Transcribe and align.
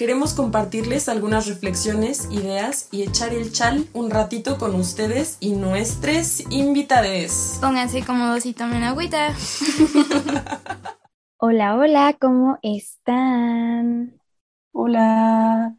Queremos 0.00 0.32
compartirles 0.32 1.10
algunas 1.10 1.46
reflexiones, 1.46 2.26
ideas 2.30 2.88
y 2.90 3.02
echar 3.02 3.34
el 3.34 3.52
chal 3.52 3.84
un 3.92 4.08
ratito 4.08 4.56
con 4.56 4.74
ustedes 4.74 5.36
y 5.40 5.52
nuestros 5.52 6.40
invitades. 6.50 7.58
Pónganse 7.60 8.02
cómodos 8.02 8.46
y 8.46 8.54
tomen 8.54 8.82
agüita. 8.82 9.34
Hola, 11.36 11.76
hola, 11.76 12.16
¿cómo 12.18 12.58
están? 12.62 14.18
Hola. 14.72 15.76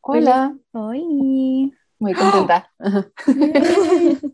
Hola. 0.00 0.56
Hoy. 0.72 1.72
Muy 2.00 2.14
contenta. 2.14 2.72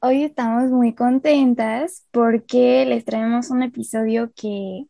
Hoy 0.00 0.24
estamos 0.24 0.70
muy 0.70 0.94
contentas 0.94 2.06
porque 2.12 2.86
les 2.86 3.04
traemos 3.04 3.50
un 3.50 3.62
episodio 3.62 4.32
que 4.34 4.86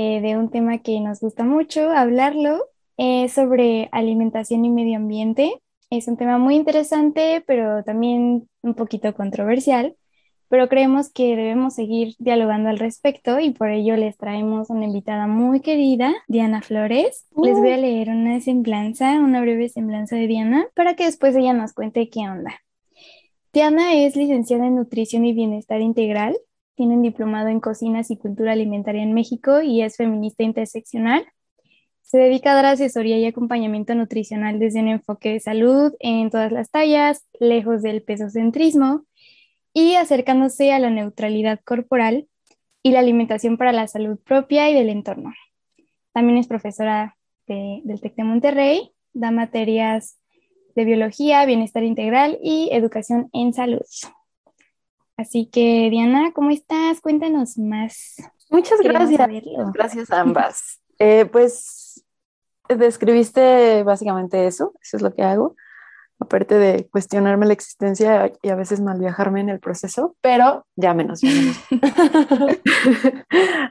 eh, 0.00 0.20
de 0.20 0.36
un 0.36 0.48
tema 0.48 0.78
que 0.78 1.00
nos 1.00 1.18
gusta 1.18 1.42
mucho 1.42 1.90
hablarlo, 1.90 2.66
es 2.96 3.32
sobre 3.32 3.88
alimentación 3.90 4.64
y 4.64 4.70
medio 4.70 4.96
ambiente. 4.96 5.60
Es 5.90 6.06
un 6.06 6.16
tema 6.16 6.38
muy 6.38 6.54
interesante, 6.54 7.42
pero 7.44 7.82
también 7.82 8.48
un 8.62 8.74
poquito 8.74 9.12
controversial, 9.12 9.96
pero 10.48 10.68
creemos 10.68 11.10
que 11.12 11.34
debemos 11.34 11.74
seguir 11.74 12.14
dialogando 12.20 12.68
al 12.68 12.78
respecto 12.78 13.40
y 13.40 13.50
por 13.50 13.70
ello 13.70 13.96
les 13.96 14.16
traemos 14.16 14.70
una 14.70 14.84
invitada 14.84 15.26
muy 15.26 15.62
querida, 15.62 16.14
Diana 16.28 16.62
Flores. 16.62 17.26
Les 17.42 17.58
voy 17.58 17.72
a 17.72 17.76
leer 17.76 18.10
una 18.10 18.40
semblanza, 18.40 19.18
una 19.18 19.40
breve 19.40 19.68
semblanza 19.68 20.14
de 20.14 20.28
Diana, 20.28 20.68
para 20.76 20.94
que 20.94 21.06
después 21.06 21.34
ella 21.34 21.54
nos 21.54 21.72
cuente 21.72 22.08
qué 22.08 22.20
onda. 22.20 22.52
Diana 23.52 23.94
es 23.94 24.14
licenciada 24.14 24.68
en 24.68 24.76
Nutrición 24.76 25.24
y 25.24 25.32
Bienestar 25.32 25.80
Integral, 25.80 26.38
tiene 26.78 26.94
un 26.94 27.02
diplomado 27.02 27.48
en 27.48 27.58
Cocinas 27.58 28.08
y 28.12 28.16
Cultura 28.16 28.52
Alimentaria 28.52 29.02
en 29.02 29.12
México 29.12 29.60
y 29.60 29.82
es 29.82 29.96
feminista 29.96 30.44
interseccional. 30.44 31.26
Se 32.02 32.18
dedica 32.18 32.52
a 32.52 32.54
dar 32.54 32.66
asesoría 32.66 33.18
y 33.18 33.26
acompañamiento 33.26 33.96
nutricional 33.96 34.60
desde 34.60 34.80
un 34.80 34.86
enfoque 34.86 35.32
de 35.32 35.40
salud 35.40 35.92
en 35.98 36.30
todas 36.30 36.52
las 36.52 36.70
tallas, 36.70 37.26
lejos 37.40 37.82
del 37.82 38.02
pesocentrismo 38.04 39.04
y 39.74 39.96
acercándose 39.96 40.72
a 40.72 40.78
la 40.78 40.88
neutralidad 40.90 41.58
corporal 41.64 42.28
y 42.84 42.92
la 42.92 43.00
alimentación 43.00 43.58
para 43.58 43.72
la 43.72 43.88
salud 43.88 44.16
propia 44.24 44.70
y 44.70 44.74
del 44.74 44.88
entorno. 44.88 45.34
También 46.12 46.38
es 46.38 46.46
profesora 46.46 47.16
de- 47.48 47.80
del 47.82 48.00
TEC 48.00 48.14
de 48.14 48.22
Monterrey, 48.24 48.92
da 49.14 49.32
materias 49.32 50.16
de 50.76 50.84
biología, 50.84 51.44
bienestar 51.44 51.82
integral 51.82 52.38
y 52.40 52.68
educación 52.70 53.30
en 53.32 53.52
salud. 53.52 53.82
Así 55.18 55.46
que, 55.46 55.88
Diana, 55.90 56.32
¿cómo 56.32 56.50
estás? 56.50 57.00
Cuéntanos 57.00 57.58
más. 57.58 58.16
Muchas 58.50 58.80
Queremos 58.80 59.10
gracias. 59.10 59.18
saberlo. 59.18 59.72
Gracias 59.74 60.10
a 60.10 60.20
ambas. 60.20 60.80
Eh, 61.00 61.26
pues 61.26 62.04
describiste 62.68 63.84
básicamente 63.84 64.48
eso, 64.48 64.74
eso 64.82 64.96
es 64.96 65.02
lo 65.04 65.14
que 65.14 65.22
hago, 65.22 65.54
aparte 66.18 66.56
de 66.56 66.88
cuestionarme 66.88 67.46
la 67.46 67.52
existencia 67.52 68.32
y 68.42 68.48
a 68.48 68.56
veces 68.56 68.80
mal 68.80 68.98
viajarme 68.98 69.40
en 69.40 69.48
el 69.48 69.60
proceso, 69.60 70.16
pero 70.20 70.66
ya 70.74 70.94
menos. 70.94 71.20
ya 71.20 71.30
menos. 71.30 71.56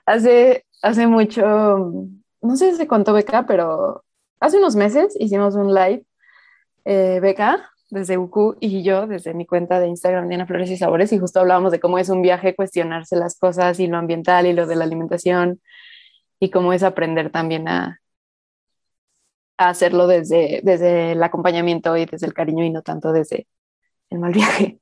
hace, 0.06 0.66
hace 0.82 1.06
mucho, 1.06 1.96
no 2.42 2.56
sé 2.56 2.78
si 2.78 2.88
cuánto 2.88 3.12
Beca, 3.12 3.46
pero 3.46 4.06
hace 4.40 4.58
unos 4.58 4.78
meses 4.78 5.14
hicimos 5.20 5.56
un 5.56 5.74
live, 5.74 6.06
eh, 6.86 7.20
Beca, 7.22 7.70
desde 7.90 8.18
UQ 8.18 8.58
y 8.60 8.84
yo 8.84 9.08
desde 9.08 9.34
mi 9.34 9.46
cuenta 9.46 9.80
de 9.80 9.88
Instagram, 9.88 10.28
Diana 10.28 10.46
Flores 10.46 10.70
y 10.70 10.78
Sabores, 10.78 11.12
y 11.14 11.20
justo 11.20 11.40
hablábamos 11.40 11.72
de 11.72 11.80
cómo 11.80 11.98
es 11.98 12.10
un 12.10 12.22
viaje 12.22 12.56
cuestionarse 12.56 13.16
las 13.16 13.38
cosas 13.38 13.80
y 13.80 13.88
lo 13.88 13.98
ambiental 13.98 14.46
y 14.46 14.54
lo 14.54 14.68
de 14.68 14.76
la 14.76 14.84
alimentación 14.84 15.62
y 16.40 16.50
cómo 16.50 16.74
es 16.74 16.84
aprender 16.84 17.32
también 17.32 17.68
a, 17.68 18.02
a 19.58 19.70
hacerlo 19.70 20.08
desde, 20.08 20.62
desde 20.64 21.14
el 21.14 21.24
acompañamiento 21.24 21.96
y 21.98 22.06
desde 22.06 22.28
el 22.28 22.34
cariño 22.34 22.64
y 22.64 22.70
no 22.70 22.82
tanto 22.82 23.12
desde 23.12 23.48
el 24.10 24.20
mal 24.20 24.34
viaje. 24.34 24.80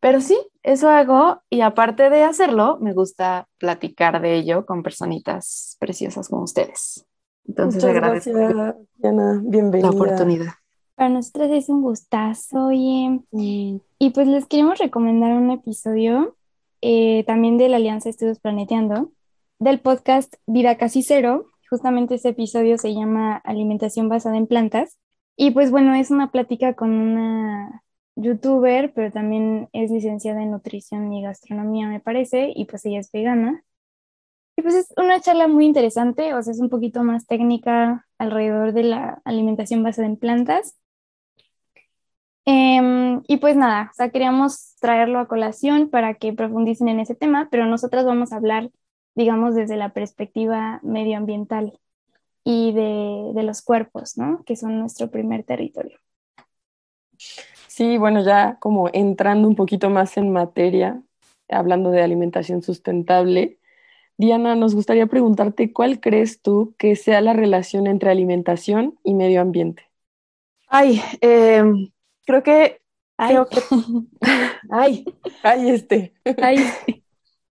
Pero 0.00 0.20
sí, 0.20 0.38
eso 0.62 0.90
hago 0.90 1.42
y 1.48 1.62
aparte 1.62 2.10
de 2.10 2.24
hacerlo, 2.24 2.78
me 2.80 2.92
gusta 2.92 3.48
platicar 3.58 4.20
de 4.20 4.34
ello 4.34 4.66
con 4.66 4.82
personitas 4.82 5.76
preciosas 5.80 6.28
como 6.28 6.42
ustedes. 6.42 7.06
Entonces 7.46 7.82
Muchas 7.82 7.96
agradezco 7.96 8.32
gracias, 8.32 8.76
Diana. 8.96 9.40
Bienvenida. 9.42 9.90
la 9.90 9.96
oportunidad. 9.96 10.52
Para 10.94 11.08
nosotros 11.08 11.50
es 11.50 11.68
un 11.68 11.82
gustazo, 11.82 12.66
oye. 12.66 13.20
Y 13.32 14.10
pues 14.10 14.28
les 14.28 14.46
queremos 14.46 14.78
recomendar 14.78 15.32
un 15.32 15.50
episodio 15.50 16.36
eh, 16.80 17.24
también 17.26 17.58
de 17.58 17.68
la 17.68 17.76
Alianza 17.76 18.08
Estudios 18.10 18.38
Planeteando, 18.38 19.12
del 19.58 19.80
podcast 19.80 20.34
Vida 20.46 20.76
Casi 20.76 21.02
Cero. 21.02 21.50
Justamente 21.68 22.14
ese 22.14 22.28
episodio 22.30 22.78
se 22.78 22.94
llama 22.94 23.36
Alimentación 23.36 24.08
basada 24.08 24.36
en 24.36 24.46
plantas. 24.46 24.98
Y 25.36 25.50
pues 25.50 25.70
bueno, 25.72 25.94
es 25.94 26.10
una 26.10 26.30
plática 26.30 26.74
con 26.74 26.90
una 26.90 27.82
youtuber, 28.16 28.92
pero 28.94 29.10
también 29.10 29.68
es 29.72 29.90
licenciada 29.90 30.42
en 30.42 30.52
nutrición 30.52 31.12
y 31.12 31.22
gastronomía, 31.22 31.88
me 31.88 32.00
parece, 32.00 32.52
y 32.54 32.66
pues 32.66 32.84
ella 32.86 33.00
es 33.00 33.10
vegana. 33.10 33.64
Y 34.56 34.62
pues 34.62 34.74
es 34.76 34.92
una 34.96 35.20
charla 35.20 35.48
muy 35.48 35.66
interesante, 35.66 36.34
o 36.34 36.42
sea, 36.42 36.52
es 36.52 36.60
un 36.60 36.70
poquito 36.70 37.02
más 37.02 37.26
técnica 37.26 38.06
alrededor 38.18 38.72
de 38.72 38.84
la 38.84 39.20
alimentación 39.24 39.82
basada 39.82 40.06
en 40.06 40.16
plantas. 40.16 40.76
Em, 42.46 43.22
y 43.26 43.38
pues 43.38 43.56
nada, 43.56 43.88
o 43.90 43.94
sea, 43.94 44.10
queríamos 44.10 44.76
traerlo 44.80 45.18
a 45.18 45.28
colación 45.28 45.88
para 45.88 46.14
que 46.14 46.32
profundicen 46.32 46.88
en 46.88 47.00
ese 47.00 47.14
tema, 47.14 47.48
pero 47.50 47.66
nosotras 47.66 48.04
vamos 48.04 48.32
a 48.32 48.36
hablar, 48.36 48.70
digamos, 49.14 49.54
desde 49.54 49.76
la 49.76 49.94
perspectiva 49.94 50.80
medioambiental 50.82 51.78
y 52.44 52.72
de, 52.72 53.32
de 53.34 53.42
los 53.42 53.62
cuerpos, 53.62 54.18
¿no? 54.18 54.42
Que 54.44 54.56
son 54.56 54.78
nuestro 54.78 55.10
primer 55.10 55.44
territorio. 55.44 55.98
Sí, 57.66 57.98
bueno, 57.98 58.22
ya 58.24 58.58
como 58.60 58.88
entrando 58.92 59.48
un 59.48 59.56
poquito 59.56 59.90
más 59.90 60.16
en 60.16 60.30
materia, 60.32 61.02
hablando 61.48 61.90
de 61.90 62.02
alimentación 62.02 62.62
sustentable, 62.62 63.58
Diana, 64.16 64.54
nos 64.54 64.74
gustaría 64.74 65.06
preguntarte 65.08 65.72
cuál 65.72 66.00
crees 66.00 66.40
tú 66.40 66.74
que 66.78 66.96
sea 66.96 67.20
la 67.20 67.32
relación 67.32 67.86
entre 67.88 68.10
alimentación 68.10 68.98
y 69.02 69.14
medio 69.14 69.40
ambiente. 69.40 69.90
Ay, 70.68 71.02
eh, 71.20 71.62
creo 72.26 72.42
que, 72.42 72.80
creo 73.26 73.46
que, 73.46 73.60
ay, 74.70 75.04
Ay, 75.42 75.70
este. 75.70 76.14
ay, 76.40 76.56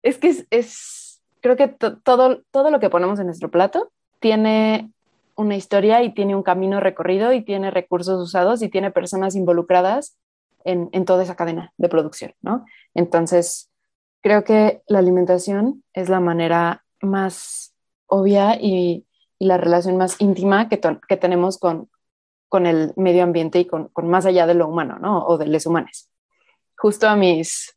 es 0.03 0.19
que 0.19 0.29
es, 0.29 0.47
es- 0.51 1.23
creo 1.41 1.57
que 1.57 1.69
to- 1.69 1.99
todo, 1.99 2.43
todo 2.51 2.71
lo 2.71 2.81
que 2.81 2.91
ponemos 2.91 3.19
en 3.21 3.27
nuestro 3.27 3.51
plato 3.51 3.91
tiene 4.21 4.93
una 5.37 5.57
historia 5.57 6.03
y 6.03 6.15
tiene 6.15 6.37
un 6.37 6.43
camino 6.43 6.79
recorrido 6.81 7.33
y 7.33 7.43
tiene 7.45 7.71
recursos 7.71 8.21
usados 8.23 8.63
y 8.63 8.69
tiene 8.69 8.91
personas 8.91 9.35
involucradas 9.35 10.17
en, 10.65 10.89
en 10.93 11.05
toda 11.05 11.25
esa 11.25 11.35
cadena 11.37 11.73
de 11.79 11.89
producción, 11.89 12.33
¿no? 12.43 12.65
Entonces, 12.95 13.71
creo 14.23 14.45
que 14.45 14.83
la 14.87 15.01
alimentación 15.01 15.83
es 15.95 16.09
la 16.09 16.21
manera 16.21 16.85
más 17.01 17.75
obvia 18.07 18.57
y, 18.61 19.07
y 19.39 19.47
la 19.47 19.57
relación 19.59 19.97
más 19.97 20.21
íntima 20.21 20.69
que, 20.69 20.81
que 21.09 21.17
tenemos 21.17 21.59
con, 21.59 21.89
con 22.53 22.67
el 22.67 22.93
medio 22.97 23.23
ambiente 23.23 23.59
y 23.61 23.65
con, 23.65 23.89
con 23.95 24.11
más 24.11 24.27
allá 24.27 24.47
de 24.47 24.53
lo 24.53 24.69
humano, 24.69 24.99
¿no? 25.01 25.25
O 25.25 25.39
de 25.39 25.47
los 25.47 25.65
humanos. 25.65 26.11
Justo 26.77 27.09
a 27.09 27.17
mis, 27.17 27.75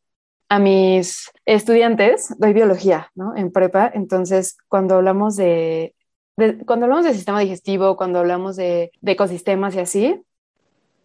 a 0.50 0.60
mis 0.60 1.32
estudiantes 1.46 2.36
doy 2.40 2.52
biología, 2.52 3.10
¿no? 3.16 3.38
En 3.38 3.54
prepa, 3.54 3.90
entonces 3.94 4.58
cuando 4.68 4.96
hablamos 4.96 5.38
de, 5.38 5.96
de- 6.36 6.58
cuando 6.66 6.88
hablamos 6.88 7.06
de 7.06 7.14
sistema 7.14 7.40
digestivo, 7.40 7.96
cuando 7.96 8.20
hablamos 8.20 8.58
de, 8.58 8.92
de 9.00 9.12
ecosistemas 9.14 9.76
y 9.76 9.80
así, 9.80 10.22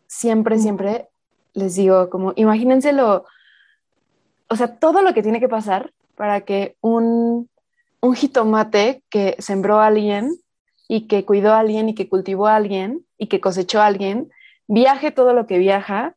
siempre, 0.09 0.59
siempre 0.59 1.07
les 1.53 1.77
digo 1.77 2.11
como, 2.11 2.33
imagínense 2.35 2.93
lo, 2.93 3.25
o 4.49 4.57
sea, 4.57 4.79
todo 4.81 5.01
lo 5.03 5.15
que 5.15 5.23
tiene 5.23 5.39
que 5.39 5.49
pasar 5.49 5.93
para 6.17 6.41
que 6.41 6.75
un, 6.81 7.49
un 8.01 8.15
jitomate 8.17 9.05
que 9.11 9.37
sembró 9.39 9.79
alguien 9.79 10.35
y 10.91 11.07
que 11.07 11.25
cuidó 11.25 11.53
a 11.53 11.61
alguien 11.61 11.89
y 11.89 11.95
que 11.95 12.09
cultivó 12.09 12.49
a 12.49 12.57
alguien 12.57 13.07
y 13.17 13.29
que 13.29 13.41
cosechó 13.41 13.81
a 13.81 13.87
alguien, 13.87 14.33
viaje 14.67 15.13
todo 15.13 15.35
lo 15.35 15.47
que 15.47 15.57
viaja 15.57 16.17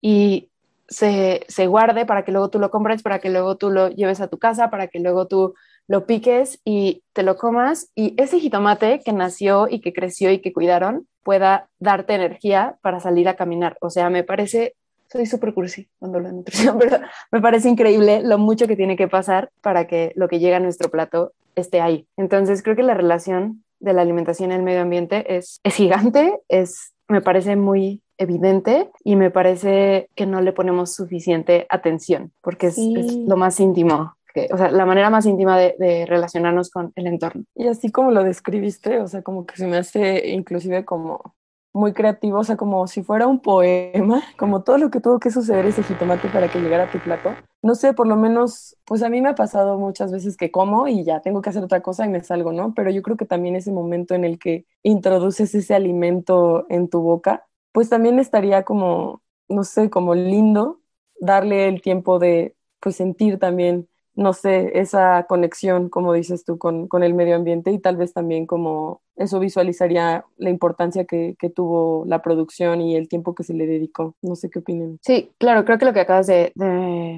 y 0.00 0.48
se, 0.86 1.44
se 1.48 1.66
guarde 1.66 2.06
para 2.06 2.24
que 2.24 2.30
luego 2.30 2.48
tú 2.48 2.60
lo 2.60 2.70
compres, 2.70 3.02
para 3.02 3.18
que 3.18 3.30
luego 3.30 3.56
tú 3.56 3.68
lo 3.68 3.88
lleves 3.90 4.20
a 4.20 4.28
tu 4.28 4.38
casa, 4.38 4.70
para 4.70 4.86
que 4.86 5.00
luego 5.00 5.26
tú 5.26 5.54
lo 5.88 6.06
piques 6.06 6.60
y 6.64 7.02
te 7.14 7.24
lo 7.24 7.36
comas 7.36 7.90
y 7.96 8.14
ese 8.16 8.38
jitomate 8.38 9.00
que 9.04 9.12
nació 9.12 9.66
y 9.68 9.80
que 9.80 9.92
creció 9.92 10.30
y 10.30 10.38
que 10.38 10.52
cuidaron 10.52 11.08
pueda 11.24 11.68
darte 11.80 12.14
energía 12.14 12.78
para 12.82 13.00
salir 13.00 13.28
a 13.28 13.34
caminar. 13.34 13.76
O 13.80 13.90
sea, 13.90 14.08
me 14.08 14.22
parece 14.22 14.76
soy 15.10 15.26
súper 15.26 15.52
cursi 15.52 15.88
cuando 15.98 16.18
hablo 16.18 16.28
de 16.28 16.36
nutrición, 16.36 16.78
pero 16.78 17.00
me 17.32 17.40
parece 17.40 17.68
increíble 17.68 18.22
lo 18.22 18.38
mucho 18.38 18.68
que 18.68 18.76
tiene 18.76 18.96
que 18.96 19.08
pasar 19.08 19.50
para 19.62 19.88
que 19.88 20.12
lo 20.14 20.28
que 20.28 20.38
llega 20.38 20.58
a 20.58 20.60
nuestro 20.60 20.92
plato 20.92 21.32
esté 21.56 21.80
ahí. 21.80 22.06
Entonces 22.16 22.62
creo 22.62 22.76
que 22.76 22.84
la 22.84 22.94
relación 22.94 23.64
de 23.80 23.92
la 23.92 24.02
alimentación 24.02 24.50
y 24.50 24.54
el 24.54 24.62
medio 24.62 24.82
ambiente 24.82 25.36
es, 25.36 25.60
es 25.62 25.74
gigante, 25.74 26.38
es, 26.48 26.92
me 27.08 27.20
parece 27.20 27.56
muy 27.56 28.02
evidente 28.18 28.90
y 29.04 29.16
me 29.16 29.30
parece 29.30 30.08
que 30.14 30.26
no 30.26 30.40
le 30.40 30.52
ponemos 30.52 30.94
suficiente 30.94 31.66
atención 31.68 32.32
porque 32.40 32.68
es, 32.68 32.78
es 32.78 33.14
lo 33.14 33.36
más 33.36 33.60
íntimo. 33.60 34.14
O 34.52 34.58
sea, 34.58 34.70
la 34.70 34.84
manera 34.84 35.08
más 35.08 35.24
íntima 35.24 35.58
de, 35.58 35.76
de, 35.78 36.04
relacionarnos 36.04 36.70
con 36.70 36.92
el 36.94 37.06
entorno. 37.06 37.44
Y 37.54 37.68
así 37.68 37.90
como 37.90 38.10
lo 38.10 38.22
describiste, 38.22 39.00
o 39.00 39.08
sea, 39.08 39.22
como 39.22 39.46
que 39.46 39.56
se 39.56 39.66
me 39.66 39.78
hace 39.78 40.28
inclusive 40.28 40.84
como 40.84 41.34
muy 41.76 41.92
creativo, 41.92 42.38
o 42.38 42.44
sea, 42.44 42.56
como 42.56 42.86
si 42.86 43.02
fuera 43.02 43.26
un 43.26 43.40
poema, 43.40 44.22
como 44.38 44.62
todo 44.62 44.78
lo 44.78 44.90
que 44.90 45.00
tuvo 45.00 45.20
que 45.20 45.30
suceder 45.30 45.66
ese 45.66 45.82
jitomate 45.82 46.28
para 46.28 46.48
que 46.48 46.58
llegara 46.58 46.84
a 46.84 46.90
tu 46.90 46.98
plato. 46.98 47.34
No 47.62 47.74
sé, 47.74 47.92
por 47.92 48.06
lo 48.06 48.16
menos, 48.16 48.76
pues 48.84 49.02
a 49.02 49.08
mí 49.08 49.20
me 49.20 49.30
ha 49.30 49.34
pasado 49.34 49.78
muchas 49.78 50.10
veces 50.10 50.36
que 50.36 50.50
como 50.50 50.88
y 50.88 51.04
ya 51.04 51.20
tengo 51.20 51.42
que 51.42 51.50
hacer 51.50 51.62
otra 51.62 51.82
cosa 51.82 52.06
y 52.06 52.08
me 52.08 52.22
salgo, 52.22 52.52
¿no? 52.52 52.72
Pero 52.74 52.90
yo 52.90 53.02
creo 53.02 53.16
que 53.16 53.26
también 53.26 53.56
ese 53.56 53.72
momento 53.72 54.14
en 54.14 54.24
el 54.24 54.38
que 54.38 54.64
introduces 54.82 55.54
ese 55.54 55.74
alimento 55.74 56.66
en 56.70 56.88
tu 56.88 57.00
boca, 57.00 57.46
pues 57.72 57.88
también 57.88 58.18
estaría 58.18 58.62
como, 58.62 59.22
no 59.48 59.64
sé, 59.64 59.90
como 59.90 60.14
lindo 60.14 60.80
darle 61.20 61.68
el 61.68 61.82
tiempo 61.82 62.18
de, 62.18 62.56
pues 62.80 62.96
sentir 62.96 63.38
también 63.38 63.88
no 64.14 64.32
sé, 64.32 64.80
esa 64.80 65.26
conexión, 65.28 65.90
como 65.90 66.14
dices 66.14 66.44
tú, 66.46 66.56
con, 66.56 66.88
con, 66.88 67.02
el 67.02 67.12
medio 67.12 67.36
ambiente 67.36 67.70
y 67.70 67.78
tal 67.78 67.98
vez 67.98 68.14
también 68.14 68.46
como 68.46 69.02
eso 69.16 69.40
visualizaría 69.40 70.24
la 70.36 70.50
importancia 70.50 71.04
que, 71.04 71.34
que, 71.38 71.50
tuvo 71.50 72.04
la 72.06 72.22
producción 72.22 72.80
y 72.80 72.96
el 72.96 73.08
tiempo 73.08 73.34
que 73.34 73.44
se 73.44 73.54
le 73.54 73.66
dedicó. 73.66 74.14
No 74.22 74.36
sé 74.36 74.50
qué 74.50 74.58
opinan. 74.58 74.98
Sí, 75.02 75.32
claro, 75.38 75.64
creo 75.64 75.78
que 75.78 75.86
lo 75.86 75.92
que 75.92 76.00
acabas 76.00 76.26
de, 76.26 76.52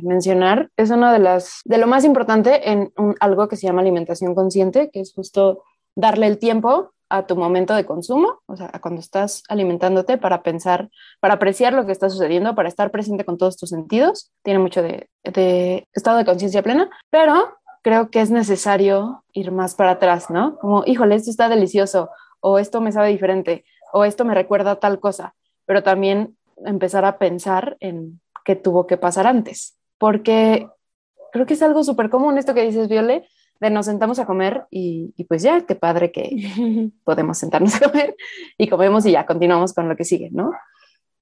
mencionar 0.02 0.70
es 0.76 0.90
uno 0.90 1.12
de 1.12 1.18
las, 1.18 1.60
de 1.64 1.78
lo 1.78 1.86
más 1.86 2.04
importante 2.04 2.70
en 2.70 2.92
un, 2.96 3.14
algo 3.20 3.48
que 3.48 3.56
se 3.56 3.66
llama 3.66 3.80
alimentación 3.80 4.34
consciente, 4.34 4.90
que 4.90 5.00
es 5.00 5.12
justo 5.12 5.64
darle 5.96 6.26
el 6.26 6.38
tiempo 6.38 6.92
a 7.10 7.26
tu 7.26 7.36
momento 7.36 7.74
de 7.74 7.86
consumo, 7.86 8.40
o 8.46 8.56
sea, 8.56 8.70
a 8.72 8.80
cuando 8.80 9.00
estás 9.00 9.42
alimentándote 9.48 10.18
para 10.18 10.42
pensar, 10.42 10.90
para 11.20 11.34
apreciar 11.34 11.72
lo 11.72 11.86
que 11.86 11.92
está 11.92 12.10
sucediendo, 12.10 12.54
para 12.54 12.68
estar 12.68 12.90
presente 12.90 13.24
con 13.24 13.38
todos 13.38 13.56
tus 13.56 13.70
sentidos. 13.70 14.30
Tiene 14.42 14.60
mucho 14.60 14.82
de, 14.82 15.08
de 15.24 15.88
estado 15.92 16.18
de 16.18 16.26
conciencia 16.26 16.62
plena, 16.62 16.90
pero 17.10 17.57
creo 17.82 18.10
que 18.10 18.20
es 18.20 18.30
necesario 18.30 19.24
ir 19.32 19.52
más 19.52 19.74
para 19.74 19.92
atrás, 19.92 20.30
¿no? 20.30 20.58
Como, 20.58 20.84
híjole, 20.86 21.14
esto 21.14 21.30
está 21.30 21.48
delicioso, 21.48 22.10
o 22.40 22.58
esto 22.58 22.80
me 22.80 22.92
sabe 22.92 23.08
diferente, 23.08 23.64
o 23.92 24.04
esto 24.04 24.24
me 24.24 24.34
recuerda 24.34 24.76
tal 24.76 25.00
cosa, 25.00 25.34
pero 25.66 25.82
también 25.82 26.36
empezar 26.64 27.04
a 27.04 27.18
pensar 27.18 27.76
en 27.80 28.20
qué 28.44 28.56
tuvo 28.56 28.86
que 28.86 28.96
pasar 28.96 29.26
antes, 29.26 29.78
porque 29.98 30.68
creo 31.32 31.46
que 31.46 31.54
es 31.54 31.62
algo 31.62 31.84
súper 31.84 32.10
común 32.10 32.38
esto 32.38 32.54
que 32.54 32.62
dices, 32.62 32.88
Viole, 32.88 33.26
de 33.60 33.70
nos 33.70 33.86
sentamos 33.86 34.18
a 34.18 34.26
comer 34.26 34.66
y, 34.70 35.12
y, 35.16 35.24
pues 35.24 35.42
ya, 35.42 35.66
qué 35.66 35.74
padre 35.74 36.12
que 36.12 36.30
podemos 37.04 37.38
sentarnos 37.38 37.74
a 37.76 37.90
comer 37.90 38.16
y 38.56 38.68
comemos 38.68 39.04
y 39.06 39.12
ya 39.12 39.26
continuamos 39.26 39.74
con 39.74 39.88
lo 39.88 39.96
que 39.96 40.04
sigue, 40.04 40.30
¿no? 40.32 40.52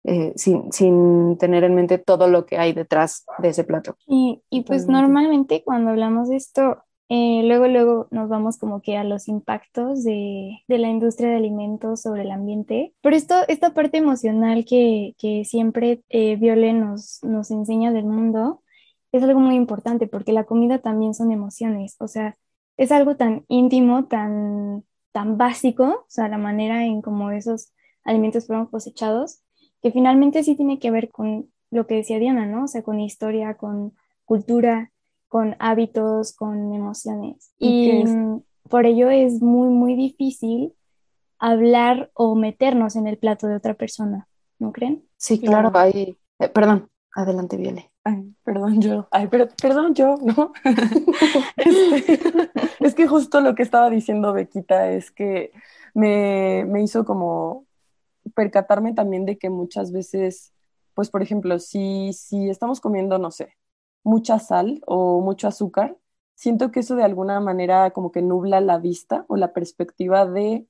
Eh, 0.09 0.33
sin, 0.37 0.73
sin, 0.73 1.37
tener 1.37 1.65
en 1.65 1.75
mente 1.75 1.99
todo 1.99 2.29
lo 2.29 2.47
que 2.47 2.59
hay 2.59 2.73
detrás 2.73 3.25
de 3.39 3.49
ese 3.49 3.65
plato. 3.65 3.97
Y, 4.07 4.41
y 4.51 4.63
pues 4.63 4.87
normalmente 4.87 5.65
cuando 5.65 5.91
hablamos 5.91 6.29
de 6.29 6.37
esto, 6.37 6.85
eh, 7.09 7.43
luego, 7.45 7.67
luego 7.67 8.09
nos 8.13 8.29
vamos 8.29 8.57
como 8.57 8.83
que 8.83 8.97
a 8.97 9.03
los 9.03 9.27
impactos 9.27 10.05
de, 10.05 10.59
de, 10.69 10.79
la 10.79 10.89
industria 10.89 11.31
de 11.31 11.37
alimentos 11.37 12.03
sobre 12.03 12.23
el 12.23 12.31
ambiente. 12.31 12.95
Pero 13.01 13.17
esto, 13.17 13.35
esta 13.49 13.75
parte 13.75 13.99
emocional 13.99 14.65
que, 14.65 15.15
que 15.19 15.45
siempre 15.45 16.03
eh, 16.09 16.37
Viole 16.37 16.73
nos, 16.73 17.19
nos 17.23 17.51
enseña 17.51 17.93
del 17.93 18.07
mundo, 18.07 18.63
es 19.13 19.23
algo 19.23 19.41
muy 19.41 19.55
importante 19.55 20.07
porque 20.07 20.33
la 20.33 20.45
comida 20.45 20.79
también 20.81 21.15
son 21.15 21.33
emociones, 21.33 21.97
o 22.01 22.09
sea, 22.09 22.37
es 22.77 22.93
algo 22.93 23.17
tan 23.17 23.45
íntimo, 23.49 24.07
tan, 24.07 24.85
tan 25.13 25.39
básico, 25.39 25.85
o 25.85 26.07
sea, 26.09 26.29
la 26.29 26.39
manera 26.39 26.85
en 26.85 27.03
cómo 27.03 27.31
esos 27.31 27.73
alimentos 28.05 28.47
fueron 28.47 28.67
cosechados, 28.67 29.41
que 29.83 29.91
finalmente 29.93 30.43
sí 30.43 30.57
tiene 30.57 30.79
que 30.79 30.91
ver 30.91 31.11
con 31.11 31.51
lo 31.71 31.87
que 31.87 31.97
decía 31.97 32.19
Diana, 32.19 32.47
¿no? 32.47 32.65
O 32.65 32.69
sea, 32.69 32.83
con 32.83 33.01
historia, 33.01 33.57
con 33.57 33.95
cultura, 34.25 34.93
con 35.29 35.57
hábitos, 35.59 36.35
con 36.35 36.73
emociones. 36.73 37.53
Y, 37.59 37.91
y 37.91 38.05
por 38.69 38.87
ello 38.87 39.11
es 39.11 39.43
muy, 39.43 39.69
muy 39.69 39.95
difícil 39.95 40.75
hablar 41.39 42.11
o 42.15 42.35
meternos 42.35 42.97
en 42.97 43.07
el 43.07 43.19
plato 43.19 43.47
de 43.47 43.57
otra 43.57 43.75
persona, 43.75 44.29
¿no 44.59 44.73
creen? 44.73 45.05
Sí, 45.17 45.41
claro, 45.41 45.71
hay... 45.75 46.17
Eh, 46.39 46.49
perdón, 46.49 46.91
adelante, 47.15 47.57
Viole. 47.57 47.91
Ay, 48.05 48.33
perdón 48.45 48.81
yo, 48.81 49.09
ay, 49.11 49.27
pero, 49.27 49.49
perdón 49.61 49.95
yo, 49.95 50.17
¿no? 50.23 50.53
este, 51.57 52.21
es 52.81 52.95
que 52.95 53.09
justo 53.09 53.41
lo 53.41 53.55
que 53.55 53.65
estaba 53.65 53.91
diciendo 53.91 54.33
Bequita 54.33 54.91
es 54.91 55.11
que 55.11 55.51
me, 55.93 56.65
me, 56.69 56.83
hizo 56.83 57.05
como 57.05 57.66
percatarme 58.37 58.95
también 58.95 59.27
de 59.27 59.39
que 59.39 59.51
muchas 59.51 59.93
veces, 59.93 60.53
pues 60.95 61.11
por 61.11 61.23
ejemplo, 61.23 61.59
si, 61.59 62.13
si 62.13 62.51
estamos 62.51 62.81
comiendo, 62.81 63.19
no 63.19 63.33
sé, 63.33 63.55
mucha 64.05 64.39
sal 64.39 64.81
o 64.87 65.21
mucho 65.23 65.49
azúcar, 65.49 65.97
siento 66.37 66.71
que 66.71 66.81
eso 66.81 66.97
de 66.97 67.05
alguna 67.05 67.41
manera 67.41 67.91
como 67.93 68.13
que 68.13 68.23
nubla 68.23 68.61
la 68.61 68.79
vista 68.79 69.25
o 69.29 69.37
la 69.37 69.53
perspectiva 69.53 70.27
de 70.27 70.69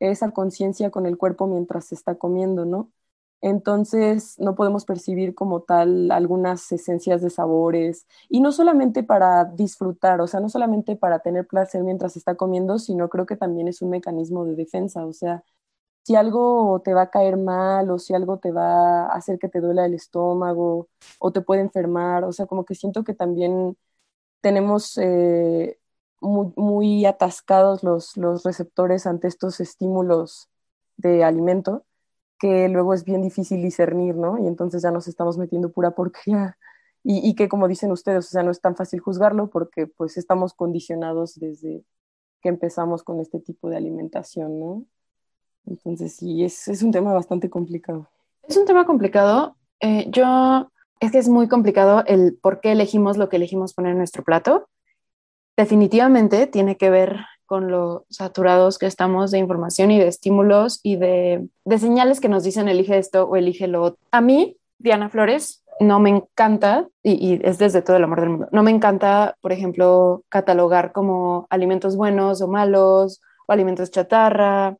esa 0.00 0.30
conciencia 0.32 0.90
con 0.90 1.06
el 1.06 1.18
cuerpo 1.18 1.46
mientras 1.48 1.86
se 1.86 1.96
está 1.96 2.16
comiendo, 2.16 2.64
¿no? 2.64 2.92
Entonces 3.40 4.36
no 4.38 4.54
podemos 4.56 4.84
percibir 4.84 5.34
como 5.34 5.62
tal 5.62 6.10
algunas 6.10 6.72
esencias 6.72 7.22
de 7.22 7.30
sabores 7.30 8.06
y 8.28 8.40
no 8.40 8.50
solamente 8.52 9.04
para 9.04 9.44
disfrutar, 9.44 10.20
o 10.20 10.26
sea, 10.26 10.40
no 10.40 10.48
solamente 10.48 10.96
para 10.96 11.20
tener 11.20 11.46
placer 11.46 11.84
mientras 11.84 12.14
se 12.14 12.18
está 12.18 12.34
comiendo, 12.34 12.78
sino 12.80 13.08
creo 13.08 13.26
que 13.26 13.36
también 13.36 13.68
es 13.68 13.80
un 13.82 13.90
mecanismo 13.90 14.44
de 14.44 14.56
defensa, 14.56 15.06
o 15.06 15.12
sea, 15.12 15.44
si 16.08 16.16
algo 16.16 16.80
te 16.82 16.94
va 16.94 17.02
a 17.02 17.10
caer 17.10 17.36
mal 17.36 17.90
o 17.90 17.98
si 17.98 18.14
algo 18.14 18.38
te 18.38 18.50
va 18.50 19.06
a 19.06 19.12
hacer 19.14 19.38
que 19.38 19.48
te 19.50 19.60
duela 19.60 19.84
el 19.84 19.92
estómago 19.94 20.88
o 21.18 21.32
te 21.32 21.42
puede 21.42 21.60
enfermar, 21.60 22.24
o 22.24 22.32
sea, 22.32 22.46
como 22.46 22.64
que 22.64 22.74
siento 22.74 23.04
que 23.04 23.12
también 23.14 23.76
tenemos 24.40 24.96
eh, 24.98 25.78
muy, 26.20 26.52
muy, 26.56 27.04
atascados 27.06 27.82
los, 27.84 28.16
los 28.16 28.44
receptores 28.44 29.06
ante 29.06 29.28
estos 29.28 29.60
estímulos 29.60 30.48
de 30.96 31.24
alimento 31.24 31.84
que 32.38 32.68
luego 32.70 32.94
es 32.94 33.04
bien 33.04 33.22
difícil 33.22 33.62
discernir, 33.62 34.16
¿no? 34.16 34.38
Y 34.38 34.46
entonces 34.46 34.82
ya 34.82 34.90
nos 34.92 35.08
estamos 35.08 35.38
metiendo 35.38 35.72
pura 35.72 35.92
porquería. 35.92 36.58
Y, 37.04 37.26
y, 37.26 37.34
que 37.36 37.48
como 37.48 37.68
dicen 37.68 37.92
ustedes, 37.92 38.26
o 38.26 38.30
sea, 38.30 38.42
no 38.42 38.50
es 38.50 38.60
tan 38.60 38.76
fácil 38.76 39.00
juzgarlo 39.00 39.50
porque 39.50 39.86
pues 39.86 40.16
estamos 40.18 40.52
condicionados 40.54 41.36
desde 41.36 41.84
que 42.42 42.48
empezamos 42.50 43.02
con 43.04 43.20
este 43.20 43.40
tipo 43.40 43.70
de 43.70 43.76
alimentación, 43.78 44.60
¿no? 44.60 44.86
Entonces 45.68 46.16
sí, 46.16 46.44
es, 46.44 46.68
es 46.68 46.82
un 46.82 46.92
tema 46.92 47.12
bastante 47.12 47.50
complicado. 47.50 48.08
Es 48.46 48.56
un 48.56 48.64
tema 48.64 48.86
complicado. 48.86 49.56
Eh, 49.80 50.06
yo, 50.10 50.70
es 51.00 51.12
que 51.12 51.18
es 51.18 51.28
muy 51.28 51.48
complicado 51.48 52.02
el 52.06 52.36
por 52.40 52.60
qué 52.60 52.72
elegimos 52.72 53.16
lo 53.16 53.28
que 53.28 53.36
elegimos 53.36 53.74
poner 53.74 53.92
en 53.92 53.98
nuestro 53.98 54.24
plato. 54.24 54.68
Definitivamente 55.56 56.46
tiene 56.46 56.76
que 56.76 56.90
ver 56.90 57.20
con 57.44 57.70
lo 57.70 58.04
saturados 58.10 58.78
que 58.78 58.86
estamos 58.86 59.30
de 59.30 59.38
información 59.38 59.90
y 59.90 59.98
de 59.98 60.08
estímulos 60.08 60.80
y 60.82 60.96
de, 60.96 61.48
de 61.64 61.78
señales 61.78 62.20
que 62.20 62.28
nos 62.28 62.44
dicen 62.44 62.68
elige 62.68 62.98
esto 62.98 63.24
o 63.24 63.36
elige 63.36 63.66
lo 63.68 63.82
otro. 63.82 63.98
A 64.10 64.20
mí, 64.20 64.56
Diana 64.78 65.08
Flores, 65.08 65.64
no 65.80 65.98
me 65.98 66.10
encanta, 66.10 66.88
y, 67.02 67.12
y, 67.12 67.40
es 67.42 67.58
desde 67.58 67.82
todo 67.82 67.96
el 67.96 68.04
amor 68.04 68.20
del 68.20 68.30
mundo, 68.30 68.48
no 68.52 68.62
me 68.62 68.70
encanta, 68.70 69.36
por 69.40 69.52
ejemplo, 69.52 70.24
catalogar 70.28 70.92
como 70.92 71.46
alimentos 71.50 71.96
buenos 71.96 72.42
o 72.42 72.48
malos 72.48 73.22
o 73.46 73.52
alimentos 73.52 73.90
chatarra, 73.90 74.76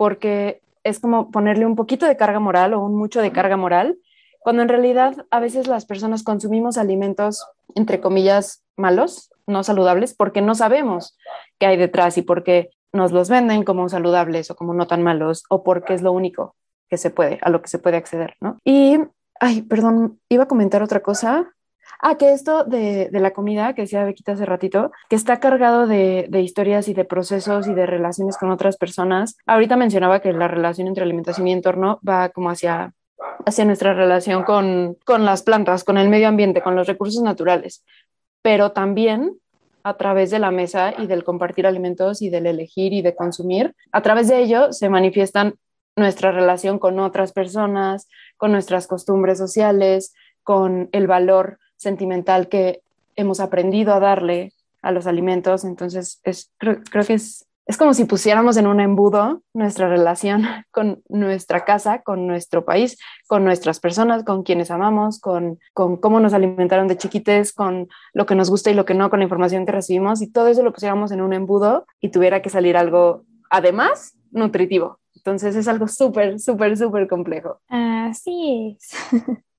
porque 0.00 0.62
es 0.82 0.98
como 0.98 1.30
ponerle 1.30 1.66
un 1.66 1.76
poquito 1.76 2.06
de 2.06 2.16
carga 2.16 2.40
moral 2.40 2.72
o 2.72 2.80
un 2.80 2.96
mucho 2.96 3.20
de 3.20 3.32
carga 3.32 3.58
moral, 3.58 3.98
cuando 4.38 4.62
en 4.62 4.70
realidad 4.70 5.26
a 5.30 5.40
veces 5.40 5.68
las 5.68 5.84
personas 5.84 6.22
consumimos 6.22 6.78
alimentos, 6.78 7.46
entre 7.74 8.00
comillas, 8.00 8.62
malos, 8.78 9.30
no 9.46 9.62
saludables, 9.62 10.14
porque 10.14 10.40
no 10.40 10.54
sabemos 10.54 11.18
qué 11.58 11.66
hay 11.66 11.76
detrás 11.76 12.16
y 12.16 12.22
porque 12.22 12.70
nos 12.94 13.12
los 13.12 13.28
venden 13.28 13.62
como 13.62 13.90
saludables 13.90 14.50
o 14.50 14.56
como 14.56 14.72
no 14.72 14.86
tan 14.86 15.02
malos 15.02 15.44
o 15.50 15.62
porque 15.62 15.92
es 15.92 16.00
lo 16.00 16.12
único 16.12 16.54
que 16.88 16.96
se 16.96 17.10
puede, 17.10 17.38
a 17.42 17.50
lo 17.50 17.60
que 17.60 17.68
se 17.68 17.78
puede 17.78 17.98
acceder, 17.98 18.36
¿no? 18.40 18.56
Y, 18.64 18.96
ay, 19.38 19.60
perdón, 19.60 20.18
iba 20.30 20.44
a 20.44 20.48
comentar 20.48 20.82
otra 20.82 21.00
cosa. 21.00 21.52
Ah, 22.02 22.16
que 22.16 22.32
esto 22.32 22.64
de, 22.64 23.10
de 23.10 23.20
la 23.20 23.32
comida 23.32 23.74
que 23.74 23.82
decía 23.82 24.04
Bequita 24.04 24.32
hace 24.32 24.46
ratito, 24.46 24.90
que 25.10 25.16
está 25.16 25.38
cargado 25.38 25.86
de, 25.86 26.26
de, 26.30 26.40
historias 26.40 26.88
y 26.88 26.94
de 26.94 27.04
procesos 27.04 27.66
y 27.68 27.74
de 27.74 27.84
relaciones 27.84 28.38
con 28.38 28.50
otras 28.50 28.78
personas. 28.78 29.36
Ahorita 29.46 29.76
mencionaba 29.76 30.20
que 30.20 30.32
la 30.32 30.48
relación 30.48 30.86
entre 30.88 31.04
alimentación 31.04 31.46
y 31.48 31.52
entorno 31.52 32.00
va 32.06 32.30
como 32.30 32.48
hacia, 32.48 32.94
hacia 33.44 33.66
nuestra 33.66 33.92
relación 33.92 34.44
con, 34.44 34.96
con 35.04 35.26
las 35.26 35.42
plantas, 35.42 35.84
con 35.84 35.98
el 35.98 36.08
medio 36.08 36.28
ambiente, 36.28 36.62
con 36.62 36.74
los 36.74 36.86
recursos 36.86 37.22
naturales, 37.22 37.84
pero 38.40 38.72
también 38.72 39.38
a 39.82 39.96
través 39.96 40.30
de 40.30 40.38
la 40.38 40.50
mesa 40.50 40.94
y 40.96 41.06
del 41.06 41.24
compartir 41.24 41.66
alimentos 41.66 42.22
y 42.22 42.30
del 42.30 42.46
elegir 42.46 42.94
y 42.94 43.02
de 43.02 43.14
consumir. 43.14 43.74
A 43.92 44.00
través 44.00 44.28
de 44.28 44.38
ello 44.38 44.72
se 44.72 44.88
manifiestan 44.88 45.54
nuestra 45.96 46.32
relación 46.32 46.78
con 46.78 46.98
otras 46.98 47.32
personas, 47.32 48.08
con 48.36 48.52
nuestras 48.52 48.86
costumbres 48.86 49.38
sociales, 49.38 50.14
con 50.42 50.88
el 50.92 51.06
valor 51.06 51.58
sentimental 51.80 52.48
que 52.48 52.82
hemos 53.16 53.40
aprendido 53.40 53.94
a 53.94 54.00
darle 54.00 54.52
a 54.82 54.92
los 54.92 55.06
alimentos. 55.06 55.64
Entonces, 55.64 56.20
es, 56.24 56.52
creo, 56.58 56.82
que 57.06 57.14
es, 57.14 57.46
es 57.64 57.76
como 57.78 57.94
si 57.94 58.04
pusiéramos 58.04 58.58
en 58.58 58.66
un 58.66 58.80
embudo 58.80 59.42
nuestra 59.54 59.88
relación 59.88 60.44
con 60.70 61.02
nuestra 61.08 61.64
casa, 61.64 62.02
con 62.02 62.26
nuestro 62.26 62.66
país, 62.66 62.98
con 63.26 63.44
nuestras 63.44 63.80
personas, 63.80 64.24
con 64.24 64.42
quienes 64.42 64.70
amamos, 64.70 65.20
con, 65.20 65.58
con 65.72 65.96
cómo 65.96 66.20
nos 66.20 66.34
alimentaron 66.34 66.86
de 66.86 66.98
chiquites, 66.98 67.54
con 67.54 67.88
lo 68.12 68.26
que 68.26 68.34
nos 68.34 68.50
gusta 68.50 68.70
y 68.70 68.74
lo 68.74 68.84
que 68.84 68.94
no, 68.94 69.08
con 69.08 69.20
la 69.20 69.24
información 69.24 69.64
que 69.64 69.72
recibimos. 69.72 70.20
Y 70.20 70.30
todo 70.30 70.48
eso 70.48 70.62
lo 70.62 70.74
pusiéramos 70.74 71.12
en 71.12 71.22
un 71.22 71.32
embudo 71.32 71.86
y 71.98 72.10
tuviera 72.10 72.42
que 72.42 72.50
salir 72.50 72.76
algo, 72.76 73.24
además, 73.48 74.14
nutritivo. 74.30 74.98
Entonces 75.16 75.56
es 75.56 75.66
algo 75.66 75.88
súper, 75.88 76.38
súper, 76.40 76.76
súper 76.76 77.08
complejo. 77.08 77.60
Así 77.68 78.76
es. 78.78 78.90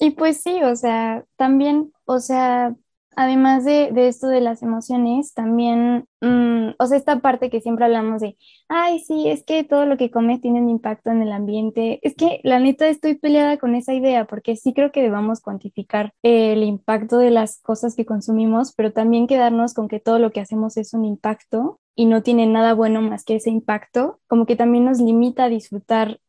y 0.00 0.10
pues 0.10 0.42
sí, 0.42 0.62
o 0.62 0.76
sea, 0.76 1.24
también, 1.36 1.92
o 2.04 2.18
sea, 2.20 2.74
además 3.16 3.64
de, 3.64 3.90
de 3.92 4.08
esto 4.08 4.28
de 4.28 4.40
las 4.42 4.62
emociones, 4.62 5.32
también, 5.32 6.06
mm, 6.20 6.70
o 6.78 6.86
sea, 6.86 6.98
esta 6.98 7.20
parte 7.20 7.48
que 7.50 7.60
siempre 7.62 7.86
hablamos 7.86 8.20
de, 8.20 8.36
ay, 8.68 8.98
sí, 9.00 9.28
es 9.28 9.42
que 9.44 9.64
todo 9.64 9.86
lo 9.86 9.96
que 9.96 10.10
comes 10.10 10.40
tiene 10.42 10.60
un 10.60 10.68
impacto 10.68 11.10
en 11.10 11.22
el 11.22 11.32
ambiente. 11.32 11.98
Es 12.02 12.14
que 12.14 12.40
la 12.44 12.58
neta 12.60 12.88
estoy 12.88 13.14
peleada 13.14 13.56
con 13.58 13.74
esa 13.74 13.94
idea 13.94 14.26
porque 14.26 14.56
sí 14.56 14.74
creo 14.74 14.92
que 14.92 15.02
debamos 15.02 15.40
cuantificar 15.40 16.12
el 16.22 16.62
impacto 16.62 17.16
de 17.18 17.30
las 17.30 17.60
cosas 17.62 17.94
que 17.96 18.04
consumimos, 18.06 18.74
pero 18.74 18.92
también 18.92 19.26
quedarnos 19.26 19.72
con 19.74 19.88
que 19.88 20.00
todo 20.00 20.18
lo 20.18 20.30
que 20.30 20.40
hacemos 20.40 20.76
es 20.76 20.92
un 20.94 21.04
impacto 21.06 21.80
y 21.94 22.04
no 22.06 22.22
tiene 22.22 22.46
nada 22.46 22.74
bueno 22.74 23.00
más 23.00 23.24
que 23.24 23.36
ese 23.36 23.48
impacto, 23.50 24.20
como 24.26 24.44
que 24.44 24.56
también 24.56 24.84
nos 24.84 25.00
limita 25.00 25.44
a 25.44 25.48
disfrutar 25.48 26.20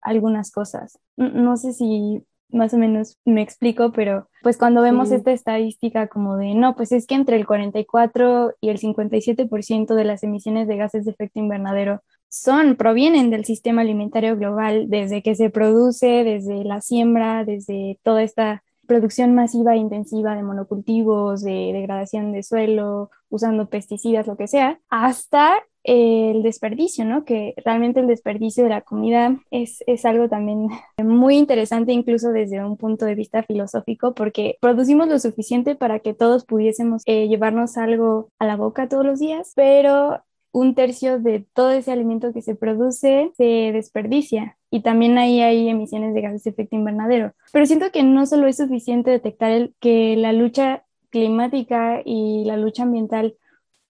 algunas 0.00 0.50
cosas. 0.52 0.98
No 1.16 1.56
sé 1.56 1.72
si 1.72 2.24
más 2.50 2.72
o 2.74 2.78
menos 2.78 3.18
me 3.24 3.42
explico, 3.42 3.92
pero 3.92 4.28
pues 4.42 4.56
cuando 4.56 4.82
vemos 4.82 5.08
Sí. 5.08 5.16
esta 5.16 5.32
estadística 5.32 6.06
como 6.08 6.36
de, 6.36 6.54
no, 6.54 6.76
pues 6.76 6.92
es 6.92 7.06
que 7.06 7.14
entre 7.14 7.36
el 7.36 7.46
44 7.46 8.54
y 8.60 8.68
el 8.70 8.78
57% 8.78 9.94
de 9.94 10.04
las 10.04 10.22
emisiones 10.22 10.68
de 10.68 10.76
gases 10.76 11.04
de 11.04 11.10
efecto 11.12 11.38
invernadero 11.40 12.02
son, 12.28 12.76
provienen 12.76 13.30
del 13.30 13.44
sistema 13.44 13.82
alimentario 13.82 14.36
global, 14.36 14.88
desde 14.88 15.22
que 15.22 15.34
se 15.34 15.50
produce, 15.50 16.24
desde 16.24 16.64
la 16.64 16.80
siembra, 16.80 17.44
desde 17.44 17.98
toda 18.02 18.22
esta 18.22 18.62
producción 18.86 19.34
masiva 19.34 19.74
e 19.74 19.78
intensiva 19.78 20.36
de 20.36 20.42
monocultivos, 20.42 21.42
de 21.42 21.72
degradación 21.72 22.32
de 22.32 22.42
suelo, 22.42 23.10
usando 23.28 23.68
pesticidas, 23.68 24.26
lo 24.26 24.36
que 24.36 24.46
sea, 24.46 24.78
hasta 24.88 25.54
el 25.86 26.42
desperdicio, 26.42 27.04
¿no? 27.04 27.24
Que 27.24 27.54
realmente 27.64 28.00
el 28.00 28.08
desperdicio 28.08 28.64
de 28.64 28.70
la 28.70 28.80
comida 28.82 29.40
es, 29.50 29.82
es 29.86 30.04
algo 30.04 30.28
también 30.28 30.68
muy 31.02 31.36
interesante, 31.36 31.92
incluso 31.92 32.30
desde 32.30 32.62
un 32.64 32.76
punto 32.76 33.06
de 33.06 33.14
vista 33.14 33.42
filosófico, 33.44 34.14
porque 34.14 34.58
producimos 34.60 35.08
lo 35.08 35.18
suficiente 35.18 35.76
para 35.76 36.00
que 36.00 36.12
todos 36.12 36.44
pudiésemos 36.44 37.02
eh, 37.06 37.28
llevarnos 37.28 37.76
algo 37.76 38.30
a 38.38 38.46
la 38.46 38.56
boca 38.56 38.88
todos 38.88 39.06
los 39.06 39.20
días, 39.20 39.52
pero 39.54 40.22
un 40.52 40.74
tercio 40.74 41.20
de 41.20 41.44
todo 41.52 41.70
ese 41.70 41.92
alimento 41.92 42.32
que 42.32 42.40
se 42.40 42.54
produce 42.54 43.30
se 43.36 43.44
desperdicia 43.72 44.56
y 44.70 44.80
también 44.80 45.18
ahí 45.18 45.42
hay 45.42 45.68
emisiones 45.68 46.14
de 46.14 46.22
gases 46.22 46.44
de 46.44 46.50
efecto 46.50 46.76
invernadero. 46.76 47.34
Pero 47.52 47.66
siento 47.66 47.90
que 47.92 48.02
no 48.02 48.24
solo 48.26 48.46
es 48.46 48.56
suficiente 48.56 49.10
detectar 49.10 49.70
que 49.80 50.16
la 50.16 50.32
lucha 50.32 50.84
climática 51.10 52.00
y 52.04 52.44
la 52.46 52.56
lucha 52.56 52.84
ambiental 52.84 53.36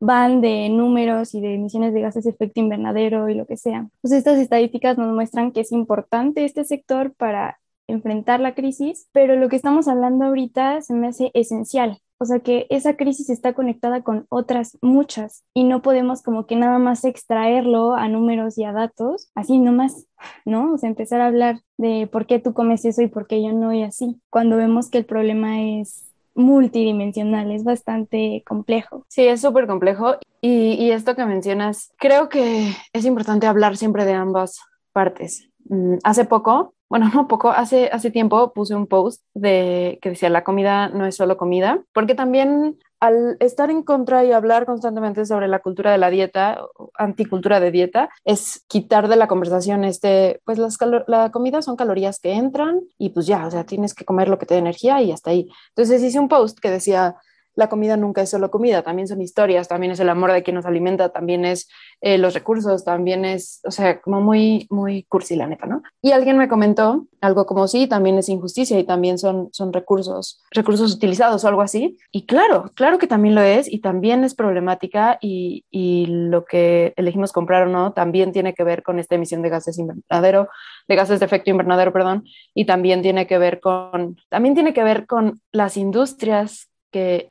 van 0.00 0.40
de 0.40 0.68
números 0.68 1.34
y 1.34 1.40
de 1.40 1.54
emisiones 1.54 1.94
de 1.94 2.00
gases 2.02 2.24
de 2.24 2.30
efecto 2.30 2.60
invernadero 2.60 3.28
y 3.28 3.34
lo 3.34 3.46
que 3.46 3.56
sea. 3.56 3.88
Pues 4.00 4.12
estas 4.12 4.38
estadísticas 4.38 4.98
nos 4.98 5.14
muestran 5.14 5.52
que 5.52 5.60
es 5.60 5.72
importante 5.72 6.44
este 6.44 6.64
sector 6.64 7.14
para 7.14 7.58
enfrentar 7.88 8.40
la 8.40 8.54
crisis, 8.54 9.08
pero 9.12 9.36
lo 9.36 9.48
que 9.48 9.56
estamos 9.56 9.88
hablando 9.88 10.24
ahorita 10.24 10.82
se 10.82 10.94
me 10.94 11.08
hace 11.08 11.30
esencial. 11.34 12.00
O 12.18 12.24
sea 12.24 12.40
que 12.40 12.66
esa 12.70 12.96
crisis 12.96 13.28
está 13.28 13.52
conectada 13.52 14.02
con 14.02 14.26
otras 14.30 14.78
muchas 14.80 15.44
y 15.52 15.64
no 15.64 15.82
podemos 15.82 16.22
como 16.22 16.46
que 16.46 16.56
nada 16.56 16.78
más 16.78 17.04
extraerlo 17.04 17.94
a 17.94 18.08
números 18.08 18.56
y 18.56 18.64
a 18.64 18.72
datos, 18.72 19.30
así 19.34 19.58
nomás, 19.58 20.06
¿no? 20.46 20.72
O 20.72 20.78
sea, 20.78 20.88
empezar 20.88 21.20
a 21.20 21.26
hablar 21.26 21.60
de 21.76 22.08
por 22.10 22.26
qué 22.26 22.38
tú 22.38 22.54
comes 22.54 22.86
eso 22.86 23.02
y 23.02 23.08
por 23.08 23.26
qué 23.26 23.42
yo 23.42 23.52
no 23.52 23.72
y 23.74 23.82
así, 23.82 24.18
cuando 24.30 24.56
vemos 24.56 24.88
que 24.88 24.98
el 24.98 25.04
problema 25.04 25.62
es 25.62 26.06
multidimensional, 26.36 27.50
es 27.50 27.64
bastante 27.64 28.44
complejo. 28.46 29.04
Sí, 29.08 29.26
es 29.26 29.40
súper 29.40 29.66
complejo. 29.66 30.16
Y, 30.40 30.74
y 30.74 30.90
esto 30.92 31.16
que 31.16 31.24
mencionas, 31.24 31.92
creo 31.98 32.28
que 32.28 32.72
es 32.92 33.04
importante 33.04 33.46
hablar 33.46 33.76
siempre 33.76 34.04
de 34.04 34.12
ambas 34.12 34.60
partes. 34.92 35.48
Mm, 35.68 35.96
Hace 36.04 36.24
poco, 36.24 36.74
bueno, 36.88 37.10
no 37.14 37.26
poco, 37.26 37.50
hace, 37.50 37.88
hace 37.92 38.10
tiempo 38.10 38.52
puse 38.52 38.74
un 38.74 38.86
post 38.86 39.22
de 39.34 39.98
que 40.00 40.10
decía 40.10 40.30
la 40.30 40.44
comida 40.44 40.88
no 40.88 41.06
es 41.06 41.16
solo 41.16 41.36
comida, 41.36 41.82
porque 41.92 42.14
también 42.14 42.78
al 43.06 43.36
estar 43.40 43.70
en 43.70 43.82
contra 43.82 44.24
y 44.24 44.32
hablar 44.32 44.66
constantemente 44.66 45.24
sobre 45.26 45.46
la 45.48 45.60
cultura 45.60 45.92
de 45.92 45.98
la 45.98 46.10
dieta, 46.10 46.60
anticultura 46.94 47.60
de 47.60 47.70
dieta, 47.70 48.10
es 48.24 48.64
quitar 48.66 49.08
de 49.08 49.16
la 49.16 49.28
conversación 49.28 49.84
este, 49.84 50.40
pues 50.44 50.58
las 50.58 50.76
la 51.06 51.30
comida 51.30 51.62
son 51.62 51.76
calorías 51.76 52.18
que 52.18 52.32
entran 52.32 52.80
y 52.98 53.10
pues 53.10 53.26
ya, 53.26 53.46
o 53.46 53.50
sea, 53.50 53.64
tienes 53.64 53.94
que 53.94 54.04
comer 54.04 54.28
lo 54.28 54.38
que 54.38 54.46
te 54.46 54.54
dé 54.54 54.60
energía 54.60 55.00
y 55.02 55.12
hasta 55.12 55.30
ahí. 55.30 55.48
Entonces 55.68 56.02
hice 56.02 56.18
un 56.18 56.28
post 56.28 56.58
que 56.58 56.70
decía, 56.70 57.16
la 57.56 57.68
comida 57.68 57.96
nunca 57.96 58.22
es 58.22 58.30
solo 58.30 58.50
comida, 58.50 58.82
también 58.82 59.08
son 59.08 59.22
historias, 59.22 59.66
también 59.66 59.92
es 59.92 60.00
el 60.00 60.10
amor 60.10 60.30
de 60.32 60.42
quien 60.42 60.54
nos 60.54 60.66
alimenta, 60.66 61.08
también 61.08 61.44
es 61.44 61.68
eh, 62.02 62.18
los 62.18 62.34
recursos, 62.34 62.84
también 62.84 63.24
es, 63.24 63.60
o 63.64 63.70
sea, 63.70 64.00
como 64.00 64.20
muy, 64.20 64.66
muy 64.70 65.04
cursi 65.04 65.36
la 65.36 65.46
neta, 65.46 65.66
¿no? 65.66 65.82
Y 66.02 66.12
alguien 66.12 66.36
me 66.36 66.48
comentó 66.48 67.06
algo 67.22 67.46
como 67.46 67.66
sí, 67.66 67.86
también 67.86 68.18
es 68.18 68.28
injusticia 68.28 68.78
y 68.78 68.84
también 68.84 69.18
son, 69.18 69.48
son 69.52 69.72
recursos, 69.72 70.42
recursos 70.50 70.94
utilizados 70.94 71.44
o 71.44 71.48
algo 71.48 71.62
así. 71.62 71.96
Y 72.12 72.26
claro, 72.26 72.70
claro 72.74 72.98
que 72.98 73.06
también 73.06 73.34
lo 73.34 73.40
es 73.40 73.72
y 73.72 73.80
también 73.80 74.22
es 74.22 74.34
problemática 74.34 75.18
y, 75.22 75.64
y 75.70 76.06
lo 76.06 76.44
que 76.44 76.92
elegimos 76.96 77.32
comprar 77.32 77.66
o 77.66 77.70
no 77.70 77.94
también 77.94 78.32
tiene 78.32 78.52
que 78.52 78.64
ver 78.64 78.82
con 78.82 78.98
esta 78.98 79.14
emisión 79.14 79.40
de 79.40 79.48
gases 79.48 79.78
invernadero, 79.78 80.48
de 80.88 80.94
gases 80.94 81.20
de 81.20 81.26
efecto 81.26 81.50
invernadero, 81.50 81.92
perdón, 81.92 82.24
y 82.54 82.66
también 82.66 83.00
tiene 83.00 83.26
que 83.26 83.38
ver 83.38 83.60
con, 83.60 84.16
también 84.28 84.54
tiene 84.54 84.74
que 84.74 84.84
ver 84.84 85.06
con 85.06 85.40
las 85.52 85.78
industrias 85.78 86.68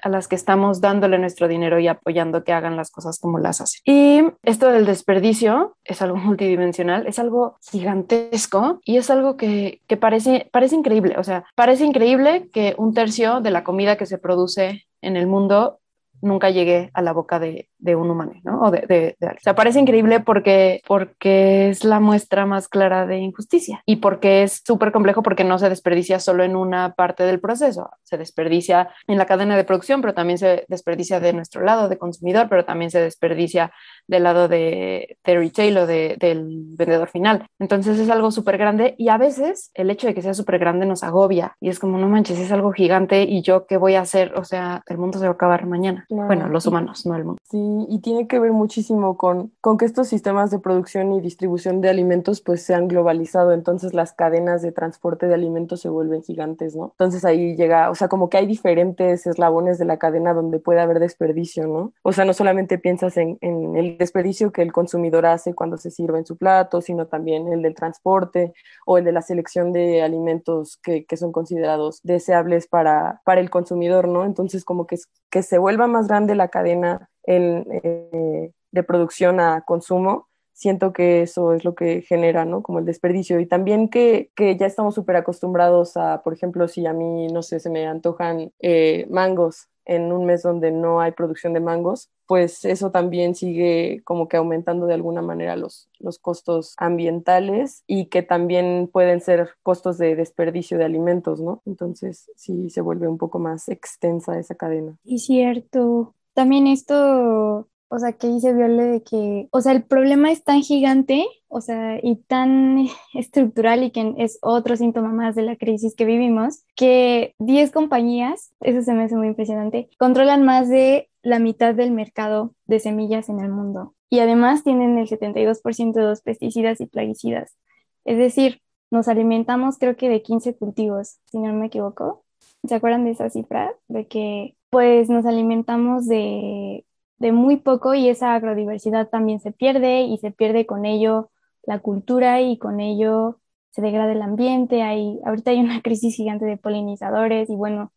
a 0.01 0.09
las 0.09 0.27
que 0.27 0.35
estamos 0.35 0.81
dándole 0.81 1.17
nuestro 1.17 1.47
dinero 1.47 1.79
y 1.79 1.87
apoyando 1.87 2.43
que 2.43 2.53
hagan 2.53 2.75
las 2.75 2.91
cosas 2.91 3.19
como 3.19 3.39
las 3.39 3.61
hacen. 3.61 3.81
Y 3.85 4.21
esto 4.43 4.69
del 4.69 4.85
desperdicio 4.85 5.75
es 5.83 6.01
algo 6.01 6.17
multidimensional, 6.29 7.07
es 7.07 7.19
algo 7.19 7.57
gigantesco 7.71 8.79
y 8.83 8.97
es 8.97 9.09
algo 9.09 9.37
que, 9.37 9.81
que 9.87 9.97
parece, 9.97 10.49
parece 10.51 10.75
increíble. 10.75 11.15
O 11.17 11.23
sea, 11.23 11.45
parece 11.55 11.85
increíble 11.85 12.49
que 12.51 12.75
un 12.77 12.93
tercio 12.93 13.41
de 13.41 13.51
la 13.51 13.63
comida 13.63 13.97
que 13.97 14.05
se 14.05 14.17
produce 14.17 14.85
en 15.01 15.17
el 15.17 15.27
mundo 15.27 15.79
nunca 16.25 16.49
llegue 16.49 16.89
a 16.93 17.01
la 17.01 17.13
boca 17.13 17.39
de, 17.39 17.69
un 17.95 18.09
humano, 18.09 18.33
¿no? 18.43 18.61
O 18.61 18.71
de, 18.71 18.81
de, 18.81 19.15
de, 19.19 19.27
o 19.27 19.39
sea, 19.41 19.53
parece 19.53 19.79
increíble 19.79 20.19
porque, 20.19 20.81
porque 20.87 21.69
es 21.69 21.83
la 21.83 21.99
muestra 21.99 22.47
más 22.47 22.67
clara 22.67 23.05
de 23.05 23.17
injusticia 23.17 23.83
y 23.85 23.97
porque 23.97 24.41
es 24.41 24.63
súper 24.65 24.91
complejo 24.91 25.21
porque 25.21 25.43
no 25.43 25.59
se 25.59 25.69
desperdicia 25.69 26.19
solo 26.19 26.43
en 26.43 26.55
una 26.55 26.95
parte 26.95 27.23
del 27.23 27.39
proceso, 27.39 27.91
se 28.03 28.17
desperdicia 28.17 28.89
en 29.07 29.19
la 29.19 29.27
cadena 29.27 29.55
de 29.55 29.63
producción, 29.63 30.01
pero 30.01 30.15
también 30.15 30.39
se 30.39 30.65
desperdicia 30.67 31.19
de 31.19 31.33
nuestro 31.33 31.63
lado 31.63 31.87
de 31.87 31.99
consumidor, 31.99 32.47
pero 32.49 32.65
también 32.65 32.89
se 32.89 32.99
desperdicia 32.99 33.71
del 34.07 34.23
lado 34.23 34.47
de, 34.47 35.17
retail 35.23 35.77
o 35.77 35.87
de, 35.87 36.17
del 36.19 36.63
vendedor 36.75 37.09
final. 37.09 37.47
Entonces 37.59 37.99
es 37.99 38.09
algo 38.09 38.31
súper 38.31 38.57
grande 38.57 38.95
y 38.97 39.09
a 39.09 39.17
veces 39.17 39.69
el 39.75 39.91
hecho 39.91 40.07
de 40.07 40.15
que 40.15 40.21
sea 40.21 40.33
súper 40.33 40.57
grande 40.57 40.85
nos 40.85 41.03
agobia 41.03 41.55
y 41.59 41.69
es 41.69 41.79
como, 41.79 41.97
no 41.97 42.07
manches, 42.07 42.39
es 42.39 42.51
algo 42.51 42.71
gigante 42.71 43.23
y 43.23 43.41
yo 43.41 43.67
qué 43.67 43.77
voy 43.77 43.95
a 43.95 44.01
hacer, 44.01 44.33
o 44.35 44.43
sea, 44.43 44.83
el 44.87 44.97
mundo 44.97 45.19
se 45.19 45.25
va 45.25 45.31
a 45.31 45.33
acabar 45.33 45.65
mañana. 45.65 46.05
Claro. 46.15 46.27
Bueno, 46.27 46.47
los 46.49 46.65
humanos, 46.65 47.05
no 47.05 47.15
el 47.15 47.25
mundo. 47.25 47.39
Sí, 47.43 47.85
y 47.89 47.99
tiene 47.99 48.27
que 48.27 48.39
ver 48.39 48.51
muchísimo 48.51 49.17
con, 49.17 49.51
con 49.61 49.77
que 49.77 49.85
estos 49.85 50.07
sistemas 50.07 50.49
de 50.51 50.59
producción 50.59 51.13
y 51.13 51.21
distribución 51.21 51.81
de 51.81 51.89
alimentos 51.89 52.41
pues 52.41 52.63
se 52.63 52.73
han 52.73 52.87
globalizado, 52.87 53.51
entonces 53.51 53.93
las 53.93 54.13
cadenas 54.13 54.61
de 54.61 54.71
transporte 54.71 55.27
de 55.27 55.33
alimentos 55.33 55.81
se 55.81 55.89
vuelven 55.89 56.23
gigantes, 56.23 56.75
¿no? 56.75 56.91
Entonces 56.91 57.25
ahí 57.25 57.55
llega, 57.55 57.89
o 57.89 57.95
sea, 57.95 58.07
como 58.07 58.29
que 58.29 58.37
hay 58.37 58.45
diferentes 58.45 59.27
eslabones 59.27 59.77
de 59.77 59.85
la 59.85 59.97
cadena 59.97 60.33
donde 60.33 60.59
puede 60.59 60.81
haber 60.81 60.99
desperdicio, 60.99 61.67
¿no? 61.67 61.93
O 62.01 62.13
sea, 62.13 62.25
no 62.25 62.33
solamente 62.33 62.77
piensas 62.77 63.17
en, 63.17 63.37
en 63.41 63.75
el 63.75 63.97
desperdicio 63.97 64.51
que 64.51 64.61
el 64.61 64.71
consumidor 64.71 65.25
hace 65.25 65.53
cuando 65.53 65.77
se 65.77 65.91
sirve 65.91 66.17
en 66.17 66.25
su 66.25 66.37
plato, 66.37 66.81
sino 66.81 67.07
también 67.07 67.51
el 67.51 67.61
del 67.61 67.75
transporte 67.75 68.53
o 68.85 68.97
el 68.97 69.05
de 69.05 69.11
la 69.11 69.21
selección 69.21 69.73
de 69.73 70.01
alimentos 70.01 70.77
que, 70.77 71.05
que 71.05 71.17
son 71.17 71.31
considerados 71.31 71.99
deseables 72.03 72.67
para, 72.67 73.21
para 73.25 73.41
el 73.41 73.49
consumidor, 73.49 74.07
¿no? 74.07 74.25
Entonces 74.25 74.63
como 74.65 74.87
que, 74.87 74.97
que 75.29 75.43
se 75.43 75.57
vuelva 75.57 75.87
más 75.87 76.04
grande 76.07 76.35
la 76.35 76.49
cadena 76.49 77.09
en, 77.23 77.65
eh, 77.83 78.51
de 78.71 78.83
producción 78.83 79.39
a 79.39 79.61
consumo, 79.61 80.27
siento 80.53 80.93
que 80.93 81.21
eso 81.21 81.53
es 81.53 81.65
lo 81.65 81.75
que 81.75 82.01
genera, 82.01 82.45
¿no? 82.45 82.63
Como 82.63 82.79
el 82.79 82.85
desperdicio. 82.85 83.39
Y 83.39 83.45
también 83.45 83.89
que, 83.89 84.31
que 84.35 84.55
ya 84.57 84.65
estamos 84.65 84.95
súper 84.95 85.17
acostumbrados 85.17 85.97
a, 85.97 86.23
por 86.23 86.33
ejemplo, 86.33 86.67
si 86.67 86.85
a 86.85 86.93
mí, 86.93 87.27
no 87.27 87.41
sé, 87.43 87.59
se 87.59 87.69
me 87.69 87.85
antojan 87.85 88.51
eh, 88.59 89.05
mangos 89.09 89.67
en 89.85 90.11
un 90.11 90.25
mes 90.25 90.43
donde 90.43 90.71
no 90.71 91.01
hay 91.01 91.11
producción 91.11 91.53
de 91.53 91.59
mangos, 91.59 92.09
pues 92.27 92.65
eso 92.65 92.91
también 92.91 93.35
sigue 93.35 94.01
como 94.03 94.27
que 94.27 94.37
aumentando 94.37 94.87
de 94.87 94.95
alguna 94.95 95.21
manera 95.21 95.55
los, 95.55 95.89
los 95.99 96.19
costos 96.19 96.73
ambientales 96.77 97.83
y 97.87 98.07
que 98.07 98.23
también 98.23 98.89
pueden 98.91 99.21
ser 99.21 99.51
costos 99.63 99.97
de 99.97 100.15
desperdicio 100.15 100.77
de 100.77 100.85
alimentos, 100.85 101.39
¿no? 101.39 101.61
Entonces 101.65 102.31
sí 102.35 102.69
se 102.69 102.81
vuelve 102.81 103.07
un 103.07 103.17
poco 103.17 103.39
más 103.39 103.69
extensa 103.69 104.39
esa 104.39 104.55
cadena. 104.55 104.97
Y 105.03 105.19
cierto. 105.19 106.13
También 106.33 106.67
esto 106.67 107.67
o 107.87 107.99
sea, 107.99 108.13
que 108.13 108.27
dice 108.27 108.53
Viole 108.53 108.83
de 108.83 109.03
que, 109.03 109.47
o 109.51 109.61
sea, 109.61 109.71
el 109.71 109.83
problema 109.83 110.31
es 110.31 110.43
tan 110.43 110.61
gigante, 110.61 111.25
o 111.47 111.61
sea, 111.61 111.99
y 112.01 112.15
tan 112.17 112.87
estructural 113.13 113.83
y 113.83 113.91
que 113.91 114.13
es 114.17 114.39
otro 114.41 114.75
síntoma 114.75 115.11
más 115.11 115.35
de 115.35 115.43
la 115.43 115.55
crisis 115.55 115.95
que 115.95 116.05
vivimos, 116.05 116.63
que 116.75 117.35
10 117.39 117.71
compañías, 117.71 118.51
eso 118.61 118.81
se 118.81 118.93
me 118.93 119.03
hace 119.03 119.15
muy 119.15 119.27
impresionante, 119.27 119.89
controlan 119.99 120.43
más 120.43 120.69
de 120.69 121.09
la 121.21 121.39
mitad 121.39 121.73
del 121.73 121.91
mercado 121.91 122.53
de 122.65 122.79
semillas 122.79 123.29
en 123.29 123.39
el 123.39 123.49
mundo. 123.49 123.95
Y 124.09 124.19
además 124.19 124.63
tienen 124.63 124.97
el 124.97 125.07
72% 125.07 125.93
de 125.93 126.03
los 126.03 126.21
pesticidas 126.21 126.79
y 126.79 126.85
plaguicidas. 126.85 127.57
Es 128.05 128.17
decir, 128.17 128.61
nos 128.91 129.07
alimentamos 129.07 129.77
creo 129.79 129.95
que 129.95 130.09
de 130.09 130.21
15 130.21 130.55
cultivos, 130.55 131.17
si 131.25 131.39
no 131.39 131.51
me 131.53 131.67
equivoco. 131.67 132.23
¿Se 132.67 132.75
acuerdan 132.75 133.05
de 133.05 133.11
esa 133.11 133.29
cifra? 133.29 133.73
De 133.87 134.07
que 134.07 134.55
pues 134.69 135.09
nos 135.09 135.25
alimentamos 135.25 136.07
de 136.07 136.85
de 137.17 137.31
muy 137.31 137.57
poco 137.57 137.93
y 137.93 138.09
esa 138.09 138.33
agrodiversidad 138.35 139.09
también 139.09 139.39
se 139.39 139.51
pierde 139.51 140.01
y 140.01 140.17
se 140.17 140.31
pierde 140.31 140.65
con 140.65 140.85
ello 140.85 141.31
la 141.63 141.79
cultura 141.79 142.41
y 142.41 142.57
con 142.57 142.79
ello 142.79 143.39
se 143.71 143.81
degrada 143.81 144.11
el 144.13 144.21
ambiente. 144.21 144.81
Hay, 144.83 145.19
ahorita 145.25 145.51
hay 145.51 145.59
una 145.59 145.81
crisis 145.83 146.15
gigante 146.15 146.45
de 146.45 146.57
polinizadores 146.57 147.49
y 147.49 147.55
bueno, 147.55 147.91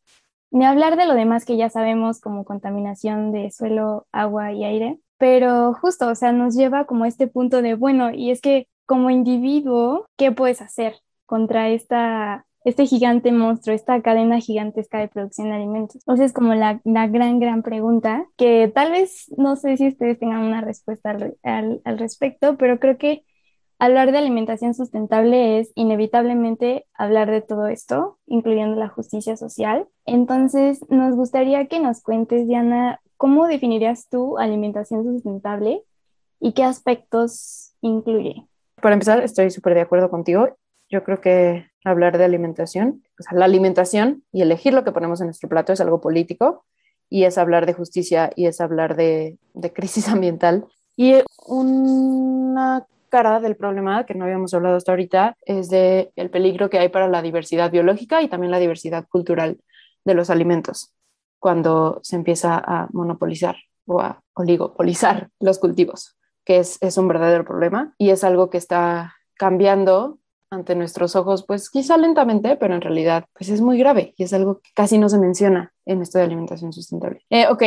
ni 0.50 0.64
hablar 0.64 0.96
de 0.96 1.06
lo 1.06 1.14
demás 1.14 1.44
que 1.44 1.56
ya 1.56 1.70
sabemos 1.70 2.20
como 2.20 2.44
contaminación 2.44 3.32
de 3.32 3.50
suelo, 3.50 4.06
agua 4.12 4.52
y 4.52 4.64
aire, 4.64 5.00
pero 5.18 5.74
justo, 5.74 6.08
o 6.08 6.14
sea, 6.14 6.32
nos 6.32 6.54
lleva 6.54 6.86
como 6.86 7.04
a 7.04 7.08
este 7.08 7.26
punto 7.26 7.62
de, 7.62 7.74
bueno, 7.74 8.10
y 8.12 8.30
es 8.30 8.40
que 8.40 8.68
como 8.86 9.10
individuo, 9.10 10.06
¿qué 10.16 10.32
puedes 10.32 10.62
hacer 10.62 10.96
contra 11.26 11.68
esta 11.68 12.46
este 12.68 12.86
gigante 12.86 13.32
monstruo, 13.32 13.74
esta 13.74 14.00
cadena 14.02 14.40
gigantesca 14.40 14.98
de 14.98 15.08
producción 15.08 15.48
de 15.48 15.56
alimentos? 15.56 15.96
Entonces, 15.96 16.26
es 16.26 16.32
como 16.32 16.54
la, 16.54 16.80
gran, 16.84 17.40
gran 17.40 17.62
pregunta 17.62 18.26
que 18.36 18.70
tal 18.74 18.92
vez 18.92 19.32
no 19.36 19.56
sé 19.56 19.76
si 19.76 19.88
ustedes 19.88 20.18
tengan 20.18 20.40
una 20.40 20.60
respuesta 20.60 21.10
al, 21.10 21.80
al 21.84 21.98
respecto, 21.98 22.56
pero 22.56 22.78
creo 22.78 22.98
que 22.98 23.24
hablar 23.78 24.12
de 24.12 24.18
alimentación 24.18 24.74
sustentable 24.74 25.60
es 25.60 25.70
inevitablemente 25.74 26.86
hablar 26.94 27.30
de 27.30 27.40
todo 27.42 27.68
esto, 27.68 28.18
incluyendo 28.26 28.76
la 28.76 28.88
justicia 28.88 29.36
social. 29.36 29.86
Entonces, 30.04 30.80
nos 30.88 31.14
gustaría 31.14 31.66
que 31.66 31.80
nos 31.80 32.02
cuentes, 32.02 32.46
Diana, 32.46 33.00
¿cómo 33.16 33.46
definirías 33.46 34.08
tú 34.08 34.38
alimentación 34.38 35.04
sustentable 35.04 35.84
y 36.40 36.52
qué 36.52 36.64
aspectos 36.64 37.74
incluye? 37.80 38.46
Para 38.80 38.94
empezar, 38.94 39.22
estoy 39.22 39.50
súper 39.50 39.74
de 39.74 39.80
acuerdo 39.80 40.10
contigo. 40.10 40.56
Yo 40.88 41.04
creo 41.04 41.20
que 41.20 41.70
hablar 41.84 42.18
de 42.18 42.24
alimentación. 42.24 43.04
O 43.18 43.22
sea, 43.22 43.38
la 43.38 43.44
alimentación 43.44 44.24
y 44.32 44.42
elegir 44.42 44.74
lo 44.74 44.84
que 44.84 44.92
ponemos 44.92 45.20
en 45.20 45.26
nuestro 45.26 45.48
plato 45.48 45.72
es 45.72 45.80
algo 45.80 46.00
político 46.00 46.64
y 47.10 47.24
es 47.24 47.38
hablar 47.38 47.66
de 47.66 47.74
justicia 47.74 48.30
y 48.36 48.46
es 48.46 48.60
hablar 48.60 48.96
de, 48.96 49.38
de 49.54 49.72
crisis 49.72 50.08
ambiental. 50.08 50.66
Y 50.96 51.14
una 51.46 52.86
cara 53.08 53.40
del 53.40 53.56
problema 53.56 54.04
que 54.04 54.14
no 54.14 54.24
habíamos 54.24 54.52
hablado 54.52 54.76
hasta 54.76 54.92
ahorita 54.92 55.36
es 55.46 55.70
de 55.70 56.12
el 56.16 56.30
peligro 56.30 56.68
que 56.68 56.78
hay 56.78 56.88
para 56.88 57.08
la 57.08 57.22
diversidad 57.22 57.70
biológica 57.70 58.22
y 58.22 58.28
también 58.28 58.50
la 58.50 58.58
diversidad 58.58 59.06
cultural 59.08 59.58
de 60.04 60.14
los 60.14 60.28
alimentos 60.28 60.92
cuando 61.38 62.00
se 62.02 62.16
empieza 62.16 62.58
a 62.58 62.88
monopolizar 62.92 63.56
o 63.86 64.00
a 64.00 64.20
oligopolizar 64.34 65.30
los 65.40 65.58
cultivos, 65.58 66.16
que 66.44 66.58
es, 66.58 66.78
es 66.80 66.98
un 66.98 67.08
verdadero 67.08 67.44
problema 67.44 67.94
y 67.96 68.10
es 68.10 68.24
algo 68.24 68.50
que 68.50 68.58
está 68.58 69.14
cambiando 69.34 70.17
ante 70.50 70.74
nuestros 70.74 71.16
ojos, 71.16 71.44
pues 71.46 71.70
quizá 71.70 71.96
lentamente, 71.96 72.56
pero 72.56 72.74
en 72.74 72.80
realidad 72.80 73.24
pues 73.34 73.50
es 73.50 73.60
muy 73.60 73.78
grave 73.78 74.14
y 74.16 74.24
es 74.24 74.32
algo 74.32 74.60
que 74.60 74.70
casi 74.74 74.98
no 74.98 75.08
se 75.08 75.18
menciona 75.18 75.72
en 75.84 76.02
esto 76.02 76.18
de 76.18 76.24
alimentación 76.24 76.72
sustentable. 76.72 77.22
Eh, 77.30 77.46
ok, 77.48 77.62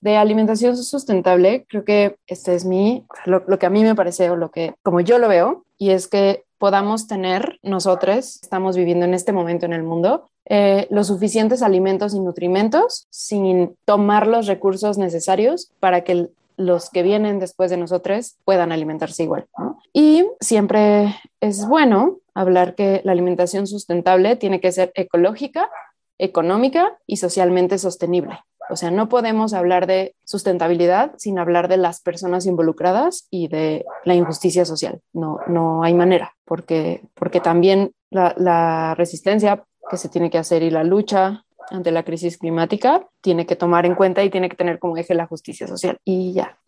de 0.00 0.16
alimentación 0.16 0.76
sustentable, 0.76 1.64
creo 1.68 1.84
que 1.84 2.16
este 2.26 2.54
es 2.54 2.64
mi, 2.64 3.06
lo, 3.24 3.44
que 3.58 3.66
a 3.66 3.70
mí 3.70 3.82
me 3.82 3.94
parece 3.94 4.30
o 4.30 4.36
lo 4.36 4.50
que, 4.50 4.74
como 4.82 5.00
yo 5.00 5.18
lo 5.18 5.28
veo, 5.28 5.64
y 5.78 5.90
es 5.90 6.08
que 6.08 6.44
podamos 6.58 7.06
tener 7.06 7.58
nosotros, 7.62 8.40
estamos 8.42 8.76
viviendo 8.76 9.06
en 9.06 9.14
este 9.14 9.32
momento 9.32 9.66
en 9.66 9.72
el 9.72 9.82
mundo, 9.82 10.28
eh, 10.46 10.86
los 10.90 11.06
suficientes 11.06 11.62
alimentos 11.62 12.14
y 12.14 12.20
nutrimentos 12.20 13.06
sin 13.10 13.76
tomar 13.86 14.26
los 14.26 14.46
recursos 14.46 14.98
necesarios 14.98 15.70
para 15.80 16.04
que 16.04 16.28
los 16.56 16.90
que 16.90 17.02
vienen 17.02 17.38
después 17.38 17.70
de 17.70 17.76
nosotros 17.76 18.36
puedan 18.44 18.72
alimentarse 18.72 19.22
igual. 19.24 19.46
Y 19.92 20.26
siempre 20.40 21.14
es 21.40 21.66
bueno 21.66 22.18
hablar 22.34 22.74
que 22.74 23.00
la 23.04 23.12
alimentación 23.12 23.66
sustentable 23.66 24.36
tiene 24.36 24.60
que 24.60 24.72
ser 24.72 24.92
ecológica, 24.94 25.70
económica 26.18 26.98
y 27.06 27.16
socialmente 27.16 27.78
sostenible. 27.78 28.38
O 28.70 28.76
sea, 28.76 28.90
no 28.90 29.08
podemos 29.08 29.52
hablar 29.52 29.86
de 29.86 30.14
sustentabilidad 30.24 31.12
sin 31.18 31.38
hablar 31.38 31.68
de 31.68 31.76
las 31.76 32.00
personas 32.00 32.46
involucradas 32.46 33.26
y 33.30 33.48
de 33.48 33.84
la 34.04 34.14
injusticia 34.14 34.64
social. 34.64 35.00
No, 35.12 35.38
no 35.46 35.82
hay 35.82 35.94
manera, 35.94 36.34
porque, 36.44 37.02
porque 37.14 37.40
también 37.40 37.92
la, 38.10 38.34
la 38.38 38.94
resistencia 38.94 39.64
que 39.90 39.96
se 39.96 40.08
tiene 40.08 40.30
que 40.30 40.38
hacer 40.38 40.62
y 40.62 40.70
la 40.70 40.82
lucha 40.82 41.44
ante 41.70 41.90
la 41.90 42.04
crisis 42.04 42.38
climática 42.38 43.08
tiene 43.20 43.46
que 43.46 43.56
tomar 43.56 43.86
en 43.86 43.94
cuenta 43.94 44.22
y 44.22 44.30
tiene 44.30 44.48
que 44.48 44.56
tener 44.56 44.78
como 44.78 44.96
eje 44.96 45.14
la 45.14 45.26
justicia 45.26 45.66
social. 45.66 45.98
Y 46.04 46.32
ya. 46.32 46.58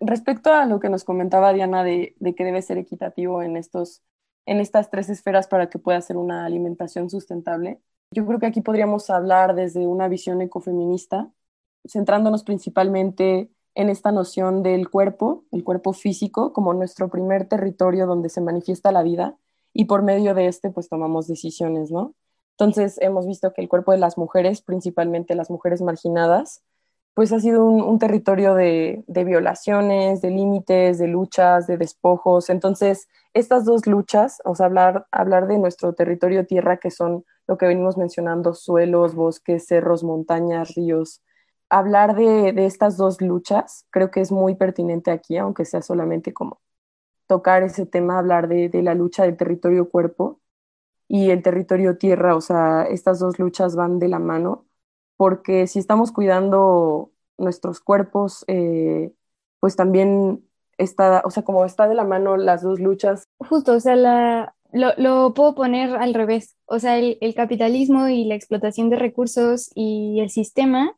Respecto 0.00 0.52
a 0.52 0.66
lo 0.66 0.80
que 0.80 0.88
nos 0.88 1.04
comentaba 1.04 1.52
Diana 1.52 1.84
de, 1.84 2.16
de 2.18 2.34
que 2.34 2.44
debe 2.44 2.62
ser 2.62 2.78
equitativo 2.78 3.42
en, 3.42 3.56
estos, 3.56 4.02
en 4.46 4.58
estas 4.60 4.90
tres 4.90 5.08
esferas 5.08 5.46
para 5.46 5.70
que 5.70 5.78
pueda 5.78 6.00
ser 6.00 6.16
una 6.16 6.44
alimentación 6.44 7.10
sustentable, 7.10 7.80
yo 8.10 8.26
creo 8.26 8.38
que 8.38 8.46
aquí 8.46 8.60
podríamos 8.60 9.10
hablar 9.10 9.54
desde 9.54 9.86
una 9.86 10.08
visión 10.08 10.40
ecofeminista, 10.40 11.30
centrándonos 11.86 12.42
principalmente 12.42 13.50
en 13.74 13.90
esta 13.90 14.10
noción 14.10 14.62
del 14.62 14.88
cuerpo, 14.90 15.44
el 15.52 15.62
cuerpo 15.62 15.92
físico, 15.92 16.52
como 16.52 16.72
nuestro 16.74 17.08
primer 17.08 17.46
territorio 17.46 18.06
donde 18.06 18.28
se 18.28 18.40
manifiesta 18.40 18.90
la 18.90 19.02
vida 19.02 19.36
y 19.72 19.84
por 19.84 20.02
medio 20.02 20.34
de 20.34 20.46
este 20.46 20.70
pues 20.70 20.88
tomamos 20.88 21.28
decisiones, 21.28 21.90
¿no? 21.90 22.14
Entonces 22.58 22.98
hemos 23.00 23.24
visto 23.24 23.52
que 23.52 23.62
el 23.62 23.68
cuerpo 23.68 23.92
de 23.92 23.98
las 23.98 24.18
mujeres, 24.18 24.62
principalmente 24.62 25.36
las 25.36 25.48
mujeres 25.48 25.80
marginadas, 25.80 26.64
pues 27.14 27.32
ha 27.32 27.38
sido 27.38 27.64
un, 27.64 27.98
territorio 28.00 28.54
de, 28.54 29.04
violaciones, 29.08 30.20
de 30.22 30.30
límites, 30.30 30.98
de 30.98 31.06
luchas, 31.06 31.68
de 31.68 31.76
despojos. 31.76 32.50
Entonces, 32.50 33.08
estas 33.32 33.64
dos 33.64 33.86
luchas, 33.86 34.40
o 34.44 34.56
sea, 34.56 34.66
hablar, 34.66 35.06
hablar 35.12 35.46
de 35.46 35.58
nuestro 35.58 35.92
territorio 35.94 36.46
tierra, 36.46 36.78
que 36.78 36.90
son 36.90 37.24
lo 37.46 37.58
que 37.58 37.66
venimos 37.66 37.96
mencionando, 37.96 38.54
suelos, 38.54 39.14
bosques, 39.14 39.66
cerros, 39.66 40.02
montañas, 40.02 40.74
ríos, 40.74 41.22
hablar 41.68 42.16
de, 42.16 42.54
estas 42.66 42.96
dos 42.96 43.20
luchas 43.20 43.86
creo 43.90 44.10
que 44.10 44.20
es 44.20 44.32
muy 44.32 44.56
pertinente 44.56 45.10
aquí, 45.12 45.36
aunque 45.36 45.64
sea 45.64 45.82
solamente 45.82 46.32
como 46.32 46.60
tocar 47.26 47.62
ese 47.62 47.86
tema, 47.86 48.18
hablar 48.18 48.48
de, 48.48 48.68
de 48.68 48.82
la 48.82 48.94
lucha 48.94 49.24
del 49.24 49.36
territorio 49.36 49.88
cuerpo, 49.88 50.40
y 51.08 51.30
el 51.30 51.42
territorio 51.42 51.96
tierra, 51.96 52.36
o 52.36 52.40
sea, 52.40 52.84
estas 52.84 53.18
dos 53.18 53.38
luchas 53.38 53.74
van 53.74 53.98
de 53.98 54.08
la 54.08 54.18
mano, 54.18 54.66
porque 55.16 55.66
si 55.66 55.78
estamos 55.78 56.12
cuidando 56.12 57.10
nuestros 57.38 57.80
cuerpos, 57.80 58.44
eh, 58.46 59.12
pues 59.58 59.74
también 59.74 60.44
está, 60.76 61.22
o 61.24 61.30
sea, 61.30 61.42
como 61.42 61.64
está 61.64 61.88
de 61.88 61.94
la 61.94 62.04
mano 62.04 62.36
las 62.36 62.62
dos 62.62 62.78
luchas. 62.78 63.24
Justo, 63.38 63.72
o 63.72 63.80
sea, 63.80 64.54
lo, 64.72 65.34
puedo 65.34 65.54
poner 65.54 65.96
al 65.96 66.12
revés, 66.14 66.56
o 66.66 66.78
sea, 66.78 66.98
el, 66.98 67.16
el 67.22 67.34
capitalismo 67.34 68.08
y 68.08 68.24
la 68.24 68.34
explotación 68.34 68.90
de 68.90 68.96
recursos 68.96 69.70
y 69.74 70.20
el 70.20 70.30
sistema 70.30 70.94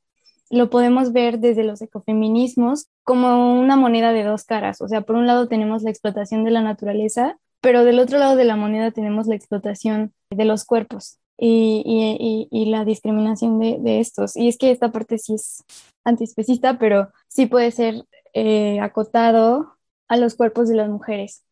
lo 0.50 0.68
podemos 0.68 1.12
ver 1.12 1.38
desde 1.38 1.62
los 1.62 1.80
ecofeminismos 1.80 2.88
como 3.04 3.60
una 3.60 3.76
moneda 3.76 4.12
de 4.12 4.24
dos 4.24 4.44
caras. 4.44 4.80
O 4.80 4.88
sea, 4.88 5.02
por 5.02 5.14
un 5.14 5.28
lado 5.28 5.46
tenemos 5.46 5.84
la 5.84 5.90
explotación 5.90 6.44
de 6.44 6.50
la 6.50 6.60
naturaleza 6.60 7.38
pero 7.60 7.84
del 7.84 7.98
otro 7.98 8.18
lado 8.18 8.36
de 8.36 8.44
la 8.44 8.56
moneda 8.56 8.90
tenemos 8.90 9.26
la 9.26 9.34
explotación 9.34 10.12
de 10.30 10.44
los 10.44 10.64
cuerpos 10.64 11.18
y, 11.36 12.66
la 12.70 12.84
discriminación 12.84 13.58
de, 13.58 14.00
estos. 14.00 14.36
Y 14.36 14.48
es 14.48 14.58
que 14.58 14.70
esta 14.70 14.92
parte 14.92 15.18
sí 15.18 15.34
es 15.34 15.64
antiespecista, 16.04 16.78
pero 16.78 17.10
sí 17.28 17.46
puede 17.46 17.70
ser 17.70 18.04
eh, 18.34 18.80
acotado 18.80 19.76
a 20.08 20.16
los 20.16 20.34
cuerpos 20.34 20.68
de 20.68 20.76
las 20.76 20.88
mujeres, 20.88 21.44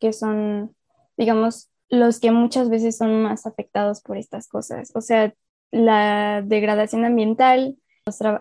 que 0.00 0.12
son, 0.12 0.74
digamos, 1.16 1.70
los 1.88 2.20
que 2.20 2.30
muchas 2.30 2.68
veces 2.68 2.96
son 2.96 3.22
más 3.22 3.46
afectados 3.46 4.00
por 4.00 4.16
estas 4.16 4.48
cosas. 4.48 4.90
O 4.94 5.00
sea, 5.00 5.34
la 5.70 6.42
degradación 6.42 7.04
ambiental, 7.04 7.76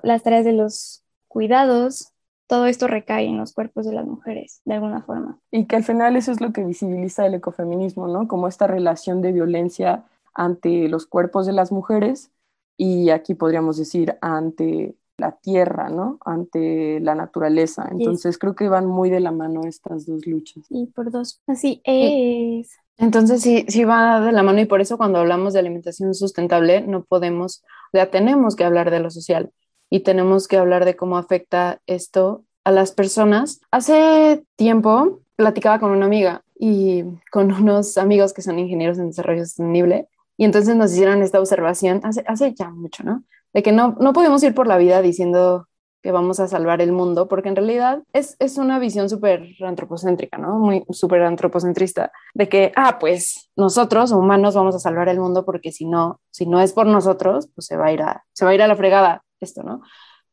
las 0.04 0.24
tareas 0.24 0.46
de 0.46 0.54
los 0.54 1.04
cuidados, 1.28 2.11
todo 2.52 2.66
esto 2.66 2.88
recae 2.88 3.28
en 3.28 3.38
los 3.38 3.54
cuerpos 3.54 3.86
de 3.86 3.94
las 3.94 4.06
mujeres, 4.06 4.60
de 4.66 4.74
alguna 4.74 5.02
forma. 5.04 5.40
Y 5.52 5.68
que 5.68 5.78
al 5.78 5.86
final 5.86 6.18
eso 6.18 6.34
es 6.34 6.42
lo 6.42 6.52
que 6.52 6.66
visibiliza 6.66 7.26
el 7.26 7.36
ecofeminismo, 7.36 8.10
¿no? 8.10 8.28
Como 8.28 8.50
esta 8.50 8.68
relación 8.68 9.22
de 9.22 9.32
violencia 9.32 10.04
ante 10.34 10.90
los 10.90 11.06
cuerpos 11.06 11.46
de 11.46 11.54
las 11.54 11.72
mujeres 11.72 12.30
y 12.76 13.10
aquí 13.10 13.36
podríamos 13.36 13.78
decir 13.78 14.18
ante 14.20 14.96
la 15.16 15.32
tierra, 15.32 15.88
¿no? 15.88 16.18
Ante 16.26 17.00
la 17.00 17.16
naturaleza. 17.16 17.88
Entonces 17.90 18.38
creo 18.38 18.54
que 18.54 18.68
van 18.68 18.86
muy 18.86 19.10
de 19.10 19.22
la 19.22 19.32
mano 19.32 19.62
estas 19.66 20.06
dos 20.06 20.28
luchas. 20.28 20.66
Y 20.70 20.88
por 20.88 21.10
dos, 21.10 21.42
así 21.48 21.82
es. 21.86 22.70
Entonces 22.98 23.42
sí, 23.42 23.64
sí 23.70 23.86
va 23.86 24.20
de 24.20 24.34
la 24.34 24.44
mano 24.44 24.60
y 24.60 24.66
por 24.66 24.82
eso 24.82 24.98
cuando 24.98 25.20
hablamos 25.20 25.54
de 25.54 25.60
alimentación 25.60 26.14
sustentable 26.14 26.82
no 26.82 27.06
podemos, 27.06 27.64
o 27.94 27.98
sea, 27.98 28.12
tenemos 28.12 28.58
que 28.58 28.66
hablar 28.66 28.92
de 28.92 29.00
lo 29.00 29.10
social 29.10 29.54
y 29.92 30.00
tenemos 30.00 30.48
que 30.48 30.58
hablar 30.58 30.86
de 30.86 30.96
cómo 30.96 31.18
afecta 31.18 31.80
esto 31.86 32.46
a 32.64 32.72
las 32.72 32.94
personas. 32.94 33.62
Hace 33.70 34.44
tiempo 34.56 35.20
platicaba 35.36 35.80
con 35.80 35.92
una 35.92 36.06
amiga 36.08 36.44
y 36.58 37.04
con 37.32 37.52
unos 37.52 37.98
amigos 38.00 38.34
que 38.34 38.42
son 38.42 38.58
ingenieros 38.58 38.98
en 38.98 39.08
desarrollo 39.08 39.46
sostenible 39.46 40.08
y 40.38 40.46
entonces 40.46 40.76
nos 40.76 40.92
hicieron 40.94 41.22
esta 41.22 41.40
observación 41.40 42.02
hace, 42.04 42.24
hace 42.26 42.54
ya 42.56 42.70
mucho, 42.70 43.04
¿no? 43.04 43.24
De 43.54 43.62
que 43.62 43.72
no, 43.72 43.96
no 44.00 44.14
podemos 44.14 44.42
ir 44.44 44.56
por 44.56 44.66
la 44.66 44.78
vida 44.78 45.02
diciendo 45.02 45.68
que 46.02 46.12
vamos 46.12 46.40
a 46.40 46.48
salvar 46.48 46.82
el 46.82 46.92
mundo, 46.92 47.28
porque 47.28 47.50
en 47.50 47.56
realidad 47.56 48.02
es, 48.12 48.38
es 48.40 48.58
una 48.58 48.80
visión 48.80 49.08
súper 49.08 49.50
antropocéntrica, 49.60 50.38
¿no? 50.38 50.58
Muy 50.58 50.84
súper 50.90 51.22
antropocentrista, 51.22 52.12
de 52.34 52.50
que, 52.50 52.72
ah, 52.76 52.98
pues 53.00 53.52
nosotros, 53.56 54.12
humanos, 54.12 54.56
vamos 54.56 54.74
a 54.74 54.80
salvar 54.80 55.10
el 55.10 55.20
mundo 55.20 55.46
porque 55.46 55.72
si 55.72 55.86
no, 55.86 56.20
si 56.32 56.48
no 56.48 56.60
es 56.60 56.74
por 56.74 56.88
nosotros, 56.88 57.50
pues 57.54 57.68
se 57.68 57.78
va 57.78 57.88
a 57.88 57.92
ir 57.92 58.02
a, 58.02 58.24
se 58.34 58.46
va 58.46 58.52
a, 58.52 58.56
ir 58.56 58.64
a 58.64 58.68
la 58.68 58.76
fregada 58.76 59.24
esto, 59.42 59.64
¿no? 59.64 59.82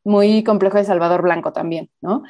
Muy 0.04 0.44
complejo 0.44 0.78
de 0.78 0.84
Salvador 0.84 1.22
Blanco 1.22 1.52
también, 1.52 1.90
¿no? 2.00 2.22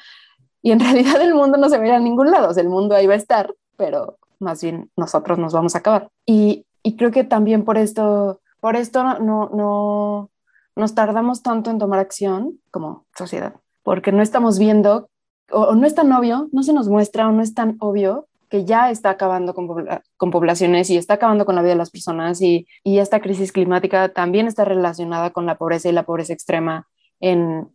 Y 0.63 0.73
en 0.73 0.81
realidad 0.81 1.21
el 1.21 1.35
mundo 1.35 1.59
no 1.59 1.69
se 1.69 1.79
va 1.79 1.97
a 1.97 2.01
ningún 2.01 2.31
lado, 2.31 2.51
o 2.51 2.55
sea, 2.55 2.63
el 2.63 2.69
mundo 2.69 2.95
ahí 2.95 3.07
va 3.07 3.15
a 3.15 3.19
estar, 3.19 3.55
pero 3.77 4.19
más 4.39 4.63
bien 4.63 4.91
nosotros 4.97 5.39
nos 5.39 5.53
vamos 5.53 5.75
a 5.75 5.79
acabar. 5.79 6.11
Y, 6.25 6.67
y 6.83 6.97
creo 6.97 7.11
que 7.11 7.25
también 7.25 7.65
por 7.65 7.79
esto, 7.79 8.41
por 8.61 8.77
esto 8.77 9.03
no, 9.03 9.49
no, 9.49 10.31
nos 10.77 10.95
tardamos 10.95 11.43
tanto 11.43 11.71
en 11.71 11.79
tomar 11.79 11.99
acción 11.99 12.61
como 12.71 13.07
sociedad, 13.17 13.55
porque 13.83 14.13
no 14.13 14.23
estamos 14.23 14.59
viendo 14.59 15.11
o, 15.51 15.75
no 15.75 15.87
es 15.87 15.95
tan 15.95 16.13
obvio, 16.13 16.49
no 16.53 16.63
se 16.63 16.73
nos 16.73 16.89
muestra 16.89 17.29
o 17.29 17.33
no 17.33 17.43
es 17.43 17.55
tan 17.55 17.77
obvio 17.81 18.29
que 18.49 18.65
ya 18.65 18.91
está 18.91 19.11
acabando 19.11 19.55
con, 19.55 19.69
con, 20.17 20.31
poblaciones 20.31 20.91
y 20.91 20.97
está 20.97 21.15
acabando 21.15 21.45
con 21.45 21.55
la 21.55 21.63
vida 21.63 21.73
de 21.73 21.79
las 21.79 21.91
personas 21.91 22.41
y, 22.41 22.67
y, 22.85 22.99
esta 22.99 23.21
crisis 23.21 23.53
climática 23.53 24.09
también 24.11 24.47
está 24.47 24.65
relacionada 24.65 25.31
con 25.31 25.47
la 25.47 25.57
pobreza 25.57 25.89
y 25.89 25.93
la 25.93 26.05
pobreza 26.05 26.33
extrema 26.33 26.89
en 27.21 27.69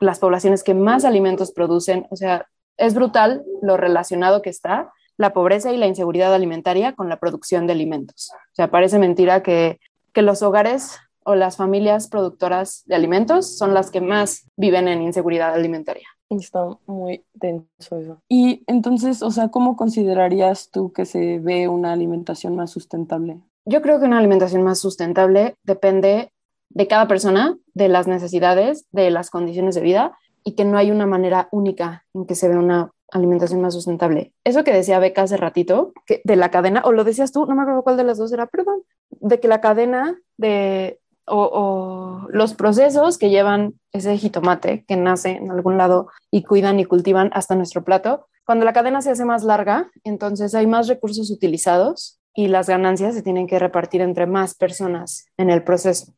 las 0.00 0.18
poblaciones 0.18 0.62
que 0.62 0.74
más 0.74 1.04
alimentos 1.04 1.52
producen. 1.52 2.06
O 2.10 2.16
sea, 2.16 2.46
es 2.76 2.94
brutal 2.94 3.44
lo 3.62 3.76
relacionado 3.76 4.42
que 4.42 4.50
está 4.50 4.92
la 5.16 5.32
pobreza 5.32 5.72
y 5.72 5.76
la 5.76 5.86
inseguridad 5.86 6.34
alimentaria 6.34 6.94
con 6.94 7.08
la 7.08 7.18
producción 7.18 7.66
de 7.66 7.72
alimentos. 7.72 8.30
O 8.32 8.54
sea, 8.54 8.70
parece 8.70 8.98
mentira 8.98 9.42
que, 9.42 9.78
que 10.12 10.22
los 10.22 10.42
hogares 10.42 10.98
o 11.24 11.34
las 11.34 11.56
familias 11.56 12.08
productoras 12.08 12.82
de 12.86 12.94
alimentos 12.94 13.56
son 13.56 13.74
las 13.74 13.90
que 13.90 14.00
más 14.00 14.50
viven 14.56 14.88
en 14.88 15.02
inseguridad 15.02 15.54
alimentaria. 15.54 16.08
Está 16.38 16.66
muy 16.86 17.24
denso 17.32 17.98
eso. 17.98 18.18
Y 18.28 18.62
entonces, 18.66 19.22
o 19.22 19.30
sea, 19.30 19.48
¿cómo 19.48 19.76
considerarías 19.76 20.70
tú 20.70 20.92
que 20.92 21.04
se 21.04 21.38
ve 21.38 21.68
una 21.68 21.92
alimentación 21.92 22.56
más 22.56 22.70
sustentable? 22.70 23.40
Yo 23.64 23.80
creo 23.82 23.98
que 23.98 24.06
una 24.06 24.18
alimentación 24.18 24.62
más 24.62 24.78
sustentable 24.78 25.56
depende 25.62 26.30
de 26.70 26.86
cada 26.86 27.08
persona, 27.08 27.56
de 27.72 27.88
las 27.88 28.06
necesidades, 28.06 28.86
de 28.90 29.10
las 29.10 29.30
condiciones 29.30 29.74
de 29.74 29.80
vida 29.80 30.18
y 30.44 30.52
que 30.52 30.64
no 30.64 30.76
hay 30.76 30.90
una 30.90 31.06
manera 31.06 31.48
única 31.50 32.04
en 32.12 32.26
que 32.26 32.34
se 32.34 32.48
ve 32.48 32.58
una 32.58 32.90
alimentación 33.10 33.60
más 33.60 33.74
sustentable. 33.74 34.32
Eso 34.44 34.64
que 34.64 34.72
decía 34.72 34.98
Beca 34.98 35.22
hace 35.22 35.36
ratito, 35.36 35.92
de 36.24 36.36
la 36.36 36.50
cadena, 36.50 36.82
o 36.84 36.92
lo 36.92 37.04
decías 37.04 37.32
tú, 37.32 37.46
no 37.46 37.54
me 37.54 37.62
acuerdo 37.62 37.82
cuál 37.82 37.96
de 37.96 38.04
las 38.04 38.18
dos 38.18 38.32
era, 38.32 38.46
perdón, 38.46 38.82
de 39.10 39.40
que 39.40 39.48
la 39.48 39.60
cadena 39.60 40.18
de, 40.36 41.00
o, 41.26 42.26
los 42.30 42.54
procesos 42.54 43.18
que 43.18 43.30
llevan 43.30 43.74
ese 43.92 44.16
jitomate 44.18 44.84
que 44.86 44.96
nace 44.96 45.32
en 45.32 45.50
algún 45.50 45.78
lado 45.78 46.08
y 46.30 46.42
cuidan 46.42 46.80
y 46.80 46.84
cultivan 46.84 47.30
hasta 47.32 47.54
nuestro 47.54 47.84
plato, 47.84 48.26
cuando 48.44 48.64
la 48.64 48.72
cadena 48.72 49.00
se 49.00 49.10
hace 49.10 49.24
más 49.24 49.42
larga, 49.44 49.90
entonces 50.02 50.54
hay 50.54 50.66
más 50.66 50.88
recursos 50.88 51.30
utilizados 51.30 52.20
y 52.34 52.48
las 52.48 52.68
ganancias 52.68 53.14
se 53.14 53.22
tienen 53.22 53.46
que 53.46 53.58
repartir 53.58 54.00
entre 54.02 54.26
más 54.26 54.54
personas 54.54 55.26
en 55.38 55.50
el 55.50 55.62
proceso. 55.62 56.12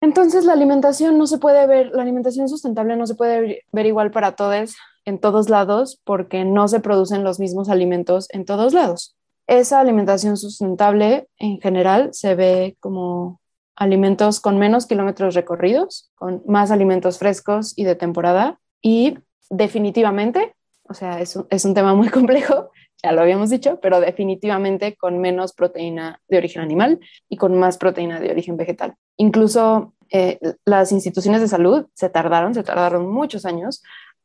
Entonces 0.00 0.44
la 0.44 0.54
alimentación 0.54 1.18
no 1.18 1.26
se 1.26 1.38
puede 1.38 1.66
ver, 1.66 1.90
la 1.92 2.02
alimentación 2.02 2.48
sustentable 2.48 2.96
no 2.96 3.06
se 3.06 3.14
puede 3.14 3.64
ver 3.70 3.86
igual 3.86 4.10
para 4.10 4.34
todos 4.34 4.74
en 5.04 5.18
todos 5.18 5.48
lados 5.50 6.00
porque 6.04 6.44
no 6.44 6.68
se 6.68 6.80
producen 6.80 7.24
los 7.24 7.38
mismos 7.38 7.68
alimentos 7.68 8.28
en 8.30 8.44
todos 8.44 8.72
lados. 8.72 9.16
Esa 9.46 9.80
alimentación 9.80 10.36
sustentable 10.36 11.28
en 11.38 11.60
general 11.60 12.10
se 12.12 12.34
ve 12.34 12.76
como 12.80 13.41
alimentos 13.76 14.40
con 14.40 14.58
menos 14.58 14.86
kilómetros 14.86 15.34
recorridos, 15.34 16.10
con 16.14 16.42
más 16.46 16.70
alimentos 16.70 17.18
frescos 17.18 17.72
y 17.76 17.84
de 17.84 17.94
temporada 17.94 18.58
y 18.80 19.18
definitivamente, 19.50 20.54
o 20.88 20.94
sea, 20.94 21.20
es 21.20 21.36
un, 21.36 21.46
es 21.50 21.64
un 21.64 21.74
tema 21.74 21.94
muy 21.94 22.08
complejo, 22.10 22.70
ya 23.02 23.12
lo 23.12 23.20
habíamos 23.20 23.50
dicho, 23.50 23.80
pero 23.80 24.00
definitivamente 24.00 24.96
con 24.96 25.18
menos 25.18 25.52
proteína 25.52 26.20
de 26.28 26.38
origen 26.38 26.62
animal 26.62 27.00
y 27.28 27.36
con 27.36 27.58
más 27.58 27.76
proteína 27.76 28.20
de 28.20 28.30
origen 28.30 28.56
vegetal. 28.56 28.94
Incluso 29.16 29.94
eh, 30.10 30.38
las 30.64 30.92
instituciones 30.92 31.40
de 31.40 31.48
salud 31.48 31.86
se 31.94 32.08
tardaron, 32.10 32.54
se 32.54 32.62
tardaron 32.62 33.10
muchos 33.10 33.44
años, 33.44 33.82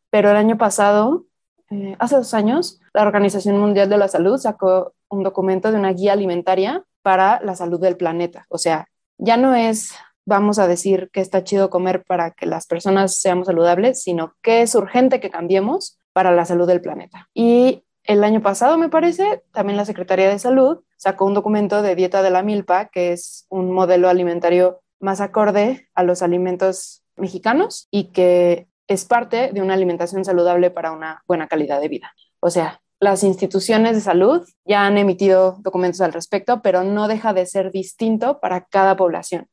pero 0.10 0.30
el 0.30 0.36
año 0.36 0.58
pasado, 0.58 1.26
eh, 1.72 1.96
hace 2.00 2.18
dos 2.18 2.34
años, 2.34 2.80
la 2.94 3.04
Organización 3.04 3.58
Mundial 3.58 3.90
de 3.90 3.98
la 3.98 4.08
Salud 4.08 4.38
sacó 4.38 4.94
un 5.10 5.24
documento 5.24 5.72
de 5.72 5.80
una 5.80 5.94
guía 5.94 6.14
alimentaria 6.14 6.84
para 7.02 7.40
la 7.42 7.56
salud 7.56 7.80
del 7.80 7.98
planeta. 7.98 8.46
O 8.50 8.58
sea, 8.58 8.88
ya 9.18 9.38
no 9.38 9.56
es 9.56 9.94
vamos 10.28 10.60
a 10.60 10.68
decir 10.68 11.10
que 11.14 11.22
está 11.22 11.46
chido 11.46 11.70
comer 11.70 12.04
para 12.04 12.32
que 12.32 12.46
las 12.46 12.68
personas 12.68 13.16
seamos 13.16 13.48
saludables, 13.48 14.04
sino 14.04 14.36
que 14.42 14.62
es 14.62 14.76
urgente 14.76 15.22
que 15.22 15.30
cambiemos 15.30 15.98
para 16.12 16.34
la 16.34 16.44
salud 16.44 16.68
del 16.68 16.82
planeta. 16.82 17.30
Y 17.34 17.86
el 18.04 18.24
año 18.26 18.42
pasado, 18.42 18.78
me 18.78 18.90
parece, 18.90 19.44
también 19.54 19.78
la 19.78 19.86
Secretaría 19.86 20.28
de 20.28 20.38
Salud 20.38 20.80
sacó 20.98 21.26
un 21.26 21.34
documento 21.34 21.82
de 21.82 21.96
dieta 21.96 22.24
de 22.24 22.30
la 22.30 22.44
milpa, 22.44 22.90
que 22.90 23.14
es 23.14 23.46
un 23.50 23.72
modelo 23.72 24.10
alimentario 24.10 24.82
más 25.00 25.22
acorde 25.22 25.88
a 25.96 26.04
los 26.04 26.22
alimentos 26.22 27.04
mexicanos 27.16 27.88
y 27.90 28.12
que 28.12 28.68
es 28.88 29.06
parte 29.06 29.54
de 29.54 29.62
una 29.62 29.76
alimentación 29.76 30.26
saludable 30.26 30.72
para 30.72 30.92
una 30.92 31.24
buena 31.26 31.48
calidad 31.48 31.80
de 31.80 31.88
vida. 31.88 32.14
O 32.42 32.50
sea, 32.50 32.82
las 33.00 33.24
instituciones 33.24 33.96
de 33.96 34.02
salud 34.02 34.48
ya 34.66 34.86
han 34.86 34.98
emitido 34.98 35.58
documentos 35.60 36.02
al 36.02 36.14
respecto, 36.14 36.62
pero 36.62 36.84
no 36.84 37.08
deja 37.08 37.34
de 37.34 37.46
ser 37.46 37.72
distinto 37.72 38.40
para 38.40 38.66
cada 38.66 38.96
población. 38.96 39.48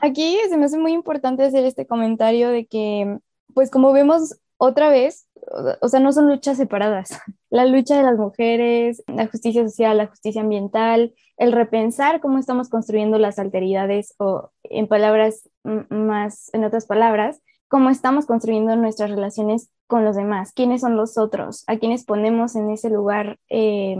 Aquí 0.00 0.38
se 0.48 0.56
me 0.56 0.66
hace 0.66 0.78
muy 0.78 0.92
importante 0.92 1.44
hacer 1.44 1.64
este 1.64 1.86
comentario 1.86 2.48
de 2.50 2.66
que, 2.66 3.18
pues 3.54 3.70
como 3.70 3.92
vemos 3.92 4.38
otra 4.56 4.88
vez, 4.88 5.26
o 5.80 5.88
sea, 5.88 6.00
no 6.00 6.12
son 6.12 6.28
luchas 6.28 6.56
separadas. 6.56 7.18
La 7.50 7.66
lucha 7.66 7.96
de 7.96 8.02
las 8.02 8.18
mujeres, 8.18 9.02
la 9.06 9.26
justicia 9.26 9.62
social, 9.62 9.98
la 9.98 10.06
justicia 10.06 10.40
ambiental, 10.40 11.14
el 11.36 11.52
repensar 11.52 12.20
cómo 12.20 12.38
estamos 12.38 12.68
construyendo 12.68 13.18
las 13.18 13.38
alteridades 13.38 14.14
o 14.18 14.50
en 14.64 14.88
palabras 14.88 15.48
más, 15.62 16.52
en 16.54 16.64
otras 16.64 16.86
palabras, 16.86 17.40
cómo 17.68 17.90
estamos 17.90 18.26
construyendo 18.26 18.74
nuestras 18.76 19.10
relaciones 19.10 19.70
con 19.86 20.04
los 20.04 20.16
demás, 20.16 20.52
quiénes 20.52 20.80
son 20.80 20.96
los 20.96 21.18
otros, 21.18 21.64
a 21.66 21.78
quienes 21.78 22.04
ponemos 22.04 22.56
en 22.56 22.70
ese 22.70 22.90
lugar 22.90 23.38
eh, 23.48 23.96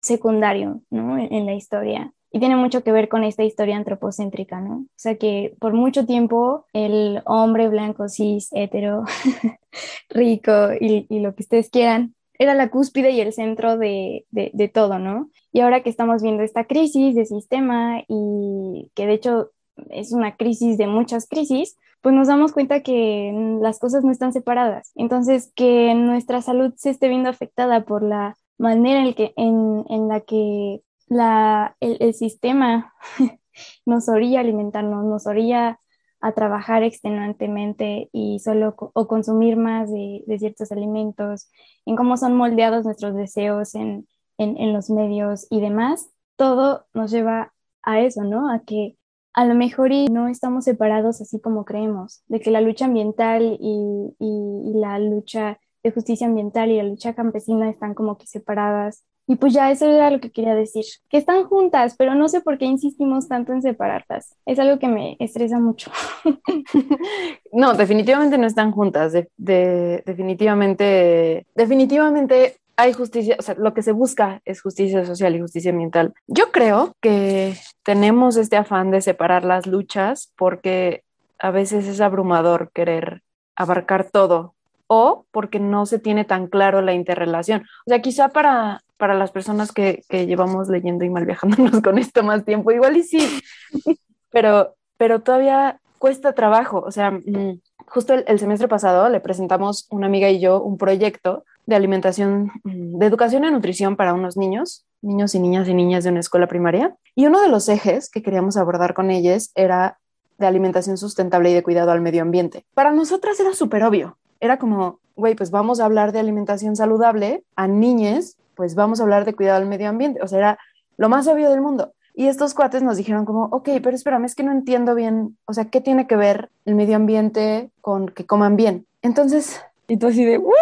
secundario, 0.00 0.82
¿no? 0.90 1.18
En, 1.18 1.32
en, 1.32 1.46
la 1.46 1.54
historia. 1.54 2.12
Y 2.30 2.38
tiene 2.38 2.56
mucho 2.56 2.82
que 2.82 2.92
ver 2.92 3.08
con 3.08 3.24
esta 3.24 3.44
historia 3.44 3.76
antropocéntrica, 3.76 4.60
¿no? 4.60 4.76
O 4.78 4.86
sea 4.96 5.16
que 5.16 5.54
por 5.60 5.72
mucho 5.72 6.06
tiempo 6.06 6.66
el 6.72 7.22
hombre 7.26 7.68
blanco, 7.68 8.08
cis, 8.08 8.48
hetero, 8.52 9.04
rico 10.08 10.70
y, 10.80 11.06
y, 11.08 11.20
lo 11.20 11.34
que 11.34 11.42
ustedes 11.42 11.70
quieran, 11.70 12.14
era 12.38 12.54
la 12.54 12.70
cúspide 12.70 13.10
y 13.10 13.20
el 13.20 13.32
centro 13.32 13.78
de, 13.78 14.26
de, 14.30 14.50
de 14.52 14.68
todo, 14.68 14.98
¿no? 14.98 15.30
Y 15.52 15.60
ahora 15.60 15.82
que 15.82 15.90
estamos 15.90 16.22
viendo 16.22 16.42
esta 16.42 16.64
crisis 16.64 17.14
de 17.14 17.24
sistema 17.24 18.02
y 18.08 18.90
que 18.94 19.06
de 19.06 19.14
hecho 19.14 19.50
es 19.90 20.12
una 20.12 20.36
crisis 20.36 20.78
de 20.78 20.86
muchas 20.86 21.28
crisis, 21.28 21.76
pues 22.00 22.14
nos 22.14 22.28
damos 22.28 22.52
cuenta 22.52 22.82
que 22.82 23.58
las 23.60 23.78
cosas 23.78 24.04
no 24.04 24.12
están 24.12 24.32
separadas. 24.32 24.92
Entonces, 24.94 25.52
que 25.54 25.94
nuestra 25.94 26.42
salud 26.42 26.72
se 26.76 26.90
esté 26.90 27.08
viendo 27.08 27.28
afectada 27.28 27.84
por 27.84 28.02
la 28.02 28.36
manera 28.58 29.04
en, 29.04 29.14
que, 29.14 29.32
en, 29.36 29.84
en 29.88 30.08
la 30.08 30.20
que 30.20 30.82
la, 31.08 31.76
el, 31.80 31.96
el 32.00 32.14
sistema 32.14 32.94
nos 33.86 34.08
orilla 34.08 34.38
a 34.38 34.42
alimentarnos, 34.42 35.04
nos 35.04 35.26
orilla 35.26 35.80
a 36.20 36.32
trabajar 36.32 36.82
extenuantemente 36.82 38.08
y 38.12 38.38
solo 38.40 38.74
o 38.78 39.06
consumir 39.06 39.56
más 39.56 39.90
de, 39.92 40.24
de, 40.26 40.38
ciertos 40.38 40.72
alimentos, 40.72 41.50
en 41.84 41.96
cómo 41.96 42.16
son 42.16 42.34
moldeados 42.34 42.84
nuestros 42.84 43.14
deseos 43.14 43.74
en, 43.74 44.08
en, 44.38 44.56
en 44.56 44.72
los 44.72 44.90
medios 44.90 45.46
y 45.50 45.60
demás, 45.60 46.10
todo 46.36 46.86
nos 46.94 47.10
lleva 47.10 47.52
a 47.82 48.00
eso, 48.00 48.24
¿no? 48.24 48.50
A 48.50 48.60
que 48.60 48.96
a 49.36 49.44
lo 49.44 49.54
mejor 49.54 49.92
y 49.92 50.06
no 50.06 50.28
estamos 50.28 50.64
separados 50.64 51.20
así 51.20 51.38
como 51.40 51.66
creemos, 51.66 52.22
de 52.26 52.40
que 52.40 52.50
la 52.50 52.62
lucha 52.62 52.86
ambiental 52.86 53.42
y, 53.60 54.14
y, 54.18 54.70
y, 54.70 54.80
la 54.80 54.98
lucha 54.98 55.60
de 55.82 55.92
justicia 55.92 56.26
ambiental 56.26 56.70
y 56.70 56.78
la 56.78 56.84
lucha 56.84 57.14
campesina 57.14 57.68
están 57.68 57.94
como 57.94 58.16
que 58.16 58.26
separadas 58.26 59.04
Y 59.26 59.36
pues 59.36 59.52
ya 59.52 59.70
eso 59.70 59.86
era 59.86 60.10
lo 60.10 60.20
que 60.20 60.30
quería 60.30 60.54
decir, 60.54 60.84
que 61.08 61.18
están 61.18 61.44
juntas, 61.44 61.96
pero 61.98 62.14
no 62.14 62.28
sé 62.28 62.40
por 62.40 62.58
qué 62.58 62.64
insistimos 62.64 63.28
tanto 63.28 63.52
en 63.52 63.62
separarlas. 63.62 64.36
Es 64.46 64.58
algo 64.58 64.78
que 64.78 64.88
me 64.88 65.16
estresa 65.18 65.58
mucho. 65.58 65.90
no, 67.52 67.74
definitivamente 67.74 68.38
no 68.38 68.46
están 68.46 68.70
juntas. 68.70 69.12
De, 69.12 70.02
definitivamente, 70.06 71.46
definitivamente 71.54 72.56
hay 72.76 72.92
justicia, 72.92 73.36
o 73.38 73.42
sea, 73.42 73.54
lo 73.58 73.74
que 73.74 73.82
se 73.82 73.92
busca 73.92 74.42
es 74.44 74.60
justicia 74.60 75.04
social 75.04 75.34
y 75.34 75.40
justicia 75.40 75.70
ambiental. 75.70 76.14
Yo 76.26 76.52
creo 76.52 76.92
que 77.00 77.54
tenemos 77.82 78.36
este 78.36 78.56
afán 78.56 78.90
de 78.90 79.00
separar 79.00 79.44
las 79.44 79.66
luchas 79.66 80.32
porque 80.36 81.02
a 81.38 81.50
veces 81.50 81.86
es 81.88 82.00
abrumador 82.00 82.70
querer 82.72 83.22
abarcar 83.56 84.08
todo 84.10 84.54
o 84.86 85.24
porque 85.30 85.58
no 85.58 85.86
se 85.86 85.98
tiene 85.98 86.24
tan 86.24 86.46
claro 86.46 86.82
la 86.82 86.92
interrelación. 86.92 87.62
O 87.86 87.90
sea, 87.90 88.02
quizá 88.02 88.28
para, 88.28 88.82
para 88.96 89.14
las 89.14 89.30
personas 89.30 89.72
que, 89.72 90.02
que 90.08 90.26
llevamos 90.26 90.68
leyendo 90.68 91.04
y 91.04 91.10
mal 91.10 91.26
viajándonos 91.26 91.80
con 91.82 91.98
esto 91.98 92.22
más 92.22 92.44
tiempo, 92.44 92.70
igual 92.70 92.96
y 92.96 93.02
sí, 93.02 93.42
pero, 94.30 94.74
pero 94.96 95.20
todavía 95.20 95.80
cuesta 95.98 96.32
trabajo. 96.32 96.82
O 96.86 96.90
sea, 96.90 97.10
mm, 97.10 97.60
justo 97.86 98.14
el, 98.14 98.38
semestre 98.38 98.68
pasado 98.68 99.08
le 99.08 99.20
presentamos 99.20 99.86
una 99.90 100.06
amiga 100.06 100.30
y 100.30 100.40
yo 100.40 100.62
un 100.62 100.78
proyecto 100.78 101.44
de 101.66 101.76
alimentación, 101.76 102.52
mm, 102.64 102.98
de 102.98 103.06
educación 103.06 103.44
y 103.44 103.50
nutrición 103.50 103.96
para 103.96 104.14
unos 104.14 104.36
niños, 104.36 104.84
niños 105.02 105.34
y 105.34 105.40
niñas 105.40 105.68
y 105.68 105.74
niñas 105.74 106.04
de 106.04 106.10
una 106.10 106.20
escuela 106.20 106.46
primaria. 106.46 106.96
Y 107.14 107.26
uno 107.26 107.40
de 107.40 107.48
los 107.48 107.68
ejes 107.68 108.10
que 108.10 108.22
queríamos 108.22 108.56
abordar 108.56 108.94
con 108.94 109.10
ellos 109.10 109.50
era 109.54 109.98
de 110.38 110.46
alimentación 110.46 110.98
sustentable 110.98 111.50
y 111.50 111.54
de 111.54 111.62
cuidado 111.62 111.90
al 111.90 112.00
medio 112.00 112.22
ambiente. 112.22 112.64
Para 112.74 112.92
nosotras 112.92 113.40
era 113.40 113.54
súper 113.54 113.84
obvio. 113.84 114.18
Era 114.38 114.58
como, 114.58 115.00
güey, 115.14 115.34
pues 115.34 115.50
vamos 115.50 115.80
a 115.80 115.86
hablar 115.86 116.12
de 116.12 116.20
alimentación 116.20 116.76
saludable 116.76 117.42
a 117.56 117.66
niñes, 117.66 118.36
pues 118.56 118.74
vamos 118.74 118.98
a 118.98 119.04
hablar 119.04 119.24
de 119.24 119.34
cuidado 119.34 119.58
al 119.58 119.68
medio 119.68 119.88
ambiente. 119.88 120.20
O 120.22 120.28
sea, 120.28 120.38
era 120.38 120.58
lo 120.96 121.08
más 121.08 121.28
obvio 121.28 121.50
del 121.50 121.60
mundo. 121.60 121.92
Y 122.14 122.28
estos 122.28 122.54
cuates 122.54 122.82
nos 122.82 122.96
dijeron 122.96 123.26
como, 123.26 123.44
ok, 123.52 123.68
pero 123.82 123.94
espérame, 123.94 124.24
es 124.24 124.34
que 124.34 124.42
no 124.42 124.50
entiendo 124.50 124.94
bien, 124.94 125.36
o 125.44 125.52
sea, 125.52 125.66
¿qué 125.66 125.82
tiene 125.82 126.06
que 126.06 126.16
ver 126.16 126.50
el 126.64 126.74
medio 126.74 126.96
ambiente 126.96 127.70
con 127.82 128.08
que 128.08 128.24
coman 128.24 128.56
bien? 128.56 128.86
Entonces... 129.02 129.60
Y 129.86 129.98
tú 129.98 130.08
así 130.08 130.24
de, 130.24 130.38
¿what? 130.38 130.54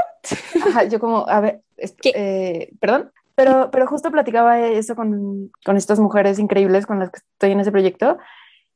Ajá, 0.68 0.85
yo 0.85 1.00
como, 1.00 1.26
a 1.28 1.40
ver, 1.40 1.62
eh, 1.78 2.70
perdón, 2.80 3.11
pero, 3.35 3.70
pero 3.70 3.87
justo 3.87 4.11
platicaba 4.11 4.61
eso 4.61 4.94
con, 4.96 5.50
con 5.64 5.76
estas 5.76 5.98
mujeres 5.98 6.38
increíbles 6.38 6.87
con 6.87 6.98
las 6.98 7.11
que 7.11 7.18
estoy 7.18 7.52
en 7.52 7.61
ese 7.61 7.72
proyecto 7.72 8.18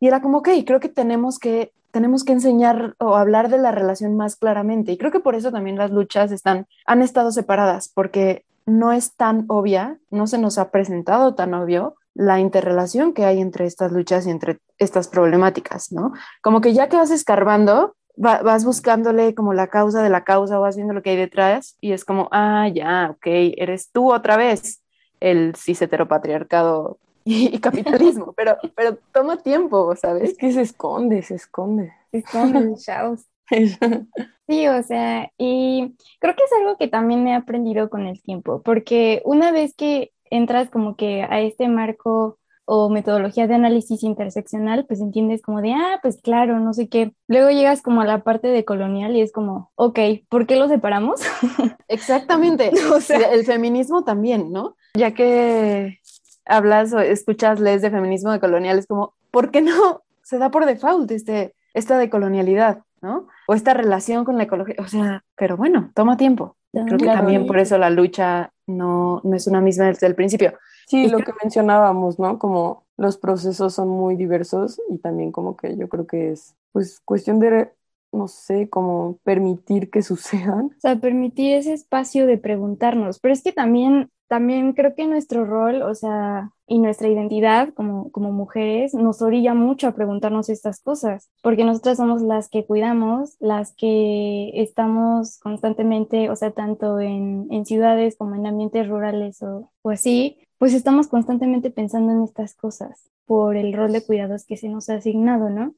y 0.00 0.06
era 0.06 0.22
como, 0.22 0.38
ok, 0.38 0.48
creo 0.64 0.80
que 0.80 0.88
tenemos 0.88 1.38
que 1.38 1.72
tenemos 1.90 2.22
que 2.22 2.32
enseñar 2.32 2.94
o 2.98 3.16
hablar 3.16 3.48
de 3.48 3.58
la 3.58 3.72
relación 3.72 4.16
más 4.16 4.36
claramente. 4.36 4.92
Y 4.92 4.98
creo 4.98 5.10
que 5.10 5.20
por 5.20 5.34
eso 5.34 5.50
también 5.50 5.78
las 5.78 5.90
luchas 5.90 6.30
están, 6.32 6.66
han 6.86 7.02
estado 7.02 7.32
separadas, 7.32 7.90
porque 7.92 8.44
no 8.68 8.92
es 8.92 9.14
tan 9.16 9.46
obvia, 9.48 9.98
no 10.10 10.26
se 10.26 10.38
nos 10.38 10.58
ha 10.58 10.70
presentado 10.70 11.34
tan 11.34 11.54
obvio 11.54 11.96
la 12.14 12.40
interrelación 12.40 13.12
que 13.12 13.24
hay 13.24 13.40
entre 13.40 13.64
estas 13.64 13.92
luchas 13.92 14.26
y 14.26 14.30
entre 14.30 14.58
estas 14.78 15.08
problemáticas, 15.08 15.92
¿no? 15.92 16.12
Como 16.42 16.60
que 16.60 16.72
ya 16.72 16.88
que 16.88 16.96
vas 16.96 17.10
escarbando, 17.10 17.96
vas 18.16 18.64
buscándole 18.64 19.34
como 19.34 19.54
la 19.54 19.68
causa 19.68 20.02
de 20.02 20.10
la 20.10 20.24
causa, 20.24 20.58
vas 20.58 20.76
viendo 20.76 20.94
lo 20.94 21.02
que 21.02 21.10
hay 21.10 21.16
detrás 21.16 21.76
y 21.80 21.92
es 21.92 22.04
como, 22.04 22.28
ah, 22.32 22.68
ya, 22.68 23.10
ok, 23.12 23.26
eres 23.56 23.90
tú 23.92 24.12
otra 24.12 24.36
vez 24.36 24.82
el 25.20 25.54
cis 25.54 25.80
heteropatriarcado 25.80 26.98
y, 27.24 27.54
y 27.54 27.60
capitalismo, 27.60 28.32
pero, 28.36 28.58
pero 28.74 28.98
toma 29.12 29.36
tiempo, 29.36 29.94
¿sabes? 29.94 30.30
Es 30.30 30.38
que 30.38 30.52
se 30.52 30.62
esconde, 30.62 31.22
se 31.22 31.36
esconde. 31.36 31.92
Se 32.10 32.18
esconde, 32.18 32.74
chavos. 32.76 33.27
Sí, 34.48 34.66
o 34.66 34.82
sea, 34.82 35.30
y 35.36 35.94
creo 36.20 36.34
que 36.34 36.42
es 36.42 36.52
algo 36.58 36.78
que 36.78 36.88
también 36.88 37.28
he 37.28 37.34
aprendido 37.34 37.90
con 37.90 38.06
el 38.06 38.22
tiempo, 38.22 38.62
porque 38.62 39.20
una 39.26 39.52
vez 39.52 39.74
que 39.74 40.10
entras 40.30 40.70
como 40.70 40.96
que 40.96 41.22
a 41.22 41.42
este 41.42 41.68
marco 41.68 42.38
o 42.64 42.90
metodología 42.90 43.46
de 43.46 43.54
análisis 43.54 44.02
interseccional, 44.02 44.86
pues 44.86 45.00
entiendes 45.00 45.42
como 45.42 45.62
de, 45.62 45.72
ah, 45.72 45.98
pues 46.02 46.20
claro, 46.22 46.60
no 46.60 46.74
sé 46.74 46.88
qué. 46.88 47.12
Luego 47.26 47.50
llegas 47.50 47.80
como 47.80 48.02
a 48.02 48.04
la 48.06 48.22
parte 48.22 48.48
de 48.48 48.64
colonial 48.64 49.16
y 49.16 49.22
es 49.22 49.32
como, 49.32 49.70
ok, 49.74 49.98
¿por 50.28 50.46
qué 50.46 50.56
lo 50.56 50.68
separamos? 50.68 51.20
Exactamente. 51.88 52.70
o 52.92 53.00
sea, 53.00 53.32
el 53.32 53.46
feminismo 53.46 54.04
también, 54.04 54.52
¿no? 54.52 54.76
Ya 54.94 55.12
que 55.12 55.98
hablas 56.44 56.92
o 56.92 57.00
escuchas 57.00 57.58
lees 57.58 57.80
de 57.80 57.90
feminismo 57.90 58.32
de 58.32 58.40
colonial, 58.40 58.78
es 58.78 58.86
como, 58.86 59.14
¿por 59.30 59.50
qué 59.50 59.62
no 59.62 60.02
se 60.22 60.36
da 60.36 60.50
por 60.50 60.66
default 60.66 61.10
este, 61.10 61.54
esta 61.72 61.96
decolonialidad, 61.96 62.82
¿no? 63.02 63.28
O 63.46 63.54
esta 63.54 63.74
relación 63.74 64.24
con 64.24 64.36
la 64.36 64.44
ecología, 64.44 64.76
o 64.78 64.88
sea, 64.88 65.24
pero 65.36 65.56
bueno, 65.56 65.90
toma 65.94 66.16
tiempo. 66.16 66.56
Creo 66.72 66.98
que 66.98 67.06
también 67.06 67.46
por 67.46 67.58
eso 67.58 67.78
la 67.78 67.90
lucha 67.90 68.52
no, 68.66 69.20
no 69.24 69.36
es 69.36 69.46
una 69.46 69.60
misma 69.60 69.86
desde 69.86 70.06
el 70.06 70.14
principio. 70.14 70.54
Sí, 70.86 71.08
lo 71.08 71.18
que 71.18 71.32
mencionábamos, 71.42 72.18
¿no? 72.18 72.38
Como 72.38 72.86
los 72.96 73.18
procesos 73.18 73.74
son 73.74 73.88
muy 73.88 74.16
diversos 74.16 74.80
y 74.88 74.98
también 74.98 75.32
como 75.32 75.56
que 75.56 75.76
yo 75.76 75.88
creo 75.88 76.06
que 76.06 76.32
es 76.32 76.56
pues 76.72 77.00
cuestión 77.04 77.40
de, 77.40 77.70
no 78.12 78.28
sé, 78.28 78.68
como 78.68 79.18
permitir 79.22 79.90
que 79.90 80.02
sucedan. 80.02 80.66
O 80.76 80.80
sea, 80.80 80.96
permitir 80.96 81.54
ese 81.54 81.72
espacio 81.72 82.26
de 82.26 82.38
preguntarnos, 82.38 83.18
pero 83.18 83.32
es 83.32 83.42
que 83.42 83.52
también, 83.52 84.10
también 84.28 84.74
creo 84.74 84.94
que 84.94 85.06
nuestro 85.06 85.44
rol, 85.44 85.82
o 85.82 85.94
sea, 85.94 86.52
y 86.66 86.78
nuestra 86.78 87.08
identidad 87.08 87.72
como, 87.74 88.12
como 88.12 88.30
mujeres 88.30 88.92
nos 88.92 89.22
orilla 89.22 89.54
mucho 89.54 89.88
a 89.88 89.94
preguntarnos 89.94 90.50
estas 90.50 90.80
cosas, 90.80 91.30
porque 91.42 91.64
nosotras 91.64 91.96
somos 91.96 92.20
las 92.20 92.48
que 92.48 92.66
cuidamos, 92.66 93.36
las 93.40 93.74
que 93.74 94.50
estamos 94.54 95.38
constantemente, 95.40 96.30
o 96.30 96.36
sea, 96.36 96.50
tanto 96.50 97.00
en, 97.00 97.48
en 97.50 97.64
ciudades 97.64 98.16
como 98.16 98.34
en 98.34 98.46
ambientes 98.46 98.86
rurales 98.86 99.42
o, 99.42 99.72
o 99.82 99.90
así, 99.90 100.38
pues 100.58 100.74
estamos 100.74 101.08
constantemente 101.08 101.70
pensando 101.70 102.12
en 102.12 102.22
estas 102.22 102.54
cosas 102.54 103.08
por 103.24 103.56
el 103.56 103.72
rol 103.72 103.92
de 103.92 104.04
cuidados 104.04 104.44
que 104.44 104.56
se 104.56 104.68
nos 104.68 104.90
ha 104.90 104.96
asignado, 104.96 105.48
¿no? 105.48 105.74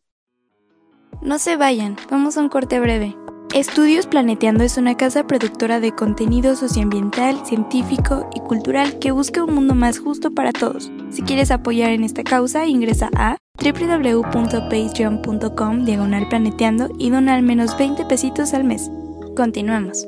No 1.23 1.39
se 1.39 1.57
vayan, 1.57 1.97
vamos 2.11 2.37
a 2.37 2.41
un 2.41 2.49
corte 2.49 2.81
breve. 2.81 3.15
Estudios 3.55 4.07
Planeteando 4.07 4.63
es 4.63 4.79
una 4.79 4.97
casa 4.97 5.27
productora 5.27 5.81
de 5.81 5.93
contenido 5.93 6.55
socioambiental, 6.55 7.45
científico 7.45 8.31
y 8.33 8.39
cultural 8.39 9.01
que 9.01 9.11
busca 9.11 9.43
un 9.43 9.57
mundo 9.57 9.75
más 9.75 9.99
justo 9.99 10.33
para 10.33 10.53
todos. 10.53 10.93
Si 11.11 11.23
quieres 11.23 11.51
apoyar 11.51 11.91
en 11.91 12.05
esta 12.05 12.23
causa, 12.23 12.69
ingresa 12.69 13.11
a 13.17 13.39
www.patreon.com 13.61 15.85
diagonal 15.85 16.29
planeteando 16.29 16.91
y 16.97 17.11
dona 17.11 17.35
al 17.35 17.43
menos 17.43 17.77
20 17.77 18.05
pesitos 18.05 18.55
al 18.55 18.63
mes. 18.63 18.89
Continuamos. 19.35 20.07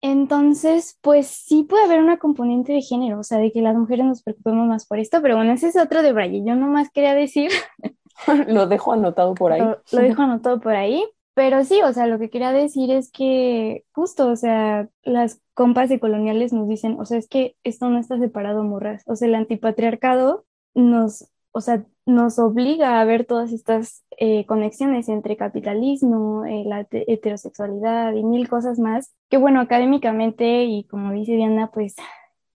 Entonces, 0.00 0.98
pues 1.02 1.26
sí 1.26 1.64
puede 1.64 1.84
haber 1.84 2.00
una 2.00 2.16
componente 2.16 2.72
de 2.72 2.80
género, 2.80 3.20
o 3.20 3.22
sea, 3.22 3.36
de 3.36 3.52
que 3.52 3.60
las 3.60 3.76
mujeres 3.76 4.06
nos 4.06 4.22
preocupemos 4.22 4.66
más 4.66 4.86
por 4.86 4.98
esto, 4.98 5.20
pero 5.20 5.36
bueno, 5.36 5.52
ese 5.52 5.68
es 5.68 5.76
otro 5.76 6.00
de 6.00 6.14
Braille. 6.14 6.42
Yo 6.42 6.56
nomás 6.56 6.90
quería 6.90 7.12
decir. 7.12 7.50
lo 8.48 8.66
dejo 8.66 8.94
anotado 8.94 9.34
por 9.34 9.52
ahí. 9.52 9.60
lo 9.60 10.00
dejo 10.00 10.22
anotado 10.22 10.58
por 10.58 10.74
ahí. 10.74 11.04
Pero 11.34 11.64
sí, 11.64 11.80
o 11.82 11.92
sea, 11.92 12.06
lo 12.06 12.18
que 12.18 12.30
quería 12.30 12.52
decir 12.52 12.92
es 12.92 13.10
que 13.10 13.84
justo, 13.92 14.28
o 14.28 14.36
sea, 14.36 14.88
las 15.02 15.40
compas 15.52 15.88
de 15.88 15.98
coloniales 15.98 16.52
nos 16.52 16.68
dicen, 16.68 16.96
o 17.00 17.04
sea, 17.04 17.18
es 17.18 17.28
que 17.28 17.56
esto 17.64 17.88
no 17.90 17.98
está 17.98 18.18
separado, 18.18 18.62
morras. 18.62 19.02
O 19.06 19.16
sea, 19.16 19.26
el 19.28 19.34
antipatriarcado 19.34 20.46
nos, 20.74 21.28
o 21.52 21.60
sea, 21.60 21.84
nos 22.06 22.38
obliga 22.38 23.00
a 23.00 23.04
ver 23.04 23.24
todas 23.24 23.52
estas 23.52 24.04
eh, 24.18 24.46
conexiones 24.46 25.08
entre 25.08 25.36
capitalismo, 25.36 26.44
eh, 26.44 26.64
la 26.66 26.86
heterosexualidad 26.90 28.12
y 28.14 28.22
mil 28.24 28.48
cosas 28.48 28.78
más, 28.78 29.12
que 29.28 29.36
bueno, 29.36 29.60
académicamente 29.60 30.64
y 30.64 30.84
como 30.84 31.12
dice 31.12 31.32
Diana, 31.32 31.70
pues 31.72 31.96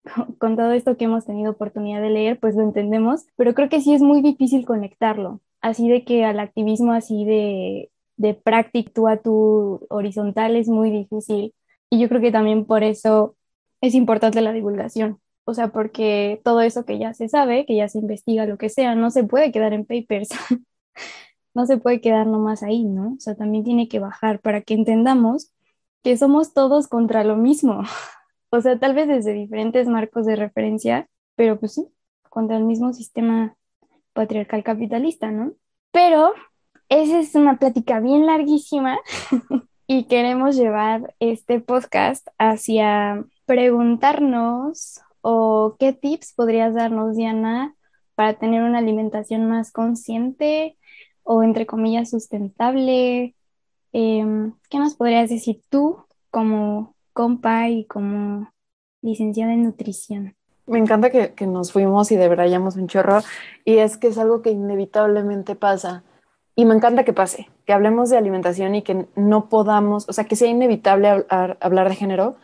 con 0.39 0.55
todo 0.55 0.71
esto 0.71 0.97
que 0.97 1.05
hemos 1.05 1.25
tenido 1.25 1.51
oportunidad 1.51 2.01
de 2.01 2.11
leer, 2.11 2.39
pues 2.39 2.55
lo 2.55 2.63
entendemos, 2.63 3.25
pero 3.35 3.53
creo 3.53 3.69
que 3.69 3.81
sí 3.81 3.93
es 3.93 4.01
muy 4.01 4.21
difícil 4.21 4.65
conectarlo, 4.65 5.41
así 5.61 5.89
de 5.89 6.05
que 6.05 6.25
al 6.25 6.39
activismo 6.39 6.93
así 6.93 7.25
de 7.25 7.91
de 8.19 8.33
práctica 8.35 8.91
tú 8.93 9.07
a 9.07 9.17
tu 9.17 9.87
horizontal 9.89 10.55
es 10.57 10.67
muy 10.67 10.91
difícil. 10.91 11.55
Y 11.89 11.99
yo 11.99 12.09
creo 12.09 12.21
que 12.21 12.31
también 12.31 12.65
por 12.65 12.83
eso 12.83 13.35
es 13.81 13.95
importante 13.95 14.41
la 14.41 14.51
divulgación. 14.53 15.19
O 15.45 15.53
sea, 15.53 15.69
porque 15.69 16.41
todo 16.43 16.61
eso 16.61 16.85
que 16.85 16.99
ya 16.99 17.13
se 17.13 17.29
sabe, 17.29 17.65
que 17.65 17.75
ya 17.77 17.87
se 17.87 17.99
investiga, 17.99 18.45
lo 18.45 18.57
que 18.57 18.69
sea, 18.69 18.93
no 18.95 19.09
se 19.09 19.23
puede 19.23 19.51
quedar 19.51 19.73
en 19.73 19.85
papers. 19.85 20.29
no 21.55 21.65
se 21.65 21.77
puede 21.77 22.01
quedar 22.01 22.27
nomás 22.27 22.61
ahí, 22.61 22.83
¿no? 22.85 23.13
O 23.13 23.19
sea, 23.19 23.35
también 23.35 23.63
tiene 23.63 23.87
que 23.87 23.99
bajar 23.99 24.41
para 24.41 24.61
que 24.61 24.73
entendamos 24.73 25.51
que 26.03 26.17
somos 26.17 26.53
todos 26.53 26.87
contra 26.89 27.23
lo 27.23 27.37
mismo. 27.37 27.83
o 28.51 28.61
sea, 28.61 28.77
tal 28.79 28.95
vez 28.95 29.07
desde 29.07 29.33
diferentes 29.33 29.87
marcos 29.87 30.25
de 30.25 30.35
referencia, 30.35 31.09
pero 31.35 31.59
pues 31.59 31.73
sí, 31.75 31.87
contra 32.29 32.57
el 32.57 32.65
mismo 32.65 32.93
sistema 32.93 33.55
patriarcal 34.13 34.63
capitalista, 34.63 35.31
¿no? 35.31 35.53
Pero 35.91 36.33
esa 36.89 37.19
es 37.19 37.35
una 37.35 37.57
plática 37.57 37.99
bien 37.99 38.25
larguísima 38.25 38.99
y 39.87 40.05
queremos 40.05 40.55
llevar 40.55 41.15
este 41.19 41.59
podcast 41.59 42.27
hacia 42.37 43.23
preguntarnos 43.45 45.01
o 45.21 45.75
qué 45.79 45.93
tips 45.93 46.33
podrías 46.33 46.73
darnos, 46.73 47.15
Diana, 47.15 47.75
para 48.15 48.33
tener 48.33 48.63
una 48.63 48.79
alimentación 48.79 49.47
más 49.47 49.71
consciente 49.71 50.77
o, 51.23 51.43
entre 51.43 51.65
comillas, 51.65 52.09
sustentable. 52.09 53.35
Em, 53.91 54.53
¿Qué 54.69 54.77
nos 54.77 54.95
podrías 54.95 55.29
decir 55.29 55.61
tú 55.69 56.03
como 56.31 56.95
compa 57.13 57.69
y 57.69 57.85
como 57.85 58.49
licenciada 59.01 59.53
en 59.53 59.63
nutrición. 59.63 60.35
Me 60.65 60.77
encanta 60.77 61.09
que, 61.09 61.47
nos 61.47 61.71
fuimos 61.71 62.11
y 62.11 62.15
debrayamos 62.15 62.75
un 62.75 62.87
chorro 62.87 63.19
y 63.65 63.77
es 63.77 63.97
que 63.97 64.07
es 64.07 64.17
algo 64.17 64.41
que 64.41 64.51
inevitablemente 64.51 65.55
pasa 65.55 66.03
y 66.55 66.65
me 66.65 66.75
encanta 66.75 67.05
que 67.05 67.13
pase, 67.13 67.49
que 67.65 67.73
hablemos 67.73 68.09
de 68.09 68.17
alimentación 68.17 68.75
y 68.75 68.81
que 68.81 69.07
no 69.15 69.49
podamos, 69.49 70.07
o 70.09 70.13
sea, 70.13 70.25
que 70.25 70.35
sea 70.35 70.49
inevitable 70.49 71.25
hablar 71.29 71.89
de 71.89 71.95
género 71.95 72.37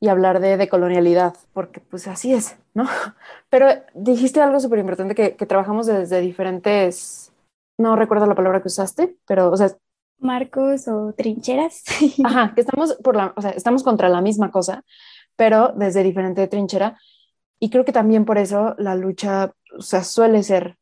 y 0.00 0.08
hablar 0.08 0.40
de, 0.40 0.68
colonialidad, 0.68 1.34
porque 1.52 1.80
pues 1.80 2.08
así 2.08 2.32
es, 2.32 2.58
¿no? 2.74 2.88
Pero 3.50 3.68
dijiste 3.94 4.40
algo 4.40 4.58
súper 4.58 4.78
importante 4.78 5.14
que, 5.14 5.36
que, 5.36 5.46
trabajamos 5.46 5.86
desde 5.86 6.20
diferentes, 6.20 7.32
no 7.78 7.96
recuerdo 7.96 8.26
la 8.26 8.34
palabra 8.34 8.60
que 8.60 8.68
usaste, 8.68 9.16
pero, 9.26 9.50
o 9.50 9.56
sea... 9.56 9.68
Marcos 10.18 10.86
o 10.86 11.14
trincheras. 11.16 11.84
Ajá, 12.24 12.52
que 12.54 12.60
estamos, 12.60 12.94
por 12.96 13.16
la, 13.16 13.32
o 13.36 13.40
sea, 13.40 13.52
estamos 13.52 13.82
contra 13.82 14.08
la 14.10 14.20
misma 14.20 14.50
cosa, 14.50 14.84
pero 15.36 15.72
desde 15.74 16.02
diferente 16.02 16.46
trinchera. 16.46 16.98
Y 17.58 17.70
creo 17.70 17.86
que 17.86 17.92
también 17.92 18.26
por 18.26 18.36
eso 18.36 18.74
la 18.78 18.94
lucha, 18.96 19.54
o 19.78 19.80
sea, 19.80 20.04
suele 20.04 20.42
ser, 20.42 20.76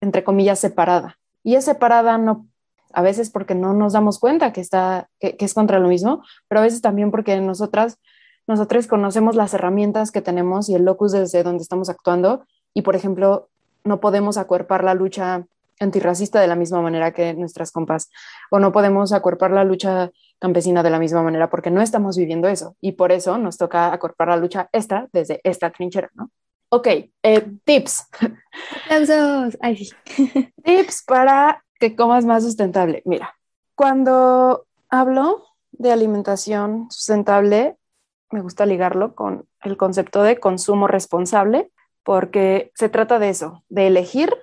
entre 0.00 0.24
comillas, 0.24 0.58
separada 0.58 1.20
y 1.42 1.56
es 1.56 1.64
separada 1.64 2.18
no 2.18 2.46
a 2.92 3.02
veces 3.02 3.30
porque 3.30 3.54
no 3.54 3.72
nos 3.72 3.94
damos 3.94 4.18
cuenta 4.18 4.52
que 4.52 4.60
está 4.60 5.08
que, 5.18 5.36
es 5.38 5.54
contra 5.54 5.78
lo 5.78 5.88
mismo, 5.88 6.22
pero 6.48 6.60
a 6.60 6.64
veces 6.64 6.82
también 6.82 7.10
porque 7.10 7.40
nosotras 7.40 7.98
nosotros 8.46 8.86
conocemos 8.86 9.36
las 9.36 9.54
herramientas 9.54 10.10
que 10.10 10.20
tenemos 10.20 10.68
y 10.68 10.74
el 10.74 10.84
locus 10.84 11.12
desde 11.12 11.42
donde 11.42 11.62
estamos 11.62 11.88
actuando 11.88 12.44
y 12.74 12.82
por 12.82 12.96
ejemplo 12.96 13.48
no 13.84 14.00
podemos 14.00 14.36
acuerpar 14.36 14.84
la 14.84 14.94
lucha 14.94 15.46
antirracista 15.80 16.40
de 16.40 16.48
la 16.48 16.56
misma 16.56 16.82
manera 16.82 17.12
que 17.12 17.34
nuestras 17.34 17.72
compas 17.72 18.10
o 18.50 18.58
no 18.58 18.72
podemos 18.72 19.12
acuerpar 19.12 19.52
la 19.52 19.64
lucha 19.64 20.10
campesina 20.38 20.82
de 20.82 20.90
la 20.90 20.98
misma 20.98 21.22
manera 21.22 21.50
porque 21.50 21.70
no 21.70 21.80
estamos 21.80 22.16
viviendo 22.16 22.48
eso 22.48 22.76
y 22.80 22.92
por 22.92 23.12
eso 23.12 23.38
nos 23.38 23.58
toca 23.58 23.92
acuerpar 23.92 24.28
la 24.28 24.36
lucha 24.36 24.68
esta 24.72 25.08
desde 25.12 25.40
esta 25.44 25.70
trinchera, 25.70 26.10
¿no? 26.14 26.30
Ok, 26.74 26.86
eh, 27.22 27.46
tips. 27.64 28.08
Aplausos. 28.86 29.58
Ay, 29.60 29.76
sí. 29.76 29.94
tips 30.64 31.04
para 31.06 31.62
que 31.78 31.94
comas 31.94 32.24
más 32.24 32.44
sustentable. 32.44 33.02
Mira, 33.04 33.34
cuando 33.74 34.64
hablo 34.88 35.44
de 35.72 35.92
alimentación 35.92 36.86
sustentable, 36.90 37.76
me 38.30 38.40
gusta 38.40 38.64
ligarlo 38.64 39.14
con 39.14 39.46
el 39.62 39.76
concepto 39.76 40.22
de 40.22 40.40
consumo 40.40 40.86
responsable, 40.88 41.70
porque 42.04 42.72
se 42.74 42.88
trata 42.88 43.18
de 43.18 43.28
eso, 43.28 43.62
de 43.68 43.88
elegir 43.88 44.34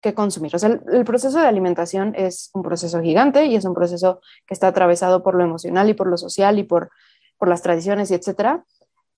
qué 0.00 0.14
consumir. 0.14 0.56
O 0.56 0.58
sea, 0.58 0.70
el, 0.70 0.82
el, 0.92 1.04
proceso 1.04 1.38
de 1.38 1.46
alimentación 1.46 2.12
es 2.16 2.50
un 2.54 2.62
proceso 2.62 3.00
gigante 3.00 3.46
y 3.46 3.54
es 3.54 3.64
un 3.64 3.74
proceso 3.74 4.20
que 4.48 4.54
está 4.54 4.66
atravesado 4.66 5.22
por 5.22 5.36
lo 5.36 5.44
emocional 5.44 5.88
y 5.88 5.94
por 5.94 6.08
lo 6.08 6.16
social 6.16 6.58
y 6.58 6.64
por, 6.64 6.90
por 7.36 7.48
las 7.48 7.62
tradiciones 7.62 8.10
y 8.10 8.14
etcétera 8.14 8.64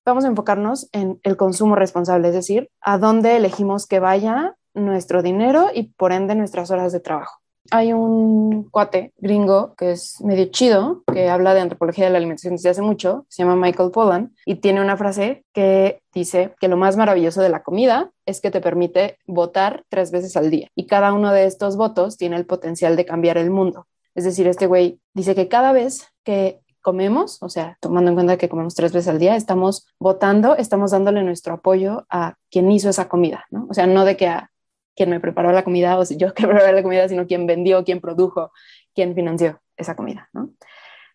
vamos 0.05 0.25
a 0.25 0.29
enfocarnos 0.29 0.89
en 0.93 1.21
el 1.23 1.37
consumo 1.37 1.77
responsable, 1.77 2.29
es 2.29 2.35
decir, 2.35 2.71
a 2.81 2.99
dónde 2.99 3.37
elegimos 3.37 3.87
que 3.87 4.01
vaya 4.01 4.57
nuestro 4.75 5.23
dinero 5.23 5.69
y 5.75 5.95
por 5.95 6.13
ende 6.13 6.35
nuestras 6.35 6.71
horas 6.71 6.93
de 6.93 7.01
trabajo. 7.01 7.39
Hay 7.73 7.93
un 7.93 8.69
cuate 8.71 9.13
gringo 9.19 9.75
que 9.77 9.93
es 9.93 10.21
medio 10.23 10.47
chido, 10.47 11.03
que 11.13 11.29
habla 11.29 11.55
de 11.55 11.61
antropología 11.61 12.07
de 12.07 12.11
la 12.11 12.19
alimentación 12.19 12.55
desde 12.55 12.71
hace 12.71 12.83
mucho, 12.83 13.27
se 13.29 13.43
llama 13.43 13.55
Michael 13.55 13.91
Pollan, 13.91 14.35
y 14.45 14.57
tiene 14.57 14.81
una 14.81 14.97
frase 14.97 15.45
que 15.53 16.03
dice 16.13 16.55
que 16.59 16.69
lo 16.69 16.77
más 16.77 16.97
maravilloso 16.97 17.43
de 17.43 17.51
la 17.51 17.63
comida 17.63 18.11
es 18.27 18.41
que 18.41 18.51
te 18.51 18.61
permite 18.61 19.19
votar 19.27 19.85
tres 19.89 20.11
veces 20.11 20.37
al 20.37 20.51
día, 20.51 20.69
y 20.75 20.87
cada 20.87 21.13
uno 21.13 21.33
de 21.33 21.45
estos 21.45 21.77
votos 21.77 22.17
tiene 22.17 22.37
el 22.37 22.47
potencial 22.47 22.97
de 22.97 23.05
cambiar 23.05 23.39
el 23.39 23.51
mundo. 23.51 23.87
Es 24.15 24.25
decir, 24.25 24.49
este 24.49 24.67
güey 24.67 25.01
dice 25.15 25.35
que 25.35 25.47
cada 25.47 25.73
vez 25.73 26.09
que 26.25 26.61
comemos, 26.81 27.43
o 27.43 27.49
sea, 27.49 27.77
tomando 27.81 28.11
en 28.11 28.14
cuenta 28.16 28.37
que 28.37 28.49
comemos 28.49 28.75
tres 28.75 28.93
veces 28.93 29.09
al 29.09 29.19
día, 29.19 29.37
estamos 29.37 29.87
votando, 29.99 30.57
estamos 30.57 30.90
dándole 30.90 31.23
nuestro 31.23 31.55
apoyo 31.55 32.07
a 32.11 32.35
quien 32.51 32.71
hizo 32.71 32.88
esa 32.88 33.09
comida, 33.09 33.45
¿no? 33.51 33.66
O 33.71 33.75
sea, 33.75 33.87
no 33.87 34.05
de 34.05 34.16
que 34.16 34.29
a 34.29 34.51
quien 34.97 35.11
me 35.11 35.21
preparó 35.21 35.53
la 35.53 35.64
comida 35.64 35.99
o 35.99 36.05
si 36.05 36.16
yo 36.16 36.35
que 36.35 36.47
preparé 36.47 36.73
la 36.73 36.83
comida, 36.83 37.09
sino 37.09 37.27
quien 37.27 37.47
vendió, 37.47 37.85
quien 37.85 38.01
produjo, 38.01 38.53
quien 38.95 39.14
financió 39.14 39.61
esa 39.77 39.97
comida, 39.97 40.29
¿no? 40.33 40.51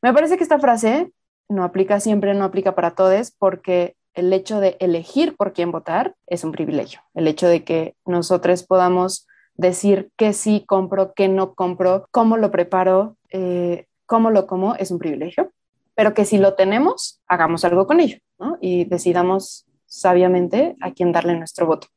Me 0.01 0.13
parece 0.13 0.38
que 0.38 0.43
esta 0.43 0.60
frase 0.60 1.12
no 1.49 1.63
aplica 1.63 1.99
siempre, 1.99 2.34
no 2.34 2.43
aplica 2.45 2.75
para 2.75 2.91
todos, 2.95 3.32
porque 3.32 3.95
el 4.13 4.32
hecho 4.34 4.60
de 4.60 4.78
elegir 4.80 5.36
por 5.36 5.54
quién 5.54 5.71
votar 5.71 6.15
es 6.28 6.43
un 6.43 6.51
privilegio. 6.51 7.01
El 7.13 7.28
hecho 7.28 7.47
de 7.47 7.63
que 7.63 7.95
nosotros 8.06 8.63
podamos 8.63 9.28
decir 9.56 10.10
qué 10.15 10.34
sí 10.34 10.63
compro, 10.67 11.13
qué 11.13 11.28
no 11.28 11.54
compro, 11.54 12.08
cómo 12.12 12.38
lo 12.38 12.51
preparo, 12.51 13.17
eh, 13.30 13.88
cómo 14.05 14.29
lo 14.29 14.47
como 14.47 14.75
es 14.75 14.91
un 14.91 14.99
privilegio, 14.99 15.51
pero 15.95 16.13
que 16.13 16.25
si 16.25 16.37
lo 16.37 16.55
tenemos, 16.55 17.21
hagamos 17.27 17.65
algo 17.65 17.87
con 17.87 17.99
ello 17.99 18.17
¿no? 18.39 18.57
y 18.61 18.85
decidamos 18.85 19.65
sabiamente 19.85 20.75
a 20.81 20.91
quién 20.91 21.11
darle 21.11 21.37
nuestro 21.37 21.65
voto. 21.65 21.87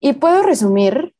Y 0.00 0.14
puedo 0.14 0.42
resumir 0.42 1.14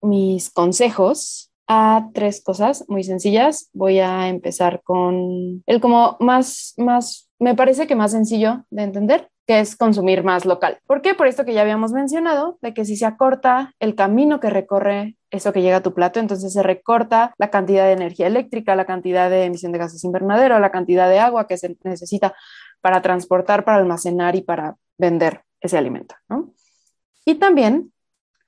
mis 0.00 0.50
consejos 0.50 1.52
a 1.68 2.10
tres 2.12 2.42
cosas 2.42 2.84
muy 2.88 3.04
sencillas. 3.04 3.70
Voy 3.72 4.00
a 4.00 4.28
empezar 4.28 4.82
con 4.82 5.62
el 5.66 5.80
como 5.80 6.16
más, 6.20 6.74
más, 6.76 7.30
me 7.38 7.54
parece 7.54 7.86
que 7.86 7.94
más 7.94 8.10
sencillo 8.10 8.64
de 8.70 8.82
entender, 8.82 9.30
que 9.46 9.60
es 9.60 9.76
consumir 9.76 10.22
más 10.22 10.44
local. 10.44 10.78
¿Por 10.86 11.02
qué? 11.02 11.14
Por 11.14 11.26
esto 11.26 11.44
que 11.44 11.54
ya 11.54 11.62
habíamos 11.62 11.92
mencionado, 11.92 12.58
de 12.62 12.74
que 12.74 12.84
si 12.84 12.96
se 12.96 13.06
acorta 13.06 13.74
el 13.80 13.94
camino 13.94 14.40
que 14.40 14.50
recorre 14.50 15.16
eso 15.30 15.52
que 15.52 15.62
llega 15.62 15.78
a 15.78 15.82
tu 15.82 15.94
plato, 15.94 16.20
entonces 16.20 16.52
se 16.52 16.62
recorta 16.62 17.34
la 17.38 17.50
cantidad 17.50 17.86
de 17.86 17.92
energía 17.92 18.26
eléctrica, 18.26 18.76
la 18.76 18.84
cantidad 18.84 19.30
de 19.30 19.44
emisión 19.44 19.72
de 19.72 19.78
gases 19.78 20.04
invernadero, 20.04 20.58
la 20.60 20.70
cantidad 20.70 21.08
de 21.08 21.18
agua 21.18 21.46
que 21.46 21.56
se 21.56 21.76
necesita 21.82 22.34
para 22.80 23.02
transportar, 23.02 23.64
para 23.64 23.78
almacenar 23.78 24.36
y 24.36 24.42
para 24.42 24.76
vender 24.98 25.42
ese 25.60 25.78
alimento. 25.78 26.14
Y 27.24 27.36
también 27.36 27.92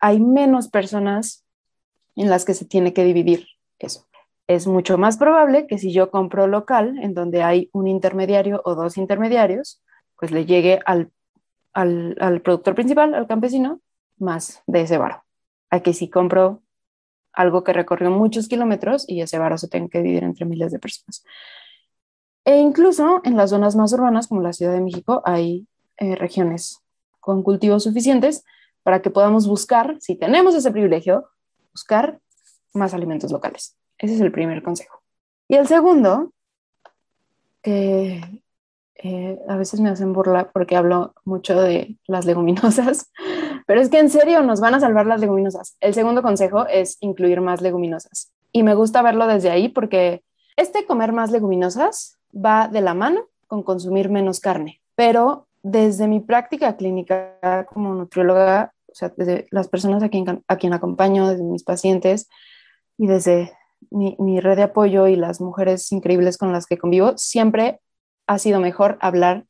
hay 0.00 0.20
menos 0.20 0.68
personas 0.68 1.44
en 2.16 2.30
las 2.30 2.44
que 2.44 2.54
se 2.54 2.66
tiene 2.66 2.92
que 2.92 3.04
dividir 3.04 3.46
eso. 3.78 4.06
Es 4.46 4.66
mucho 4.66 4.98
más 4.98 5.16
probable 5.16 5.66
que 5.66 5.78
si 5.78 5.92
yo 5.92 6.10
compro 6.10 6.46
local, 6.46 6.98
en 7.00 7.14
donde 7.14 7.42
hay 7.42 7.70
un 7.72 7.88
intermediario 7.88 8.60
o 8.64 8.74
dos 8.74 8.98
intermediarios, 8.98 9.82
pues 10.18 10.30
le 10.30 10.46
llegue 10.46 10.80
al, 10.86 11.10
al, 11.72 12.40
productor 12.42 12.74
principal, 12.74 13.14
al 13.14 13.26
campesino, 13.26 13.80
más 14.18 14.62
de 14.66 14.82
ese 14.82 14.98
varo. 14.98 15.24
A 15.70 15.80
que 15.80 15.92
si 15.92 16.08
compro 16.08 16.62
algo 17.32 17.64
que 17.64 17.72
recorrió 17.72 18.10
muchos 18.10 18.48
kilómetros 18.48 19.08
y 19.08 19.20
ese 19.20 19.38
varo 19.38 19.58
se 19.58 19.68
tenga 19.68 19.88
que 19.88 20.02
dividir 20.02 20.24
entre 20.24 20.46
miles 20.46 20.72
de 20.72 20.78
personas. 20.78 21.24
E 22.44 22.58
incluso 22.58 23.20
en 23.24 23.36
las 23.36 23.50
zonas 23.50 23.74
más 23.74 23.92
urbanas, 23.92 24.28
como 24.28 24.40
la 24.40 24.52
Ciudad 24.52 24.72
de 24.72 24.80
México, 24.80 25.22
hay 25.24 25.66
eh, 25.96 26.14
regiones 26.14 26.80
con 27.20 27.42
cultivos 27.42 27.84
suficientes 27.84 28.44
para 28.82 29.00
que 29.00 29.10
podamos 29.10 29.48
buscar, 29.48 29.96
si 30.00 30.14
tenemos 30.14 30.54
ese 30.54 30.70
privilegio, 30.70 31.28
buscar 31.72 32.20
más 32.74 32.92
alimentos 32.94 33.32
locales. 33.32 33.76
Ese 33.98 34.14
es 34.14 34.20
el 34.20 34.30
primer 34.30 34.62
consejo. 34.62 35.02
Y 35.48 35.56
el 35.56 35.66
segundo, 35.66 36.32
que 37.62 38.20
eh, 38.96 39.38
a 39.48 39.56
veces 39.56 39.80
me 39.80 39.90
hacen 39.90 40.12
burla 40.12 40.50
porque 40.52 40.76
hablo 40.76 41.14
mucho 41.24 41.60
de 41.60 41.96
las 42.06 42.26
leguminosas, 42.26 43.10
pero 43.66 43.80
es 43.80 43.88
que 43.88 43.98
en 43.98 44.10
serio 44.10 44.42
nos 44.42 44.60
van 44.60 44.74
a 44.74 44.80
salvar 44.80 45.06
las 45.06 45.20
leguminosas. 45.20 45.76
El 45.80 45.94
segundo 45.94 46.22
consejo 46.22 46.66
es 46.66 46.96
incluir 47.00 47.40
más 47.40 47.60
leguminosas. 47.60 48.32
Y 48.52 48.62
me 48.62 48.74
gusta 48.74 49.02
verlo 49.02 49.26
desde 49.26 49.50
ahí 49.50 49.68
porque 49.68 50.22
este 50.56 50.86
comer 50.86 51.12
más 51.12 51.32
leguminosas 51.32 52.18
va 52.34 52.68
de 52.68 52.80
la 52.80 52.94
mano 52.94 53.26
con 53.48 53.62
consumir 53.62 54.08
menos 54.10 54.40
carne. 54.40 54.80
Pero 54.94 55.48
desde 55.62 56.06
mi 56.06 56.20
práctica 56.20 56.76
clínica 56.76 57.66
como 57.72 57.94
nutrióloga, 57.94 58.72
o 58.90 58.94
sea, 58.94 59.12
desde 59.16 59.48
las 59.50 59.66
personas 59.66 60.02
a 60.02 60.08
quien, 60.08 60.44
a 60.46 60.56
quien 60.56 60.72
acompaño, 60.72 61.28
desde 61.28 61.42
mis 61.42 61.64
pacientes 61.64 62.28
y 62.96 63.08
desde 63.08 63.52
mi, 63.90 64.14
mi 64.20 64.38
red 64.38 64.56
de 64.56 64.62
apoyo 64.62 65.08
y 65.08 65.16
las 65.16 65.40
mujeres 65.40 65.90
increíbles 65.90 66.38
con 66.38 66.52
las 66.52 66.66
que 66.66 66.78
convivo, 66.78 67.18
siempre 67.18 67.80
ha 68.26 68.38
sido 68.38 68.60
mejor 68.60 68.98
hablar 69.00 69.46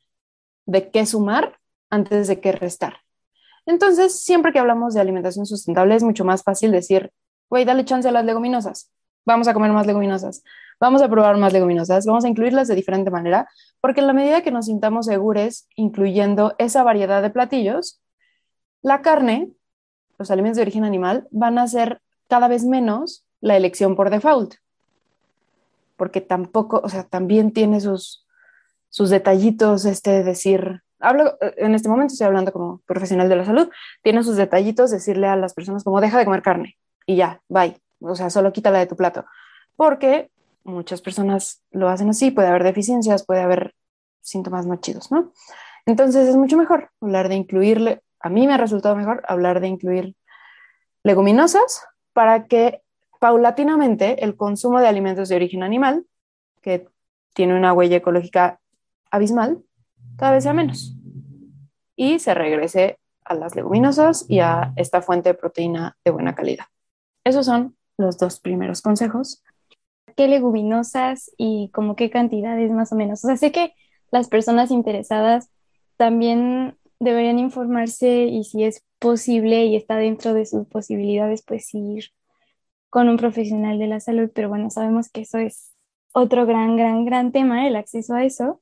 de 0.66 0.90
qué 0.90 1.06
sumar 1.06 1.58
antes 1.90 2.28
de 2.28 2.40
qué 2.40 2.52
restar. 2.52 2.98
Entonces, 3.66 4.20
siempre 4.20 4.52
que 4.52 4.58
hablamos 4.58 4.94
de 4.94 5.00
alimentación 5.00 5.46
sustentable, 5.46 5.94
es 5.94 6.02
mucho 6.02 6.24
más 6.24 6.42
fácil 6.42 6.70
decir, 6.70 7.12
güey, 7.48 7.64
dale 7.64 7.84
chance 7.84 8.08
a 8.08 8.12
las 8.12 8.24
leguminosas, 8.24 8.90
vamos 9.24 9.48
a 9.48 9.54
comer 9.54 9.72
más 9.72 9.86
leguminosas, 9.86 10.42
vamos 10.80 11.02
a 11.02 11.08
probar 11.08 11.36
más 11.38 11.52
leguminosas, 11.52 12.04
vamos 12.04 12.24
a 12.24 12.28
incluirlas 12.28 12.68
de 12.68 12.74
diferente 12.74 13.10
manera, 13.10 13.48
porque 13.80 14.00
en 14.00 14.06
la 14.06 14.12
medida 14.12 14.42
que 14.42 14.50
nos 14.50 14.66
sintamos 14.66 15.06
seguros 15.06 15.66
incluyendo 15.76 16.54
esa 16.58 16.82
variedad 16.82 17.22
de 17.22 17.30
platillos, 17.30 18.02
la 18.82 19.00
carne, 19.00 19.50
los 20.18 20.30
alimentos 20.30 20.56
de 20.56 20.62
origen 20.62 20.84
animal, 20.84 21.26
van 21.30 21.58
a 21.58 21.66
ser 21.66 22.02
cada 22.28 22.48
vez 22.48 22.64
menos 22.64 23.24
la 23.40 23.56
elección 23.56 23.96
por 23.96 24.10
default, 24.10 24.56
porque 25.96 26.20
tampoco, 26.20 26.80
o 26.84 26.88
sea, 26.88 27.04
también 27.04 27.52
tiene 27.52 27.80
sus, 27.80 28.23
sus 28.94 29.10
detallitos, 29.10 29.86
este, 29.86 30.22
decir, 30.22 30.82
hablo, 31.00 31.36
en 31.40 31.74
este 31.74 31.88
momento 31.88 32.12
estoy 32.12 32.28
hablando 32.28 32.52
como 32.52 32.80
profesional 32.86 33.28
de 33.28 33.34
la 33.34 33.44
salud, 33.44 33.68
tiene 34.04 34.22
sus 34.22 34.36
detallitos, 34.36 34.92
decirle 34.92 35.26
a 35.26 35.34
las 35.34 35.52
personas 35.52 35.82
como 35.82 36.00
deja 36.00 36.16
de 36.16 36.24
comer 36.24 36.42
carne 36.42 36.76
y 37.04 37.16
ya, 37.16 37.42
bye, 37.48 37.76
o 37.98 38.14
sea, 38.14 38.30
solo 38.30 38.52
quítala 38.52 38.78
de 38.78 38.86
tu 38.86 38.94
plato, 38.94 39.24
porque 39.74 40.30
muchas 40.62 41.02
personas 41.02 41.60
lo 41.72 41.88
hacen 41.88 42.08
así, 42.08 42.30
puede 42.30 42.46
haber 42.46 42.62
deficiencias, 42.62 43.26
puede 43.26 43.40
haber 43.40 43.74
síntomas 44.20 44.64
no 44.64 44.76
chidos, 44.76 45.10
¿no? 45.10 45.32
Entonces 45.86 46.28
es 46.28 46.36
mucho 46.36 46.56
mejor 46.56 46.90
hablar 47.00 47.28
de 47.28 47.34
incluirle, 47.34 48.00
a 48.20 48.28
mí 48.28 48.46
me 48.46 48.54
ha 48.54 48.58
resultado 48.58 48.94
mejor 48.94 49.24
hablar 49.26 49.58
de 49.58 49.66
incluir 49.66 50.14
leguminosas 51.02 51.84
para 52.12 52.46
que 52.46 52.80
paulatinamente 53.18 54.22
el 54.22 54.36
consumo 54.36 54.78
de 54.78 54.86
alimentos 54.86 55.28
de 55.28 55.34
origen 55.34 55.64
animal, 55.64 56.06
que 56.62 56.86
tiene 57.32 57.58
una 57.58 57.72
huella 57.72 57.96
ecológica 57.96 58.60
abismal, 59.14 59.62
cada 60.16 60.32
vez 60.32 60.44
sea 60.44 60.52
menos. 60.52 60.96
Y 61.96 62.18
se 62.18 62.34
regrese 62.34 62.98
a 63.24 63.34
las 63.34 63.54
leguminosas 63.54 64.26
y 64.28 64.40
a 64.40 64.72
esta 64.76 65.02
fuente 65.02 65.30
de 65.30 65.34
proteína 65.34 65.96
de 66.04 66.10
buena 66.10 66.34
calidad. 66.34 66.66
Esos 67.24 67.46
son 67.46 67.76
los 67.96 68.18
dos 68.18 68.40
primeros 68.40 68.82
consejos. 68.82 69.42
¿Qué 70.16 70.28
leguminosas 70.28 71.30
y 71.36 71.70
como 71.72 71.96
qué 71.96 72.10
cantidades 72.10 72.70
más 72.70 72.92
o 72.92 72.96
menos? 72.96 73.24
O 73.24 73.28
sea, 73.28 73.36
sé 73.36 73.52
que 73.52 73.74
las 74.10 74.28
personas 74.28 74.70
interesadas 74.70 75.50
también 75.96 76.76
deberían 77.00 77.38
informarse 77.38 78.24
y 78.24 78.44
si 78.44 78.64
es 78.64 78.82
posible 78.98 79.66
y 79.66 79.76
está 79.76 79.96
dentro 79.96 80.34
de 80.34 80.46
sus 80.46 80.66
posibilidades, 80.66 81.44
pues 81.46 81.72
ir 81.74 82.06
con 82.90 83.08
un 83.08 83.16
profesional 83.16 83.78
de 83.78 83.88
la 83.88 84.00
salud, 84.00 84.30
pero 84.34 84.48
bueno, 84.48 84.70
sabemos 84.70 85.08
que 85.08 85.22
eso 85.22 85.38
es 85.38 85.72
otro 86.12 86.46
gran, 86.46 86.76
gran, 86.76 87.04
gran 87.04 87.32
tema, 87.32 87.66
el 87.66 87.76
acceso 87.76 88.14
a 88.14 88.24
eso. 88.24 88.60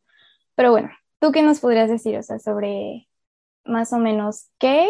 Pero 0.55 0.70
bueno, 0.70 0.90
¿tú 1.18 1.32
qué 1.32 1.42
nos 1.42 1.61
podrías 1.61 1.88
decir, 1.90 2.16
o 2.16 2.22
sea, 2.22 2.38
sobre 2.38 3.09
más 3.64 3.92
o 3.92 3.98
menos 3.98 4.50
qué 4.59 4.88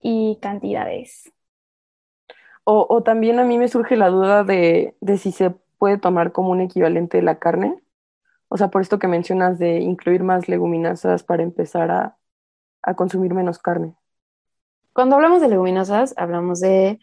y 0.00 0.38
cantidades? 0.40 1.32
O, 2.64 2.86
o 2.88 3.02
también 3.02 3.38
a 3.38 3.44
mí 3.44 3.58
me 3.58 3.68
surge 3.68 3.96
la 3.96 4.08
duda 4.10 4.44
de, 4.44 4.94
de 5.00 5.18
si 5.18 5.32
se 5.32 5.50
puede 5.78 5.98
tomar 5.98 6.32
como 6.32 6.50
un 6.50 6.60
equivalente 6.60 7.16
de 7.18 7.22
la 7.22 7.38
carne. 7.38 7.82
O 8.48 8.56
sea, 8.56 8.68
por 8.68 8.82
esto 8.82 8.98
que 8.98 9.08
mencionas 9.08 9.58
de 9.58 9.80
incluir 9.80 10.22
más 10.22 10.48
leguminosas 10.48 11.22
para 11.22 11.42
empezar 11.42 11.90
a, 11.90 12.16
a 12.82 12.94
consumir 12.94 13.34
menos 13.34 13.58
carne. 13.58 13.94
Cuando 14.92 15.16
hablamos 15.16 15.40
de 15.40 15.48
leguminosas, 15.48 16.14
hablamos 16.16 16.60
de 16.60 16.98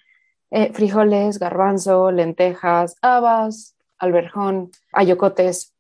eh, 0.51 0.73
frijoles, 0.73 1.39
garbanzo, 1.39 2.11
lentejas, 2.11 2.97
habas, 3.01 3.77
alberjón, 3.97 4.71
ayocotes. 4.91 5.74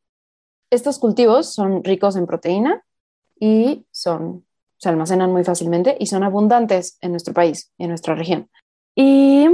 Estos 0.75 0.99
cultivos 0.99 1.53
son 1.53 1.85
ricos 1.85 2.17
en 2.17 2.27
proteína 2.27 2.83
y 3.39 3.85
son, 3.91 4.45
se 4.75 4.89
almacenan 4.89 5.31
muy 5.31 5.45
fácilmente 5.45 5.95
y 5.97 6.07
son 6.07 6.21
abundantes 6.23 6.97
en 6.99 7.11
nuestro 7.11 7.33
país, 7.33 7.71
en 7.77 7.87
nuestra 7.87 8.13
región. 8.13 8.49
Y 8.93 9.47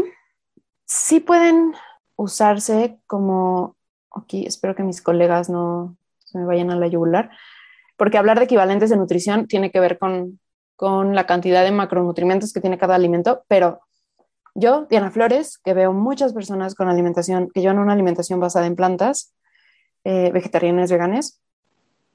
sí 0.84 1.20
pueden 1.20 1.74
usarse 2.16 2.98
como, 3.06 3.76
aquí 4.10 4.48
espero 4.48 4.74
que 4.74 4.82
mis 4.82 5.04
colegas 5.04 5.48
no 5.48 5.96
se 6.26 6.40
me 6.40 6.46
vayan 6.46 6.72
a 6.72 6.76
la 6.76 6.88
yugular, 6.88 7.30
porque 7.98 8.18
hablar 8.18 8.40
de 8.40 8.46
equivalentes 8.46 8.90
de 8.90 8.98
nutrición 8.98 9.46
tiene 9.46 9.70
que 9.70 9.80
ver 9.80 10.00
con, 10.00 10.40
con 10.76 11.14
la 11.14 11.28
cantidad 11.28 11.64
de 11.64 11.72
macronutrientes 11.72 12.52
que 12.52 12.62
tiene 12.62 12.80
cada 12.80 12.96
alimento, 12.96 13.44
pero 13.48 13.82
yo, 14.56 14.88
Diana 14.90 15.12
Flores, 15.12 15.60
que 15.60 15.76
veo 15.76 15.94
muchas 15.94 16.34
personas 16.34 16.74
con 16.74 16.90
alimentación, 16.90 17.52
que 17.54 17.62
llevan 17.62 17.78
una 17.78 17.94
alimentación 17.94 18.40
basada 18.40 18.66
en 18.66 18.76
plantas, 18.76 19.36
eh, 20.04 20.32
vegetarianas, 20.32 20.92
veganas, 20.92 21.42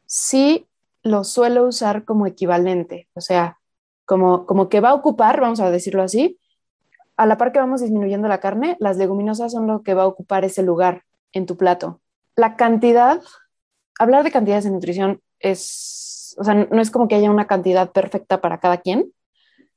sí 0.06 0.66
lo 1.02 1.24
suelo 1.24 1.66
usar 1.66 2.04
como 2.04 2.26
equivalente, 2.26 3.08
o 3.14 3.20
sea, 3.20 3.58
como, 4.04 4.46
como 4.46 4.68
que 4.68 4.80
va 4.80 4.90
a 4.90 4.94
ocupar, 4.94 5.40
vamos 5.40 5.60
a 5.60 5.70
decirlo 5.70 6.02
así, 6.02 6.38
a 7.16 7.26
la 7.26 7.38
par 7.38 7.52
que 7.52 7.58
vamos 7.58 7.80
disminuyendo 7.80 8.28
la 8.28 8.40
carne, 8.40 8.76
las 8.80 8.96
leguminosas 8.96 9.52
son 9.52 9.66
lo 9.66 9.82
que 9.82 9.94
va 9.94 10.02
a 10.02 10.06
ocupar 10.06 10.44
ese 10.44 10.62
lugar 10.62 11.04
en 11.32 11.46
tu 11.46 11.56
plato. 11.56 12.00
La 12.34 12.56
cantidad, 12.56 13.20
hablar 13.98 14.24
de 14.24 14.30
cantidades 14.30 14.64
de 14.64 14.70
nutrición 14.70 15.20
es, 15.38 16.34
o 16.38 16.44
sea, 16.44 16.54
no 16.54 16.80
es 16.80 16.90
como 16.90 17.08
que 17.08 17.14
haya 17.14 17.30
una 17.30 17.46
cantidad 17.46 17.90
perfecta 17.92 18.40
para 18.40 18.58
cada 18.58 18.78
quien, 18.78 19.12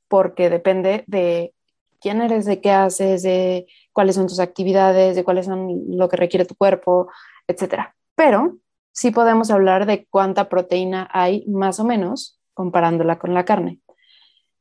porque 0.08 0.50
depende 0.50 1.04
de 1.08 1.54
quién 2.02 2.22
eres, 2.22 2.46
de 2.46 2.60
qué 2.62 2.72
haces, 2.72 3.24
de 3.24 3.68
cuáles 3.94 4.16
son 4.16 4.28
tus 4.28 4.40
actividades, 4.40 5.16
de 5.16 5.24
cuáles 5.24 5.46
son 5.46 5.98
lo 5.98 6.10
que 6.10 6.18
requiere 6.18 6.46
tu 6.46 6.56
cuerpo, 6.56 7.10
etcétera. 7.48 7.96
Pero 8.20 8.58
sí 8.92 9.12
podemos 9.12 9.50
hablar 9.50 9.86
de 9.86 10.06
cuánta 10.10 10.50
proteína 10.50 11.10
hay 11.14 11.46
más 11.48 11.80
o 11.80 11.86
menos 11.86 12.38
comparándola 12.54 13.18
con 13.18 13.34
la 13.34 13.46
carne. 13.46 13.80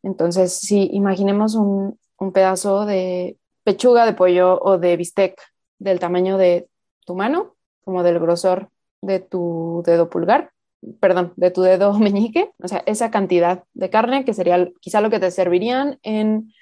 Entonces, 0.04 0.60
si 0.60 0.88
imaginemos 0.92 1.56
un, 1.56 1.98
pedazo 2.32 2.86
de 2.86 3.36
pechuga 3.64 4.06
de 4.06 4.12
pollo 4.12 4.60
o 4.62 4.78
de 4.78 4.96
bistec 4.96 5.40
del 5.80 5.98
tamaño 5.98 6.38
de 6.38 6.68
tu 7.04 7.16
mano, 7.16 7.56
como 7.84 8.04
del 8.04 8.20
grosor 8.20 8.68
de 9.02 9.18
tu 9.18 9.82
dedo 9.84 10.08
pulgar, 10.08 10.52
perdón, 11.00 11.32
de 11.34 11.50
tu 11.50 11.62
dedo 11.62 11.92
meñique, 11.98 12.52
o 12.62 12.68
sea, 12.68 12.84
esa 12.86 13.10
cantidad 13.10 13.64
de 13.74 13.90
carne 13.90 14.24
que 14.24 14.34
sería 14.34 14.70
quizá 14.78 15.00
lo 15.00 15.10
que 15.10 15.18
te 15.18 15.32
servirían 15.32 15.98
en 16.04 16.54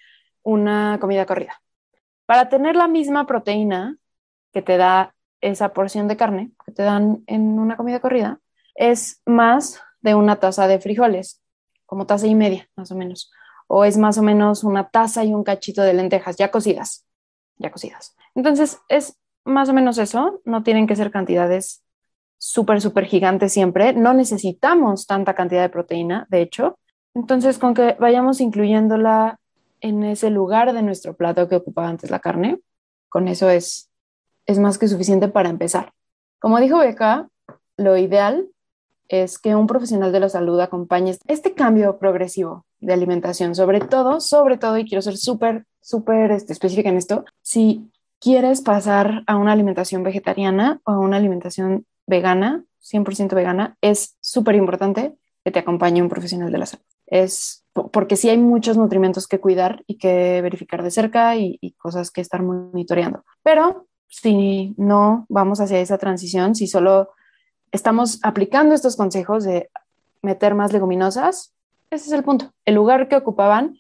una 0.42 0.96
comida 0.98 1.26
corrida. 1.26 1.60
Para 2.24 2.48
tener 2.48 2.74
la 2.74 2.88
misma 2.88 3.26
proteína 3.26 3.98
que 4.50 4.62
te 4.62 4.78
da 4.78 5.15
esa 5.46 5.72
porción 5.72 6.08
de 6.08 6.16
carne 6.16 6.52
que 6.64 6.72
te 6.72 6.82
dan 6.82 7.22
en 7.26 7.58
una 7.58 7.76
comida 7.76 8.00
corrida, 8.00 8.40
es 8.74 9.22
más 9.24 9.80
de 10.00 10.14
una 10.14 10.36
taza 10.36 10.68
de 10.68 10.78
frijoles, 10.78 11.42
como 11.86 12.06
taza 12.06 12.26
y 12.26 12.34
media, 12.34 12.68
más 12.76 12.90
o 12.92 12.96
menos. 12.96 13.30
O 13.68 13.84
es 13.84 13.96
más 13.96 14.18
o 14.18 14.22
menos 14.22 14.64
una 14.64 14.90
taza 14.90 15.24
y 15.24 15.34
un 15.34 15.44
cachito 15.44 15.82
de 15.82 15.94
lentejas 15.94 16.36
ya 16.36 16.50
cocidas, 16.50 17.06
ya 17.58 17.70
cocidas. 17.70 18.16
Entonces, 18.34 18.78
es 18.88 19.18
más 19.44 19.68
o 19.68 19.72
menos 19.72 19.98
eso, 19.98 20.40
no 20.44 20.62
tienen 20.62 20.86
que 20.86 20.96
ser 20.96 21.10
cantidades 21.10 21.82
súper, 22.38 22.80
súper 22.80 23.06
gigantes 23.06 23.52
siempre, 23.52 23.92
no 23.92 24.12
necesitamos 24.12 25.06
tanta 25.06 25.34
cantidad 25.34 25.62
de 25.62 25.68
proteína, 25.68 26.26
de 26.28 26.42
hecho. 26.42 26.78
Entonces, 27.14 27.58
con 27.58 27.74
que 27.74 27.96
vayamos 27.98 28.40
incluyéndola 28.40 29.40
en 29.80 30.04
ese 30.04 30.30
lugar 30.30 30.72
de 30.72 30.82
nuestro 30.82 31.16
plato 31.16 31.48
que 31.48 31.56
ocupaba 31.56 31.88
antes 31.88 32.10
la 32.10 32.20
carne, 32.20 32.60
con 33.08 33.28
eso 33.28 33.48
es, 33.48 33.90
es 34.46 34.58
más 34.58 34.78
que 34.78 34.88
suficiente 34.88 35.28
para 35.28 35.48
empezar. 35.48 35.92
Como 36.38 36.58
dijo 36.60 36.78
Beca, 36.78 37.28
lo 37.76 37.96
ideal 37.96 38.48
es 39.08 39.38
que 39.38 39.54
un 39.54 39.66
profesional 39.66 40.12
de 40.12 40.20
la 40.20 40.28
salud 40.28 40.58
acompañe 40.60 41.16
este 41.28 41.54
cambio 41.54 41.98
progresivo 41.98 42.64
de 42.80 42.92
alimentación, 42.92 43.54
sobre 43.54 43.80
todo, 43.80 44.20
sobre 44.20 44.58
todo, 44.58 44.78
y 44.78 44.86
quiero 44.86 45.02
ser 45.02 45.16
súper, 45.16 45.64
súper 45.80 46.30
este, 46.32 46.52
específica 46.52 46.88
en 46.88 46.96
esto, 46.96 47.24
si 47.42 47.90
quieres 48.20 48.60
pasar 48.60 49.22
a 49.26 49.36
una 49.36 49.52
alimentación 49.52 50.02
vegetariana 50.02 50.80
o 50.84 50.92
a 50.92 50.98
una 50.98 51.16
alimentación 51.16 51.86
vegana, 52.06 52.64
100% 52.80 53.34
vegana, 53.34 53.76
es 53.80 54.16
súper 54.20 54.54
importante 54.54 55.14
que 55.44 55.50
te 55.50 55.58
acompañe 55.58 56.02
un 56.02 56.08
profesional 56.08 56.50
de 56.50 56.58
la 56.58 56.66
salud. 56.66 56.84
Es 57.06 57.64
porque 57.92 58.16
sí 58.16 58.28
hay 58.28 58.38
muchos 58.38 58.76
nutrimentos 58.76 59.28
que 59.28 59.38
cuidar 59.38 59.84
y 59.86 59.98
que 59.98 60.40
verificar 60.42 60.82
de 60.82 60.90
cerca 60.90 61.36
y, 61.36 61.58
cosas 61.78 62.10
que 62.10 62.20
estar 62.20 62.42
monitoreando. 62.42 63.22
Pero 63.42 63.86
si 64.08 64.74
no 64.76 65.26
vamos 65.28 65.60
hacia 65.60 65.80
esa 65.80 65.98
transición, 65.98 66.54
si 66.54 66.66
solo 66.66 67.10
estamos 67.72 68.18
aplicando 68.22 68.74
estos 68.74 68.96
consejos 68.96 69.44
de 69.44 69.70
meter 70.22 70.54
más 70.54 70.72
leguminosas, 70.72 71.54
ese 71.90 72.06
es 72.06 72.12
el 72.12 72.24
punto. 72.24 72.52
El 72.64 72.74
lugar 72.74 73.08
que 73.08 73.16
ocupaban 73.16 73.78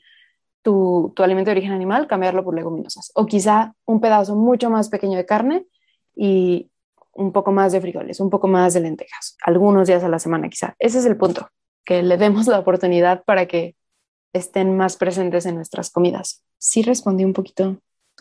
tu, 0.62 1.12
tu, 1.14 1.22
alimento 1.22 1.50
de 1.50 1.56
origen 1.56 1.72
animal, 1.72 2.06
cambiarlo 2.06 2.44
por 2.44 2.54
leguminosas. 2.54 3.12
O 3.14 3.26
quizá 3.26 3.74
un 3.84 4.00
pedazo 4.00 4.36
mucho 4.36 4.70
más 4.70 4.88
pequeño 4.88 5.16
de 5.16 5.26
carne 5.26 5.66
y 6.14 6.70
un 7.16 7.32
poco 7.32 7.52
más 7.52 7.72
de 7.72 7.80
frijoles, 7.80 8.20
un 8.20 8.30
poco 8.30 8.46
más 8.48 8.74
de 8.74 8.80
lentejas, 8.80 9.36
algunos 9.42 9.88
días 9.88 10.04
a 10.04 10.08
la 10.08 10.18
semana 10.18 10.48
quizá. 10.48 10.74
Ese 10.78 10.98
es 10.98 11.06
el 11.06 11.16
punto, 11.16 11.48
que 11.84 12.02
le 12.02 12.16
demos 12.16 12.46
la 12.46 12.58
oportunidad 12.58 13.24
para 13.24 13.46
que 13.46 13.74
estén 14.32 14.76
más 14.76 14.96
presentes 14.96 15.46
en 15.46 15.54
nuestras 15.54 15.90
comidas. 15.90 16.44
Sí 16.58 16.82
respondí 16.82 17.24
un 17.24 17.32
poquito. 17.32 17.78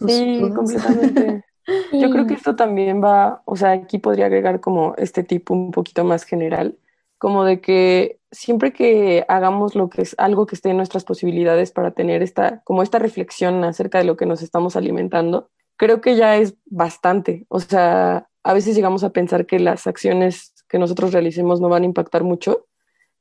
sí, 0.08 0.42
completamente. 0.56 1.45
Yo 1.92 2.10
creo 2.10 2.28
que 2.28 2.36
esto 2.36 2.56
también 2.56 3.04
va, 3.04 3.42
o 3.46 3.56
sea, 3.56 3.72
aquí 3.72 3.98
podría 3.98 4.28
agregar 4.28 4.60
como 4.60 4.94
este 4.98 5.24
tipo 5.24 5.54
un 5.54 5.72
poquito 5.72 6.04
más 6.04 6.24
general, 6.24 6.78
como 7.18 7.44
de 7.44 7.60
que 7.62 8.20
siempre 8.32 8.74
que 8.74 9.26
hagamos 9.28 9.76
lo 9.76 9.90
que 9.90 10.04
es 10.04 10.16
algo 10.20 10.46
que 10.46 10.56
esté 10.56 10.70
en 10.70 10.78
nuestras 10.78 11.04
posibilidades 11.04 11.72
para 11.72 11.92
tener 11.92 12.22
esta, 12.22 12.62
como 12.64 12.84
esta 12.84 13.00
reflexión 13.00 13.64
acerca 13.64 13.98
de 13.98 14.04
lo 14.04 14.18
que 14.18 14.26
nos 14.26 14.42
estamos 14.42 14.76
alimentando, 14.76 15.50
creo 15.78 16.02
que 16.02 16.16
ya 16.16 16.38
es 16.38 16.56
bastante. 16.66 17.46
O 17.50 17.60
sea, 17.60 18.28
a 18.44 18.54
veces 18.54 18.76
llegamos 18.76 19.04
a 19.04 19.12
pensar 19.12 19.46
que 19.46 19.60
las 19.60 19.88
acciones 19.88 20.54
que 20.68 20.80
nosotros 20.80 21.14
realicemos 21.14 21.62
no 21.62 21.70
van 21.70 21.84
a 21.84 21.88
impactar 21.88 22.24
mucho, 22.24 22.68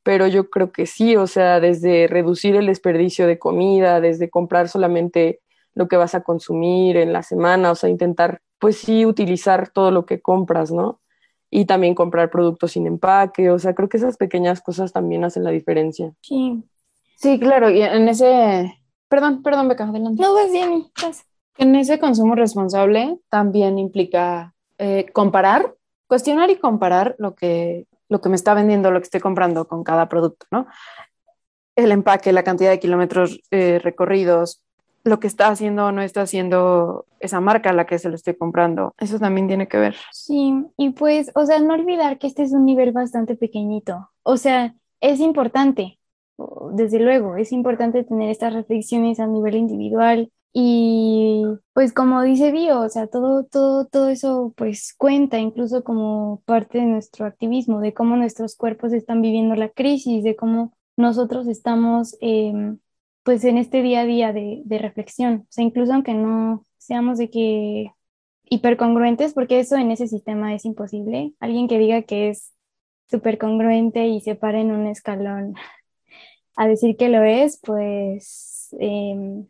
pero 0.03 0.27
yo 0.27 0.51
creo 0.51 0.71
que 0.71 0.87
sí, 0.87 1.17
o 1.17 1.27
sea, 1.27 1.61
desde 1.61 2.07
reducir 2.09 2.57
el 2.57 2.67
desperdicio 2.67 3.27
de 3.27 3.39
comida, 3.39 4.01
desde 4.01 4.29
comprar 4.29 4.69
solamente 4.69 5.41
lo 5.75 5.89
que 5.89 5.97
vas 5.97 6.15
a 6.15 6.23
consumir 6.23 6.97
en 6.97 7.13
la 7.13 7.23
semana, 7.23 7.71
o 7.71 7.75
sea, 7.75 7.91
intentar, 7.91 8.41
pues 8.59 8.79
sí, 8.79 9.07
utilizar 9.07 9.69
todo 9.69 9.91
lo 9.91 10.07
que 10.07 10.21
compras, 10.21 10.71
¿no? 10.71 11.01
Y 11.51 11.67
también 11.67 11.95
comprar 11.95 12.31
productos 12.31 12.73
sin 12.73 12.87
empaque, 12.87 13.51
o 13.51 13.59
sea, 13.59 13.75
creo 13.75 13.89
que 13.89 13.97
esas 13.97 14.17
pequeñas 14.17 14.61
cosas 14.61 14.93
también 14.93 15.25
hacen 15.25 15.45
la 15.45 15.51
diferencia. 15.51 16.13
Sí. 16.21 16.63
Sí, 17.17 17.39
claro, 17.39 17.71
y 17.71 17.81
en 17.81 18.09
ese, 18.09 18.81
perdón, 19.09 19.43
perdón, 19.43 19.69
Beca, 19.69 19.85
adelante. 19.85 20.21
No, 20.21 20.35
vas 20.35 20.51
bien, 20.51 20.87
En 21.59 21.75
ese 21.77 21.99
consumo 21.99 22.35
responsable 22.35 23.19
también 23.29 23.79
implica 23.79 24.55
eh, 24.79 25.07
comparar, 25.13 25.75
cuestionar 26.09 26.51
y 26.51 26.57
comparar 26.57 27.15
lo 27.19 27.35
que 27.35 27.87
lo 28.09 28.21
que 28.21 28.29
me 28.29 28.37
está 28.37 28.55
vendiendo, 28.55 28.91
lo 28.91 29.01
que 29.01 29.05
estoy 29.05 29.21
comprando 29.21 29.67
con 29.67 29.83
cada 29.85 30.09
producto, 30.09 30.47
¿no? 30.51 30.67
El 31.77 31.91
empaque, 31.91 32.33
la 32.33 32.45
cantidad 32.45 32.71
de 32.71 32.79
kilómetros 32.79 33.41
eh, 33.51 33.81
recorridos, 33.83 34.63
lo 35.05 35.21
que 35.21 35.27
está 35.27 35.49
haciendo 35.49 35.87
o 35.87 35.93
no 35.93 36.03
está 36.03 36.23
haciendo 36.23 37.07
esa 37.21 37.41
marca 37.41 37.71
a 37.71 37.75
la 37.75 37.87
que 37.87 37.99
se 37.99 38.09
lo 38.09 38.15
estoy 38.15 38.35
comprando. 38.35 38.95
Eso 38.99 39.19
también 39.19 39.47
tiene 39.47 39.69
que 39.69 39.77
ver. 39.77 39.95
Sí, 40.13 40.65
y 40.77 40.91
pues, 40.91 41.31
o 41.35 41.45
sea, 41.45 41.61
no 41.61 41.75
olvidar 41.75 42.19
que 42.19 42.27
este 42.27 42.43
es 42.43 42.53
un 42.53 42.65
nivel 42.65 42.93
bastante 42.93 43.37
pequeñito. 43.37 44.11
O 44.23 44.39
sea, 44.39 44.75
es 45.01 45.21
importante, 45.21 45.99
desde 46.73 46.99
luego, 46.99 47.37
es 47.37 47.53
importante 47.53 48.03
tener 48.05 48.31
estas 48.31 48.55
reflexiones 48.55 49.21
a 49.21 49.27
nivel 49.27 49.57
individual. 49.57 50.31
Y 50.57 51.43
pues 51.73 51.93
como 51.93 52.23
dice 52.23 52.53
Bio, 52.53 52.81
o 52.81 52.89
sea, 52.89 53.09
todo, 53.09 53.45
todo, 53.45 53.87
todo 53.87 54.09
eso 54.09 54.55
pues 54.57 54.95
cuenta 54.97 55.39
incluso 55.39 55.83
como 55.83 56.43
parte 56.47 56.79
de 56.79 56.87
nuestro 56.87 57.27
activismo, 57.27 57.81
de 57.81 57.93
cómo 57.93 58.17
nuestros 58.17 58.55
cuerpos 58.55 58.93
están 58.93 59.21
viviendo 59.21 59.57
la 59.57 59.69
crisis, 59.69 60.23
de 60.23 60.37
cómo 60.37 60.73
nosotros 60.97 61.49
estamos 61.49 62.17
em, 62.21 62.79
pues 63.25 63.43
en 63.45 63.59
este 63.59 63.83
día 63.83 64.03
a 64.03 64.05
día 64.05 64.33
de, 64.33 64.79
reflexión. 64.79 65.47
O 65.49 65.53
sea, 65.53 65.65
incluso 65.65 65.93
aunque 65.93 66.15
no 66.15 66.65
seamos 66.79 67.19
de 67.19 67.31
que 67.31 67.91
hipercongruentes, 68.45 69.33
porque 69.33 69.59
eso 69.59 69.77
en 69.77 69.91
ese 69.91 70.07
sistema 70.07 70.55
es 70.55 70.65
imposible. 70.65 71.33
Alguien 71.41 71.67
que 71.67 71.79
diga 71.79 72.03
que 72.03 72.29
es 72.29 72.53
súper 73.11 73.39
congruente 73.39 74.07
y 74.07 74.21
se 74.21 74.35
pare 74.35 74.61
en 74.61 74.71
un 74.71 74.87
escalón 74.87 75.55
a 76.57 76.69
decir 76.69 76.97
que 76.97 77.09
lo 77.09 77.25
es, 77.25 77.59
pues 77.63 78.69
em, 78.79 79.47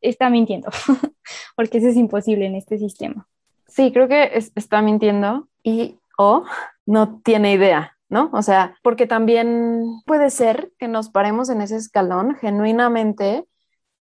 está 0.00 0.30
mintiendo, 0.30 0.70
porque 1.56 1.78
eso 1.78 1.88
es 1.88 1.96
imposible 1.96 2.46
en 2.46 2.54
este 2.54 2.78
sistema. 2.78 3.28
Sí, 3.66 3.92
creo 3.92 4.06
que 4.06 4.30
está 4.54 4.82
mintiendo 4.82 5.48
y 5.64 5.98
o 6.16 6.44
no 6.86 7.20
tiene 7.24 7.54
idea 7.54 7.93
¿no? 8.14 8.30
O 8.32 8.42
sea, 8.42 8.78
porque 8.82 9.08
también 9.08 10.00
puede 10.06 10.30
ser 10.30 10.72
que 10.78 10.86
nos 10.86 11.10
paremos 11.10 11.50
en 11.50 11.60
ese 11.60 11.74
escalón 11.74 12.36
genuinamente 12.36 13.44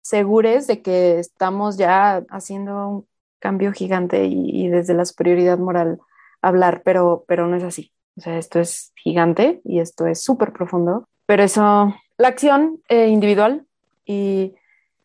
segures 0.01 0.67
de 0.67 0.83
que 0.83 1.17
estamos 1.17 1.77
ya 1.77 2.23
haciendo 2.29 2.87
un 2.87 3.07
cambio 3.39 3.73
gigante 3.73 4.25
y, 4.25 4.67
desde 4.69 4.93
la 4.93 5.03
superioridad 5.03 5.57
moral 5.57 5.99
hablar, 6.43 6.83
pero, 6.85 7.25
pero 7.27 7.47
no 7.47 7.57
es 7.57 7.63
así. 7.63 7.91
O 8.17 8.21
sea, 8.21 8.37
esto 8.37 8.59
es 8.59 8.93
gigante 8.95 9.61
y 9.63 9.79
esto 9.79 10.05
es 10.05 10.21
súper 10.23 10.53
profundo, 10.53 11.09
pero 11.25 11.43
eso, 11.43 11.95
la 12.17 12.27
acción 12.27 12.79
eh, 12.89 13.07
individual 13.07 13.65
y 14.05 14.53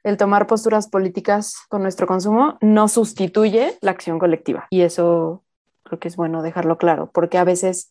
el 0.04 0.18
tomar 0.18 0.46
posturas 0.46 0.86
políticas 0.86 1.56
con 1.70 1.80
nuestro 1.80 2.06
consumo 2.06 2.58
no 2.60 2.88
sustituye 2.88 3.78
la 3.80 3.92
acción 3.92 4.18
colectiva. 4.18 4.66
Y 4.68 4.82
eso 4.82 5.44
creo 5.82 5.98
que 5.98 6.08
es 6.08 6.16
bueno 6.16 6.42
dejarlo 6.42 6.76
claro, 6.76 7.10
porque 7.10 7.38
a 7.38 7.44
veces 7.44 7.90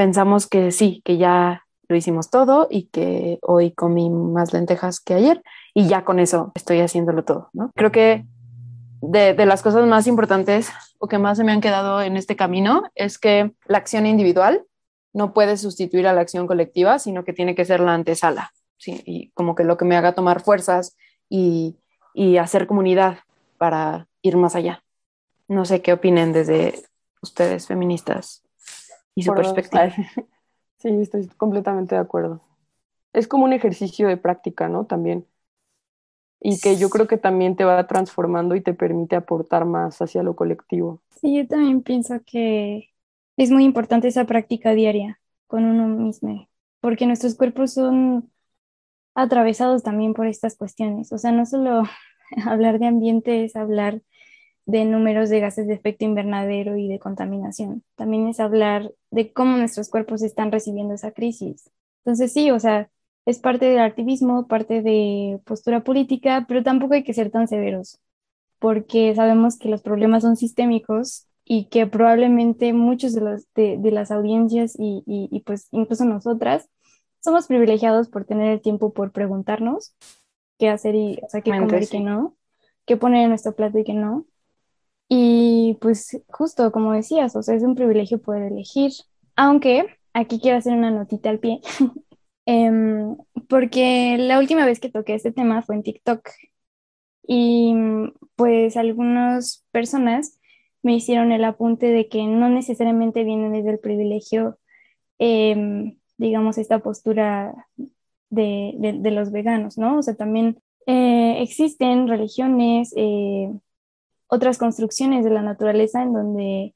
pensamos 0.00 0.46
que 0.46 0.72
sí, 0.72 1.02
que 1.04 1.18
ya 1.18 1.66
lo 1.86 1.94
hicimos 1.94 2.30
todo 2.30 2.68
y 2.70 2.84
que 2.84 3.38
hoy 3.42 3.72
comí 3.72 4.08
más 4.08 4.54
lentejas 4.54 4.98
que 4.98 5.12
ayer 5.12 5.42
y 5.74 5.88
ya 5.88 6.06
con 6.06 6.18
eso 6.18 6.52
estoy 6.54 6.80
haciéndolo 6.80 7.22
todo, 7.22 7.50
¿no? 7.52 7.70
Creo 7.74 7.92
que 7.92 8.24
de, 9.02 9.34
de, 9.34 9.44
las 9.44 9.60
cosas 9.60 9.86
más 9.86 10.06
importantes 10.06 10.70
o 10.98 11.06
que 11.06 11.18
más 11.18 11.36
se 11.36 11.44
me 11.44 11.52
han 11.52 11.60
quedado 11.60 12.00
en 12.00 12.16
este 12.16 12.34
camino 12.34 12.84
es 12.94 13.18
que 13.18 13.52
la 13.66 13.76
acción 13.76 14.06
individual 14.06 14.64
no 15.12 15.34
puede 15.34 15.58
sustituir 15.58 16.06
a 16.06 16.14
la 16.14 16.22
acción 16.22 16.46
colectiva, 16.46 16.98
sino 16.98 17.22
que 17.22 17.34
tiene 17.34 17.54
que 17.54 17.66
ser 17.66 17.80
la 17.80 17.92
antesala, 17.92 18.52
¿sí? 18.78 19.02
Y 19.04 19.32
como 19.32 19.54
que 19.54 19.64
lo 19.64 19.76
que 19.76 19.84
me 19.84 19.98
haga 19.98 20.14
tomar 20.14 20.40
fuerzas 20.40 20.96
y, 21.28 21.76
y 22.14 22.38
hacer 22.38 22.66
comunidad 22.66 23.18
para 23.58 24.08
ir 24.22 24.38
más 24.38 24.56
allá. 24.56 24.82
No 25.46 25.66
sé 25.66 25.82
qué 25.82 25.92
opinen 25.92 26.32
desde 26.32 26.84
ustedes, 27.20 27.66
feministas 27.66 28.44
y 29.14 29.22
su 29.22 29.34
perspectiva. 29.34 29.92
Sí, 30.78 30.88
estoy 30.88 31.26
completamente 31.36 31.94
de 31.94 32.00
acuerdo. 32.00 32.40
Es 33.12 33.28
como 33.28 33.44
un 33.44 33.52
ejercicio 33.52 34.08
de 34.08 34.16
práctica, 34.16 34.66
¿no? 34.70 34.86
También. 34.86 35.26
Y 36.40 36.58
que 36.58 36.76
yo 36.76 36.88
creo 36.88 37.06
que 37.06 37.18
también 37.18 37.54
te 37.54 37.64
va 37.64 37.86
transformando 37.86 38.54
y 38.54 38.62
te 38.62 38.72
permite 38.72 39.14
aportar 39.14 39.66
más 39.66 40.00
hacia 40.00 40.22
lo 40.22 40.34
colectivo. 40.34 41.02
Sí, 41.20 41.36
yo 41.36 41.46
también 41.46 41.82
pienso 41.82 42.14
que 42.24 42.88
es 43.36 43.50
muy 43.50 43.64
importante 43.64 44.08
esa 44.08 44.24
práctica 44.24 44.72
diaria 44.72 45.20
con 45.46 45.64
uno 45.66 45.86
mismo, 45.86 46.48
porque 46.80 47.06
nuestros 47.06 47.34
cuerpos 47.34 47.74
son 47.74 48.30
atravesados 49.14 49.82
también 49.82 50.14
por 50.14 50.26
estas 50.26 50.56
cuestiones. 50.56 51.12
O 51.12 51.18
sea, 51.18 51.32
no 51.32 51.44
solo 51.44 51.82
hablar 52.46 52.78
de 52.78 52.86
ambiente 52.86 53.44
es 53.44 53.56
hablar 53.56 54.00
de 54.66 54.84
números 54.84 55.28
de 55.30 55.40
gases 55.40 55.66
de 55.66 55.74
efecto 55.74 56.04
invernadero 56.04 56.76
y 56.76 56.88
de 56.88 56.98
contaminación. 56.98 57.82
También 57.96 58.28
es 58.28 58.40
hablar 58.40 58.92
de 59.10 59.32
cómo 59.32 59.56
nuestros 59.56 59.88
cuerpos 59.88 60.22
están 60.22 60.52
recibiendo 60.52 60.94
esa 60.94 61.12
crisis. 61.12 61.70
Entonces 62.04 62.32
sí, 62.32 62.50
o 62.50 62.58
sea, 62.60 62.90
es 63.26 63.38
parte 63.38 63.66
del 63.66 63.80
activismo, 63.80 64.46
parte 64.46 64.82
de 64.82 65.40
postura 65.44 65.84
política, 65.84 66.46
pero 66.48 66.62
tampoco 66.62 66.94
hay 66.94 67.04
que 67.04 67.14
ser 67.14 67.30
tan 67.30 67.48
severos, 67.48 68.00
porque 68.58 69.14
sabemos 69.14 69.58
que 69.58 69.68
los 69.68 69.82
problemas 69.82 70.22
son 70.22 70.36
sistémicos 70.36 71.26
y 71.44 71.66
que 71.66 71.86
probablemente 71.86 72.72
muchos 72.72 73.14
de, 73.14 73.20
los, 73.22 73.46
de, 73.54 73.90
las 73.90 74.10
audiencias 74.10 74.74
y, 74.78 75.02
y, 75.06 75.40
pues 75.40 75.68
incluso 75.72 76.04
nosotras 76.04 76.68
somos 77.20 77.48
privilegiados 77.48 78.08
por 78.08 78.24
tener 78.24 78.52
el 78.52 78.60
tiempo 78.60 78.92
por 78.92 79.12
preguntarnos 79.12 79.94
qué 80.58 80.68
hacer 80.68 80.94
y, 80.94 81.18
o 81.22 81.28
sea, 81.28 81.40
qué 81.40 81.50
comer 81.50 81.82
y 81.82 81.86
qué 81.88 82.00
no, 82.00 82.36
qué 82.86 82.96
poner 82.96 83.22
en 83.24 83.30
nuestro 83.30 83.54
plato 83.54 83.78
y 83.78 83.84
qué 83.84 83.94
no. 83.94 84.26
Y 85.12 85.76
pues 85.80 86.22
justo 86.28 86.70
como 86.70 86.92
decías, 86.92 87.34
o 87.34 87.42
sea, 87.42 87.56
es 87.56 87.64
un 87.64 87.74
privilegio 87.74 88.22
poder 88.22 88.44
elegir, 88.52 88.92
aunque 89.34 89.86
aquí 90.14 90.38
quiero 90.40 90.56
hacer 90.56 90.72
una 90.72 90.92
notita 90.92 91.30
al 91.30 91.40
pie, 91.40 91.60
em, 92.46 93.16
porque 93.48 94.16
la 94.18 94.38
última 94.38 94.64
vez 94.64 94.78
que 94.78 94.88
toqué 94.88 95.14
este 95.14 95.32
tema 95.32 95.62
fue 95.62 95.74
en 95.74 95.82
TikTok 95.82 96.28
y 97.26 97.74
pues 98.36 98.76
algunas 98.76 99.66
personas 99.72 100.38
me 100.82 100.94
hicieron 100.94 101.32
el 101.32 101.44
apunte 101.44 101.86
de 101.86 102.08
que 102.08 102.24
no 102.26 102.48
necesariamente 102.48 103.24
viene 103.24 103.50
desde 103.50 103.70
el 103.70 103.80
privilegio, 103.80 104.58
em, 105.18 105.98
digamos, 106.18 106.56
esta 106.56 106.78
postura 106.80 107.66
de, 108.30 108.74
de, 109.00 109.10
los 109.10 109.32
veganos, 109.32 109.76
¿no? 109.76 109.98
O 109.98 110.02
sea, 110.02 110.14
también 110.14 110.62
eh, 110.86 111.42
existen 111.42 112.08
religiones, 112.08 112.92
eh, 112.96 113.52
otras 114.30 114.58
construcciones 114.58 115.24
de 115.24 115.30
la 115.30 115.42
naturaleza 115.42 116.02
en 116.02 116.12
donde 116.12 116.74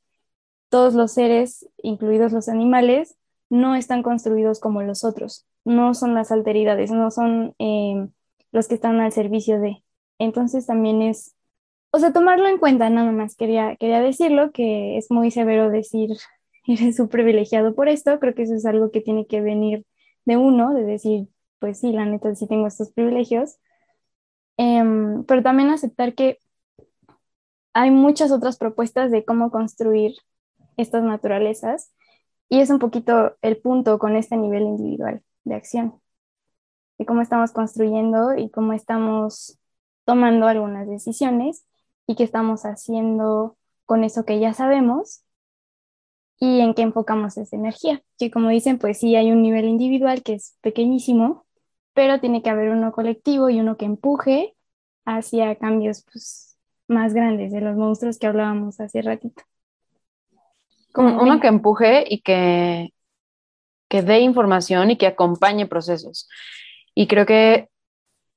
todos 0.68 0.94
los 0.94 1.12
seres, 1.12 1.68
incluidos 1.82 2.32
los 2.32 2.48
animales, 2.48 3.16
no 3.48 3.76
están 3.76 4.02
construidos 4.02 4.58
como 4.58 4.82
los 4.82 5.04
otros, 5.04 5.46
no 5.64 5.94
son 5.94 6.14
las 6.14 6.32
alteridades, 6.32 6.90
no 6.90 7.10
son 7.12 7.54
eh, 7.60 8.08
los 8.50 8.66
que 8.66 8.74
están 8.74 9.00
al 9.00 9.12
servicio 9.12 9.60
de. 9.60 9.84
Entonces 10.18 10.66
también 10.66 11.00
es, 11.00 11.36
o 11.92 12.00
sea, 12.00 12.12
tomarlo 12.12 12.48
en 12.48 12.58
cuenta, 12.58 12.90
nada 12.90 13.12
más 13.12 13.36
quería, 13.36 13.76
quería 13.76 14.00
decirlo, 14.00 14.50
que 14.50 14.98
es 14.98 15.10
muy 15.10 15.30
severo 15.30 15.70
decir, 15.70 16.10
eres 16.66 16.98
un 16.98 17.08
privilegiado 17.08 17.74
por 17.74 17.88
esto, 17.88 18.18
creo 18.18 18.34
que 18.34 18.42
eso 18.42 18.54
es 18.54 18.66
algo 18.66 18.90
que 18.90 19.00
tiene 19.00 19.26
que 19.26 19.40
venir 19.40 19.86
de 20.24 20.36
uno, 20.36 20.74
de 20.74 20.84
decir, 20.84 21.28
pues 21.60 21.78
sí, 21.80 21.92
la 21.92 22.04
neta 22.04 22.34
sí 22.34 22.48
tengo 22.48 22.66
estos 22.66 22.90
privilegios, 22.92 23.58
em, 24.56 25.24
pero 25.24 25.42
también 25.42 25.70
aceptar 25.70 26.14
que 26.14 26.38
hay 27.74 27.90
muchas 27.90 28.32
otras 28.32 28.56
propuestas 28.56 29.10
de 29.10 29.24
cómo 29.24 29.50
construir 29.50 30.16
estas 30.76 31.02
naturalezas 31.02 31.92
y 32.48 32.60
es 32.60 32.70
un 32.70 32.78
poquito 32.78 33.36
el 33.42 33.58
punto 33.58 33.98
con 33.98 34.16
este 34.16 34.36
nivel 34.36 34.62
individual 34.62 35.22
de 35.44 35.54
acción, 35.54 36.00
de 36.98 37.06
cómo 37.06 37.20
estamos 37.20 37.52
construyendo 37.52 38.34
y 38.36 38.50
cómo 38.50 38.72
estamos 38.72 39.58
tomando 40.04 40.46
algunas 40.46 40.88
decisiones 40.88 41.66
y 42.06 42.14
qué 42.16 42.24
estamos 42.24 42.62
haciendo 42.64 43.56
con 43.86 44.04
eso 44.04 44.24
que 44.24 44.38
ya 44.40 44.54
sabemos 44.54 45.24
y 46.38 46.60
en 46.60 46.74
qué 46.74 46.82
enfocamos 46.82 47.36
esa 47.36 47.56
energía, 47.56 48.02
que 48.18 48.30
como 48.30 48.50
dicen, 48.50 48.78
pues 48.78 48.98
sí 48.98 49.16
hay 49.16 49.30
un 49.32 49.42
nivel 49.42 49.66
individual 49.66 50.22
que 50.22 50.34
es 50.34 50.56
pequeñísimo, 50.60 51.46
pero 51.92 52.20
tiene 52.20 52.42
que 52.42 52.50
haber 52.50 52.70
uno 52.70 52.92
colectivo 52.92 53.50
y 53.50 53.60
uno 53.60 53.76
que 53.76 53.84
empuje 53.86 54.56
hacia 55.04 55.56
cambios 55.56 56.04
pues, 56.12 56.53
más 56.88 57.14
grandes, 57.14 57.52
de 57.52 57.60
los 57.60 57.76
monstruos 57.76 58.18
que 58.18 58.26
hablábamos 58.26 58.80
hace 58.80 59.02
ratito. 59.02 59.42
Como 60.92 61.20
uno 61.20 61.40
que 61.40 61.48
empuje 61.48 62.04
y 62.08 62.20
que, 62.20 62.90
que 63.88 64.02
dé 64.02 64.20
información 64.20 64.90
y 64.90 64.96
que 64.96 65.06
acompañe 65.06 65.66
procesos. 65.66 66.28
Y 66.94 67.08
creo 67.08 67.26
que 67.26 67.68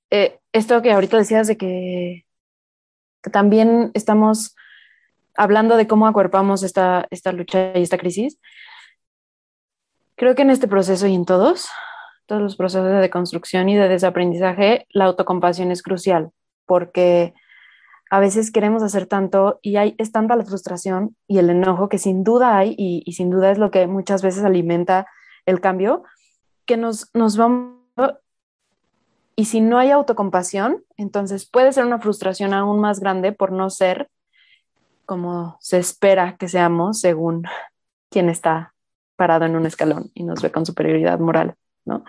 eh, 0.09 0.39
esto 0.53 0.81
que 0.81 0.91
ahorita 0.91 1.17
decías 1.17 1.47
de 1.47 1.57
que, 1.57 2.25
también 3.31 3.91
estamos 3.93 4.55
hablando 5.35 5.75
de 5.75 5.85
cómo 5.87 6.07
acuerpamos 6.07 6.63
esta, 6.63 7.07
esta 7.09 7.31
lucha 7.33 7.77
y 7.77 7.81
esta 7.81 7.97
crisis, 7.97 8.39
creo 10.15 10.33
que 10.33 10.43
en 10.43 10.49
este 10.49 10.67
proceso 10.67 11.07
y 11.07 11.13
en 11.13 11.25
todos, 11.25 11.67
todos 12.25 12.41
los 12.41 12.55
procesos 12.55 12.85
de 12.85 13.01
deconstrucción 13.01 13.67
y 13.69 13.75
de 13.75 13.89
desaprendizaje, 13.89 14.87
la 14.89 15.05
autocompasión 15.05 15.71
es 15.71 15.83
crucial, 15.83 16.31
porque 16.65 17.33
a 18.09 18.19
veces 18.19 18.51
queremos 18.51 18.83
hacer 18.83 19.05
tanto 19.05 19.59
y 19.61 19.75
hay, 19.77 19.95
es 19.97 20.11
tanta 20.11 20.35
la 20.35 20.45
frustración 20.45 21.15
y 21.27 21.39
el 21.39 21.49
enojo 21.49 21.89
que 21.89 21.97
sin 21.97 22.23
duda 22.23 22.57
hay 22.57 22.75
y, 22.77 23.11
sin 23.13 23.29
duda 23.29 23.51
es 23.51 23.57
lo 23.57 23.71
que 23.71 23.87
muchas 23.87 24.21
veces 24.21 24.43
alimenta 24.43 25.07
el 25.45 25.61
cambio, 25.61 26.03
que 26.65 26.77
nos, 26.77 27.09
nos 27.13 27.37
vamos... 27.37 27.77
Y 29.35 29.45
si 29.45 29.61
no 29.61 29.77
hay 29.77 29.91
autocompasión, 29.91 30.83
entonces 30.95 31.47
puede 31.47 31.71
ser 31.71 31.85
una 31.85 31.99
frustración 31.99 32.53
aún 32.53 32.79
más 32.79 32.99
grande 32.99 33.31
por 33.33 33.51
no 33.51 33.69
ser 33.69 34.09
como 35.05 35.57
se 35.61 35.77
espera 35.77 36.37
que 36.37 36.47
seamos 36.47 36.99
según 36.99 37.43
quien 38.09 38.29
está 38.29 38.73
parado 39.15 39.45
en 39.45 39.55
un 39.55 39.65
escalón 39.65 40.11
y 40.13 40.23
nos 40.23 40.41
ve 40.41 40.51
con 40.51 40.65
superioridad 40.65 41.19
moral, 41.19 41.55
¿no? 41.85 42.03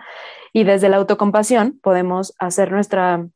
Y 0.53 0.63
desde 0.63 0.89
la 0.89 0.97
autocompasión 0.97 1.79
podemos 1.81 2.33
hacer 2.39 2.71
nuestra, 2.71 3.27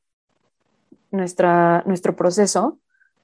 nuestra, 1.14 1.84
nuestro 1.86 2.16
proceso 2.16 2.80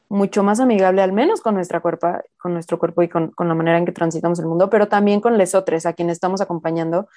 mucho 0.07 0.41
más 0.43 0.59
amigable, 0.59 1.01
al 1.01 1.13
menos 1.13 1.41
con, 1.41 1.53
nuestra 1.53 1.81
cuerpo, 1.81 2.07
con 2.37 2.53
nuestro 2.53 2.79
cuerpo 2.79 3.03
y 3.03 3.09
con, 3.09 3.29
con, 3.31 3.47
la 3.47 3.53
manera 3.53 3.77
en 3.77 3.85
que 3.85 3.91
transitamos 3.91 4.39
el 4.39 4.47
mundo, 4.47 4.69
pero 4.69 4.87
también 4.87 5.21
con 5.21 5.37
los 5.37 5.53
otros 5.53 5.85
a 5.85 5.93
quienes 5.93 6.13
estamos 6.13 6.41
acompañando 6.41 7.07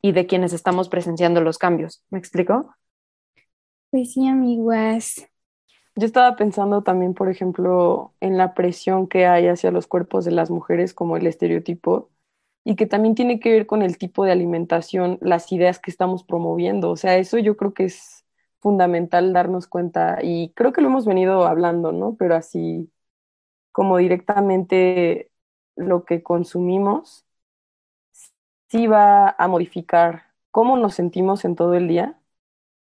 y 0.00 0.12
de 0.12 0.26
quienes 0.26 0.52
estamos 0.52 0.88
presenciando 0.88 1.40
los 1.40 1.58
cambios. 1.58 2.04
¿Me 2.10 2.18
explico? 2.18 2.74
Pues 3.90 4.12
sí, 4.12 4.26
amiguas. 4.26 5.28
Yo 5.94 6.06
estaba 6.06 6.34
pensando 6.36 6.82
también, 6.82 7.14
por 7.14 7.28
ejemplo, 7.28 8.12
en 8.20 8.38
la 8.38 8.54
presión 8.54 9.06
que 9.06 9.26
hay 9.26 9.46
hacia 9.46 9.70
los 9.70 9.86
cuerpos 9.86 10.24
de 10.24 10.30
las 10.32 10.50
mujeres 10.50 10.94
como 10.94 11.16
el 11.16 11.26
estereotipo 11.26 12.10
y 12.64 12.76
que 12.76 12.86
también 12.86 13.14
tiene 13.14 13.38
que 13.38 13.52
ver 13.52 13.66
con 13.66 13.82
el 13.82 13.98
tipo 13.98 14.24
de 14.24 14.32
alimentación, 14.32 15.18
las 15.20 15.52
ideas 15.52 15.78
que 15.78 15.90
estamos 15.90 16.24
promoviendo. 16.24 16.90
O 16.90 16.96
sea, 16.96 17.18
eso 17.18 17.38
yo 17.38 17.56
creo 17.56 17.74
que 17.74 17.84
es 17.84 18.21
fundamental 18.62 19.32
darnos 19.34 19.66
cuenta 19.68 20.18
y 20.22 20.52
creo 20.54 20.72
que 20.72 20.82
lo 20.82 20.88
hemos 20.88 21.06
venido 21.06 21.46
hablando, 21.46 21.92
¿no? 21.92 22.16
Pero 22.18 22.36
así 22.36 22.90
como 23.72 23.98
directamente 23.98 25.30
lo 25.76 26.04
que 26.04 26.22
consumimos 26.22 27.26
sí 28.68 28.86
va 28.86 29.30
a 29.30 29.48
modificar 29.48 30.24
cómo 30.50 30.76
nos 30.76 30.94
sentimos 30.94 31.44
en 31.44 31.56
todo 31.56 31.74
el 31.74 31.88
día 31.88 32.18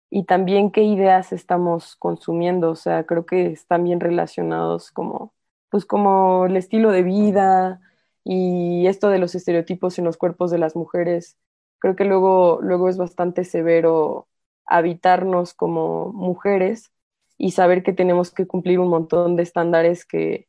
y 0.09 0.25
también 0.25 0.71
qué 0.71 0.83
ideas 0.83 1.33
estamos 1.33 1.95
consumiendo. 1.97 2.71
O 2.71 2.75
sea, 2.75 3.05
creo 3.05 3.25
que 3.25 3.47
están 3.47 3.83
bien 3.85 3.99
relacionados 3.99 4.91
como, 4.91 5.33
pues 5.69 5.85
como 5.85 6.45
el 6.47 6.57
estilo 6.57 6.91
de 6.91 7.03
vida, 7.03 7.81
y 8.23 8.87
esto 8.87 9.09
de 9.09 9.19
los 9.19 9.35
estereotipos 9.35 9.97
en 9.99 10.05
los 10.05 10.17
cuerpos 10.17 10.51
de 10.51 10.59
las 10.59 10.75
mujeres, 10.75 11.37
creo 11.79 11.95
que 11.95 12.05
luego, 12.05 12.59
luego 12.61 12.89
es 12.89 12.97
bastante 12.97 13.43
severo 13.43 14.27
habitarnos 14.69 15.53
como 15.53 16.11
mujeres 16.13 16.91
y 17.37 17.51
saber 17.51 17.83
que 17.83 17.93
tenemos 17.93 18.31
que 18.31 18.47
cumplir 18.47 18.79
un 18.79 18.89
montón 18.89 19.35
de 19.35 19.43
estándares 19.43 20.05
que, 20.05 20.47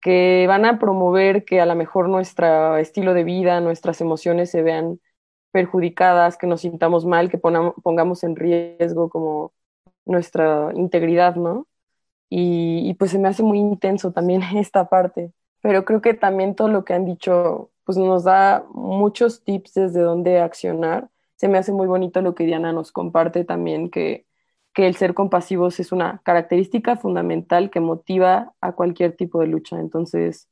que 0.00 0.46
van 0.48 0.64
a 0.64 0.78
promover 0.78 1.44
que 1.44 1.60
a 1.60 1.66
lo 1.66 1.74
mejor 1.74 2.08
nuestro 2.08 2.76
estilo 2.76 3.14
de 3.14 3.24
vida, 3.24 3.60
nuestras 3.60 4.00
emociones 4.00 4.50
se 4.50 4.62
vean 4.62 5.00
perjudicadas, 5.52 6.38
que 6.38 6.46
nos 6.46 6.62
sintamos 6.62 7.06
mal, 7.06 7.30
que 7.30 7.38
pongamos 7.38 8.24
en 8.24 8.36
riesgo 8.36 9.10
como 9.10 9.52
nuestra 10.06 10.70
integridad, 10.74 11.36
¿no? 11.36 11.66
Y, 12.28 12.88
y, 12.88 12.94
pues 12.94 13.10
se 13.12 13.18
me 13.18 13.28
hace 13.28 13.42
muy 13.42 13.58
intenso 13.58 14.12
también 14.12 14.42
esta 14.56 14.88
parte 14.88 15.32
pero 15.60 15.84
creo 15.84 16.00
que 16.00 16.14
también 16.14 16.54
todo 16.54 16.68
lo 16.68 16.84
que 16.84 16.94
han 16.94 17.04
dicho 17.04 17.70
pues 17.84 17.98
nos 17.98 18.24
da 18.24 18.64
muchos 18.72 19.42
tips 19.42 19.74
desde 19.74 20.00
dónde 20.00 20.40
accionar. 20.40 21.10
Se 21.40 21.48
me 21.48 21.56
hace 21.56 21.72
muy 21.72 21.86
bonito 21.86 22.20
lo 22.20 22.34
que 22.34 22.44
Diana 22.44 22.70
nos 22.74 22.92
comparte 22.92 23.46
también, 23.46 23.90
que, 23.90 24.26
que 24.74 24.86
el 24.86 24.94
ser 24.94 25.14
compasivos 25.14 25.80
es 25.80 25.90
una 25.90 26.20
característica 26.22 26.96
fundamental 26.96 27.70
que 27.70 27.80
motiva 27.80 28.52
a 28.60 28.72
cualquier 28.72 29.16
tipo 29.16 29.40
de 29.40 29.46
lucha. 29.46 29.80
Entonces, 29.80 30.50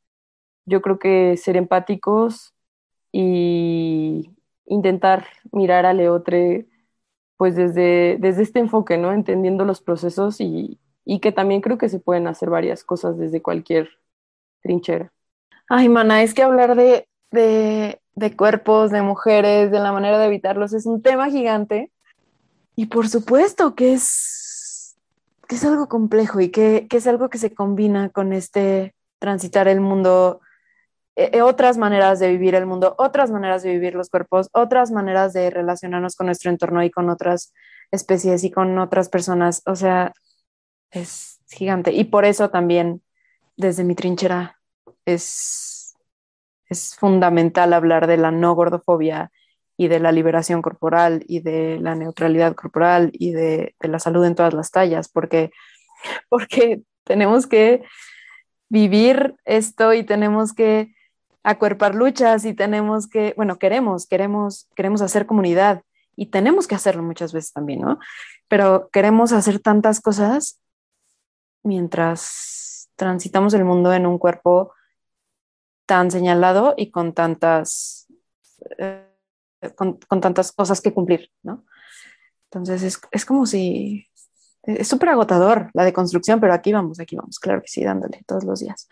yo 0.64 0.80
creo 0.80 0.99
que 0.99 1.36
ser 1.36 1.59
empáticos 1.59 2.55
y 3.12 4.30
intentar 4.64 5.26
mirar 5.53 5.84
a 5.84 5.93
Leotre 5.93 6.66
pues 7.36 7.55
desde, 7.55 8.16
desde 8.18 8.45
este 8.45 8.59
enfoque, 8.59 8.97
¿no? 8.97 9.12
Entendiendo 9.12 9.66
los 9.66 9.82
procesos 9.82 10.41
y, 10.41 10.80
y 11.05 11.20
que 11.20 11.32
también 11.32 11.61
creo 11.61 11.76
que 11.76 11.91
se 11.91 12.01
pueden 12.01 12.28
hacer 12.28 12.49
varias 12.49 12.82
cosas 12.82 13.18
desde 13.18 13.43
cualquier 13.43 13.91
trinchera. 14.62 15.12
Ay, 15.68 15.91
mana, 15.91 16.22
es 16.22 16.32
que 16.32 16.43
hablar 16.43 16.76
de, 16.76 17.07
de, 17.30 18.01
de, 18.18 18.36
cuerpos, 18.36 18.90
de 18.90 19.02
mujeres, 19.02 19.70
de 19.70 19.78
la 19.78 19.92
manera 19.92 20.18
de 20.18 20.26
evitarlos 20.26 20.72
es 20.72 20.86
un 20.86 21.02
tema 21.02 21.30
gigante. 21.30 21.90
Y 22.76 22.86
por 22.86 23.08
supuesto 23.08 23.74
que 23.74 23.94
es, 23.94 24.96
que 25.48 25.56
es 25.56 25.64
algo 25.64 25.88
complejo 25.88 26.40
y 26.40 26.50
que, 26.50 26.86
que 26.88 26.98
es 26.98 27.06
algo 27.06 27.28
que 27.30 27.38
se 27.38 27.54
combina 27.54 28.10
con 28.10 28.32
este 28.32 28.94
transitar 29.18 29.66
el 29.68 29.80
mundo, 29.80 30.40
eh, 31.16 31.42
otras 31.42 31.78
maneras 31.78 32.20
de 32.20 32.28
vivir 32.28 32.54
el 32.54 32.66
mundo, 32.66 32.94
otras 32.98 33.30
maneras 33.30 33.62
de 33.62 33.72
vivir 33.72 33.94
los 33.94 34.10
cuerpos, 34.10 34.48
otras 34.52 34.90
maneras 34.92 35.32
de 35.32 35.50
relacionarnos 35.50 36.14
con 36.14 36.26
nuestro 36.26 36.50
entorno 36.50 36.84
y 36.84 36.90
con 36.90 37.10
otras 37.10 37.52
especies 37.90 38.44
y 38.44 38.50
con 38.50 38.78
otras 38.78 39.08
personas. 39.08 39.62
O 39.66 39.74
sea, 39.74 40.12
es 40.90 41.40
gigante. 41.50 41.92
Y 41.92 42.04
por 42.04 42.24
eso 42.24 42.50
también 42.50 43.02
desde 43.56 43.84
mi 43.84 43.94
trinchera 43.94 44.60
es, 45.04 45.77
es 46.68 46.94
fundamental 46.96 47.72
hablar 47.72 48.06
de 48.06 48.16
la 48.16 48.30
no 48.30 48.54
gordofobia 48.54 49.30
y 49.76 49.88
de 49.88 50.00
la 50.00 50.12
liberación 50.12 50.60
corporal 50.60 51.24
y 51.28 51.40
de 51.40 51.78
la 51.80 51.94
neutralidad 51.94 52.54
corporal 52.54 53.10
y 53.14 53.32
de, 53.32 53.74
de 53.80 53.88
la 53.88 53.98
salud 53.98 54.24
en 54.24 54.34
todas 54.34 54.54
las 54.54 54.70
tallas, 54.70 55.08
porque, 55.08 55.50
porque 56.28 56.82
tenemos 57.04 57.46
que 57.46 57.84
vivir 58.68 59.36
esto 59.44 59.94
y 59.94 60.04
tenemos 60.04 60.52
que 60.52 60.94
acuerpar 61.42 61.94
luchas 61.94 62.44
y 62.44 62.54
tenemos 62.54 63.08
que, 63.08 63.32
bueno, 63.36 63.58
queremos, 63.58 64.06
queremos, 64.06 64.68
queremos 64.74 65.00
hacer 65.00 65.26
comunidad 65.26 65.82
y 66.16 66.26
tenemos 66.26 66.66
que 66.66 66.74
hacerlo 66.74 67.02
muchas 67.02 67.32
veces 67.32 67.52
también, 67.52 67.80
¿no? 67.80 67.98
Pero 68.48 68.90
queremos 68.92 69.32
hacer 69.32 69.60
tantas 69.60 70.00
cosas 70.00 70.60
mientras 71.62 72.90
transitamos 72.96 73.54
el 73.54 73.64
mundo 73.64 73.92
en 73.94 74.06
un 74.06 74.18
cuerpo 74.18 74.72
tan 75.89 76.11
señalado 76.11 76.74
y 76.76 76.91
con 76.91 77.14
tantas, 77.14 78.07
eh, 78.78 79.09
con, 79.74 79.99
con, 80.07 80.20
tantas 80.20 80.53
cosas 80.53 80.82
que 80.82 80.93
cumplir, 80.93 81.30
¿no? 81.43 81.64
Entonces 82.51 82.82
es, 82.82 83.01
es 83.11 83.24
como 83.24 83.47
si, 83.47 84.07
es 84.64 84.86
súper 84.86 85.09
agotador 85.09 85.70
la 85.72 85.84
deconstrucción, 85.84 86.41
pero 86.41 86.53
aquí 86.53 86.72
vamos, 86.72 87.01
aquí 87.01 87.16
vamos, 87.16 87.39
claro 87.39 87.62
que 87.62 87.68
sí, 87.68 87.82
dándole 87.82 88.22
todos 88.26 88.45
los 88.45 88.61
días. 88.61 88.89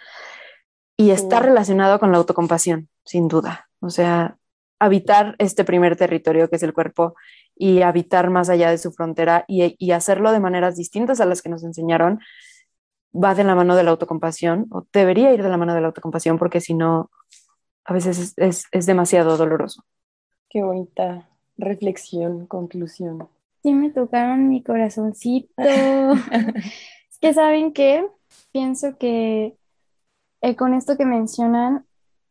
Y 0.97 1.11
está 1.11 1.41
relacionado 1.41 2.01
con 2.01 2.13
la 2.13 2.19
autocompasión, 2.19 2.89
sin 3.05 3.29
duda. 3.29 3.69
O 3.81 3.91
sea, 3.91 4.39
habitar 4.79 5.37
este 5.39 5.65
primer 5.65 5.97
territorio 5.97 6.49
que 6.49 6.57
es 6.57 6.63
el 6.63 6.73
cuerpo 6.73 7.15
y 7.55 7.83
habitar 7.83 8.31
más 8.31 8.49
allá 8.49 8.71
de 8.71 8.79
su 8.79 8.91
frontera 8.91 9.45
y, 9.47 9.77
y 9.79 9.91
hacerlo 9.91 10.33
de 10.33 10.41
maneras 10.41 10.77
distintas 10.77 11.21
a 11.21 11.27
las 11.27 11.43
que 11.43 11.51
nos 11.51 11.63
enseñaron, 11.63 12.21
va 13.15 13.35
de 13.35 13.45
la 13.45 13.55
mano 13.55 13.77
de 13.77 13.85
la 13.85 13.91
autocompasión, 13.91 14.67
o 14.71 14.87
debería 14.93 15.33
ir 15.33 15.43
de 15.43 15.49
la 15.49 15.57
mano 15.57 15.75
de 15.75 15.81
la 15.81 15.89
autocompasión, 15.89 16.39
porque 16.39 16.61
si 16.61 16.75
no, 16.75 17.11
a 17.85 17.93
veces 17.93 18.19
es, 18.19 18.35
es, 18.37 18.65
es 18.73 18.87
demasiado 18.87 19.37
doloroso. 19.37 19.83
Qué 20.49 20.63
bonita 20.63 21.29
reflexión, 21.57 22.47
conclusión. 22.47 23.29
Sí, 23.63 23.73
me 23.73 23.91
tocaron 23.91 24.49
mi 24.49 24.63
corazoncito. 24.63 25.53
es 25.57 27.19
que, 27.21 27.35
¿saben 27.35 27.73
qué? 27.73 28.07
Pienso 28.53 28.97
que 28.99 29.57
eh, 30.43 30.57
con 30.57 30.75
esto 30.75 30.97
que 30.97 31.07
mencionan 31.07 31.87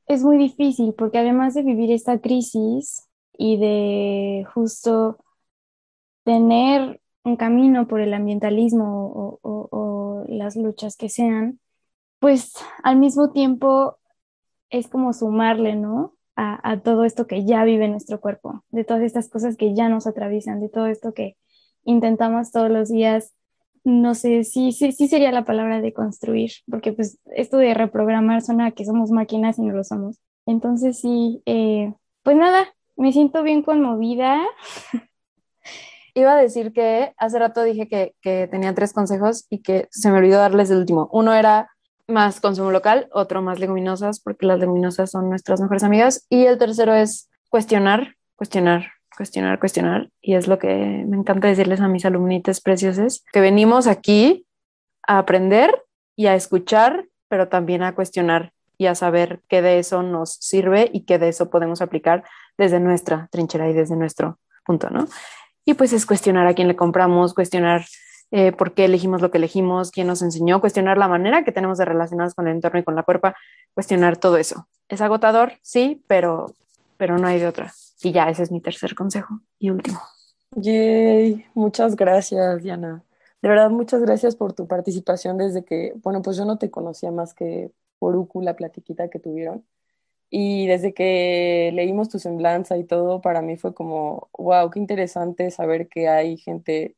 es 0.07 0.23
muy 0.23 0.37
difícil, 0.37 0.93
porque 0.93 1.17
además 1.17 1.53
de 1.55 1.63
vivir 1.63 1.91
esta 1.91 2.19
crisis 2.19 3.09
y 3.37 3.57
de 3.57 4.45
justo 4.53 5.17
tener 6.23 7.01
un 7.23 7.35
camino 7.35 7.87
por 7.87 8.01
el 8.01 8.13
ambientalismo 8.13 9.07
o, 9.07 9.39
o, 9.41 9.67
o, 9.71 9.84
las 10.27 10.55
luchas 10.55 10.97
que 10.97 11.09
sean, 11.09 11.59
pues 12.19 12.53
al 12.83 12.97
mismo 12.97 13.31
tiempo 13.31 13.97
es 14.69 14.87
como 14.87 15.13
sumarle, 15.13 15.75
¿no? 15.75 16.13
A, 16.37 16.81
todo 16.81 17.05
esto 17.05 17.27
que 17.27 17.45
ya 17.45 17.63
vive 17.63 17.87
nuestro 17.87 18.19
cuerpo, 18.19 18.65
de 18.69 18.83
todas 18.83 19.03
estas 19.03 19.29
cosas 19.29 19.55
que 19.55 19.73
ya 19.73 19.87
nos 19.87 20.05
atraviesan, 20.05 20.59
de 20.59 20.67
todo 20.67 20.87
esto 20.87 21.13
que 21.13 21.37
intentamos 21.85 22.51
todos 22.51 22.69
los 22.69 22.89
días. 22.89 23.33
No 23.85 24.15
sé 24.15 24.43
sí, 24.43 24.73
sí, 24.73 24.91
sería 24.91 25.31
la 25.31 25.45
palabra 25.45 25.79
de 25.79 25.93
construir, 25.93 26.51
porque 26.69 26.91
pues 26.91 27.19
esto 27.35 27.57
de 27.57 27.73
reprogramar 27.73 28.41
suena 28.41 28.65
a 28.65 28.71
que 28.71 28.83
somos 28.83 29.11
máquinas 29.11 29.59
y 29.59 29.61
no 29.61 29.73
lo 29.73 29.85
somos. 29.85 30.19
Entonces 30.45 30.99
sí, 30.99 31.41
eh, 31.45 31.93
pues 32.23 32.35
nada, 32.35 32.65
me 32.97 33.13
siento 33.13 33.41
bien 33.43 33.61
conmovida. 33.61 34.41
iba 36.15 36.33
a 36.33 36.41
decir 36.41 36.73
que 36.73 37.13
hace 37.17 37.37
rato 37.37 37.63
dije 37.63 37.87
que, 37.87 38.15
que, 38.21 38.47
tenía 38.47 38.73
tres 38.73 38.93
consejos 38.93 39.45
y 39.49 39.61
que 39.61 39.87
se 39.91 40.09
me 40.09 40.17
olvidó 40.17 40.39
darles 40.39 40.71
el 40.71 40.77
último. 40.77 41.09
Uno 41.11 41.33
era 41.33 41.69
más 42.07 42.39
consumo 42.39 42.71
local, 42.71 43.07
otro 43.11 43.41
más 43.41 43.59
leguminosas, 43.59 44.19
porque 44.19 44.45
las 44.45 44.59
leguminosas 44.59 45.11
son 45.11 45.29
nuestras 45.29 45.61
mejores 45.61 45.83
amigas. 45.83 46.25
Y 46.29 46.45
el 46.45 46.57
tercero 46.57 46.93
es 46.93 47.29
cuestionar, 47.49 48.15
cuestionar, 48.35 48.91
cuestionar, 49.15 49.59
cuestionar. 49.59 50.09
Y 50.21 50.35
es 50.35 50.47
lo 50.47 50.57
que 50.57 50.67
me 51.07 51.17
encanta 51.17 51.47
decirles 51.47 51.81
a 51.81 51.87
mis 51.87 52.05
alumnites 52.05 52.61
preciosos, 52.61 53.23
que 53.31 53.41
venimos 53.41 53.87
aquí 53.87 54.47
a 55.07 55.19
aprender 55.19 55.83
y 56.15 56.27
a 56.27 56.35
escuchar, 56.35 57.07
pero 57.27 57.49
también 57.49 57.83
a 57.83 57.93
cuestionar 57.93 58.53
y 58.77 58.87
a 58.87 58.95
saber 58.95 59.41
qué 59.47 59.61
de 59.61 59.79
eso 59.79 60.03
nos 60.03 60.33
sirve 60.33 60.89
y 60.93 61.01
qué 61.05 61.17
de 61.17 61.29
eso 61.29 61.49
podemos 61.49 61.81
aplicar 61.81 62.23
desde 62.57 62.79
nuestra 62.79 63.27
trinchera 63.31 63.69
y 63.69 63.73
desde 63.73 63.95
nuestro 63.95 64.39
punto, 64.65 64.89
¿no? 64.89 65.07
Y 65.65 65.73
pues 65.73 65.93
es 65.93 66.05
cuestionar 66.05 66.47
a 66.47 66.53
quién 66.53 66.67
le 66.67 66.75
compramos, 66.75 67.33
cuestionar 67.33 67.85
eh, 68.31 68.51
por 68.51 68.73
qué 68.73 68.85
elegimos 68.85 69.21
lo 69.21 69.31
que 69.31 69.37
elegimos, 69.37 69.91
quién 69.91 70.07
nos 70.07 70.21
enseñó, 70.21 70.61
cuestionar 70.61 70.97
la 70.97 71.07
manera 71.07 71.43
que 71.43 71.51
tenemos 71.51 71.77
de 71.77 71.85
relacionarnos 71.85 72.35
con 72.35 72.47
el 72.47 72.55
entorno 72.55 72.79
y 72.79 72.83
con 72.83 72.95
la 72.95 73.03
cuerpa, 73.03 73.35
cuestionar 73.73 74.17
todo 74.17 74.37
eso. 74.37 74.67
Es 74.89 75.01
agotador, 75.01 75.53
sí, 75.61 76.03
pero, 76.07 76.53
pero 76.97 77.17
no 77.17 77.27
hay 77.27 77.39
de 77.39 77.47
otra. 77.47 77.73
Y 78.01 78.11
ya, 78.11 78.29
ese 78.29 78.43
es 78.43 78.51
mi 78.51 78.61
tercer 78.61 78.93
consejo 78.93 79.39
y 79.57 79.69
último. 79.69 79.99
Yay, 80.55 81.45
muchas 81.53 81.95
gracias, 81.95 82.63
Diana. 82.63 83.03
De 83.41 83.49
verdad, 83.49 83.69
muchas 83.69 84.01
gracias 84.01 84.35
por 84.35 84.53
tu 84.53 84.67
participación 84.67 85.37
desde 85.37 85.63
que, 85.63 85.93
bueno, 86.03 86.21
pues 86.21 86.37
yo 86.37 86.45
no 86.45 86.57
te 86.57 86.71
conocía 86.71 87.11
más 87.11 87.33
que 87.33 87.71
por 87.99 88.15
Uku, 88.15 88.41
la 88.41 88.55
platiquita 88.55 89.07
que 89.07 89.19
tuvieron. 89.19 89.63
Y 90.37 90.67
desde 90.67 90.93
que 90.93 91.71
leímos 91.73 92.09
tu 92.09 92.19
semblanza 92.19 92.77
y 92.77 92.83
todo, 92.83 93.21
para 93.21 93.41
mí 93.41 93.55
fue 93.55 93.73
como, 93.73 94.27
wow, 94.37 94.69
qué 94.69 94.79
interesante 94.79 95.49
saber 95.49 95.87
que 95.87 96.09
hay 96.09 96.35
gente 96.35 96.97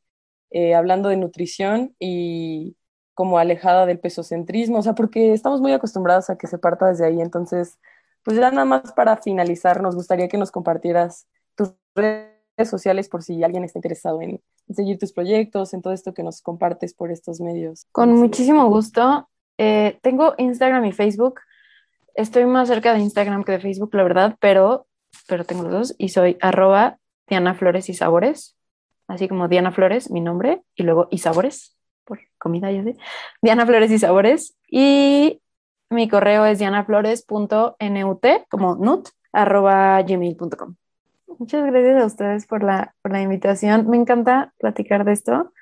eh, 0.50 0.74
hablando 0.74 1.08
de 1.08 1.18
nutrición 1.18 1.94
y 2.00 2.76
como 3.14 3.38
alejada 3.38 3.86
del 3.86 4.00
pesocentrismo, 4.00 4.78
o 4.78 4.82
sea, 4.82 4.96
porque 4.96 5.34
estamos 5.34 5.60
muy 5.60 5.70
acostumbrados 5.70 6.30
a 6.30 6.36
que 6.36 6.48
se 6.48 6.58
parta 6.58 6.88
desde 6.88 7.06
ahí. 7.06 7.20
Entonces, 7.20 7.78
pues 8.24 8.36
ya 8.36 8.50
nada 8.50 8.64
más 8.64 8.92
para 8.92 9.16
finalizar, 9.18 9.82
nos 9.82 9.94
gustaría 9.94 10.26
que 10.26 10.36
nos 10.36 10.50
compartieras 10.50 11.28
tus 11.54 11.74
redes 11.94 12.32
sociales 12.64 13.08
por 13.08 13.22
si 13.22 13.44
alguien 13.44 13.62
está 13.62 13.78
interesado 13.78 14.20
en 14.20 14.42
seguir 14.68 14.98
tus 14.98 15.12
proyectos, 15.12 15.74
en 15.74 15.82
todo 15.82 15.92
esto 15.92 16.12
que 16.12 16.24
nos 16.24 16.42
compartes 16.42 16.92
por 16.92 17.12
estos 17.12 17.40
medios. 17.40 17.86
Con 17.92 18.14
muchísimo 18.14 18.68
gusto. 18.68 19.28
Eh, 19.58 19.96
tengo 20.02 20.34
Instagram 20.38 20.86
y 20.86 20.92
Facebook. 20.92 21.38
Estoy 22.18 22.46
más 22.46 22.66
cerca 22.66 22.92
de 22.92 22.98
Instagram 22.98 23.44
que 23.44 23.52
de 23.52 23.60
Facebook, 23.60 23.94
la 23.94 24.02
verdad, 24.02 24.36
pero, 24.40 24.88
pero 25.28 25.44
tengo 25.44 25.62
los 25.62 25.70
dos 25.70 25.94
y 25.98 26.08
soy 26.08 26.36
arroba 26.40 26.98
Diana 27.28 27.54
Flores 27.54 27.88
y 27.88 27.94
Sabores, 27.94 28.56
así 29.06 29.28
como 29.28 29.46
Diana 29.46 29.70
Flores, 29.70 30.10
mi 30.10 30.20
nombre, 30.20 30.62
y 30.74 30.82
luego 30.82 31.06
y 31.12 31.18
Sabores, 31.18 31.76
por 32.04 32.18
comida, 32.36 32.72
ya 32.72 32.82
sé. 32.82 32.96
Diana 33.40 33.64
Flores 33.66 33.92
y 33.92 34.00
Sabores. 34.00 34.56
Y 34.68 35.40
mi 35.90 36.08
correo 36.08 36.44
es 36.44 36.58
dianaflores.nut, 36.58 37.76
como 38.50 38.74
nut, 38.74 39.10
arroba 39.32 40.02
gmail.com. 40.02 40.74
Muchas 41.38 41.64
gracias 41.66 42.02
a 42.02 42.06
ustedes 42.06 42.46
por 42.48 42.64
la, 42.64 42.96
por 43.00 43.12
la 43.12 43.22
invitación. 43.22 43.88
Me 43.88 43.96
encanta 43.96 44.52
platicar 44.58 45.04
de 45.04 45.12
esto. 45.12 45.52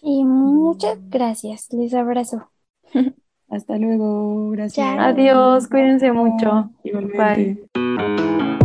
Y 0.00 0.24
muchas 0.24 0.96
gracias. 1.10 1.72
Les 1.72 1.92
abrazo. 1.92 2.48
Hasta 3.48 3.76
luego. 3.78 4.50
Gracias. 4.50 4.98
Adiós. 4.98 5.68
Cuídense 5.68 6.12
mucho. 6.12 6.70
Igualmente. 6.82 7.66
Bye. 7.74 8.58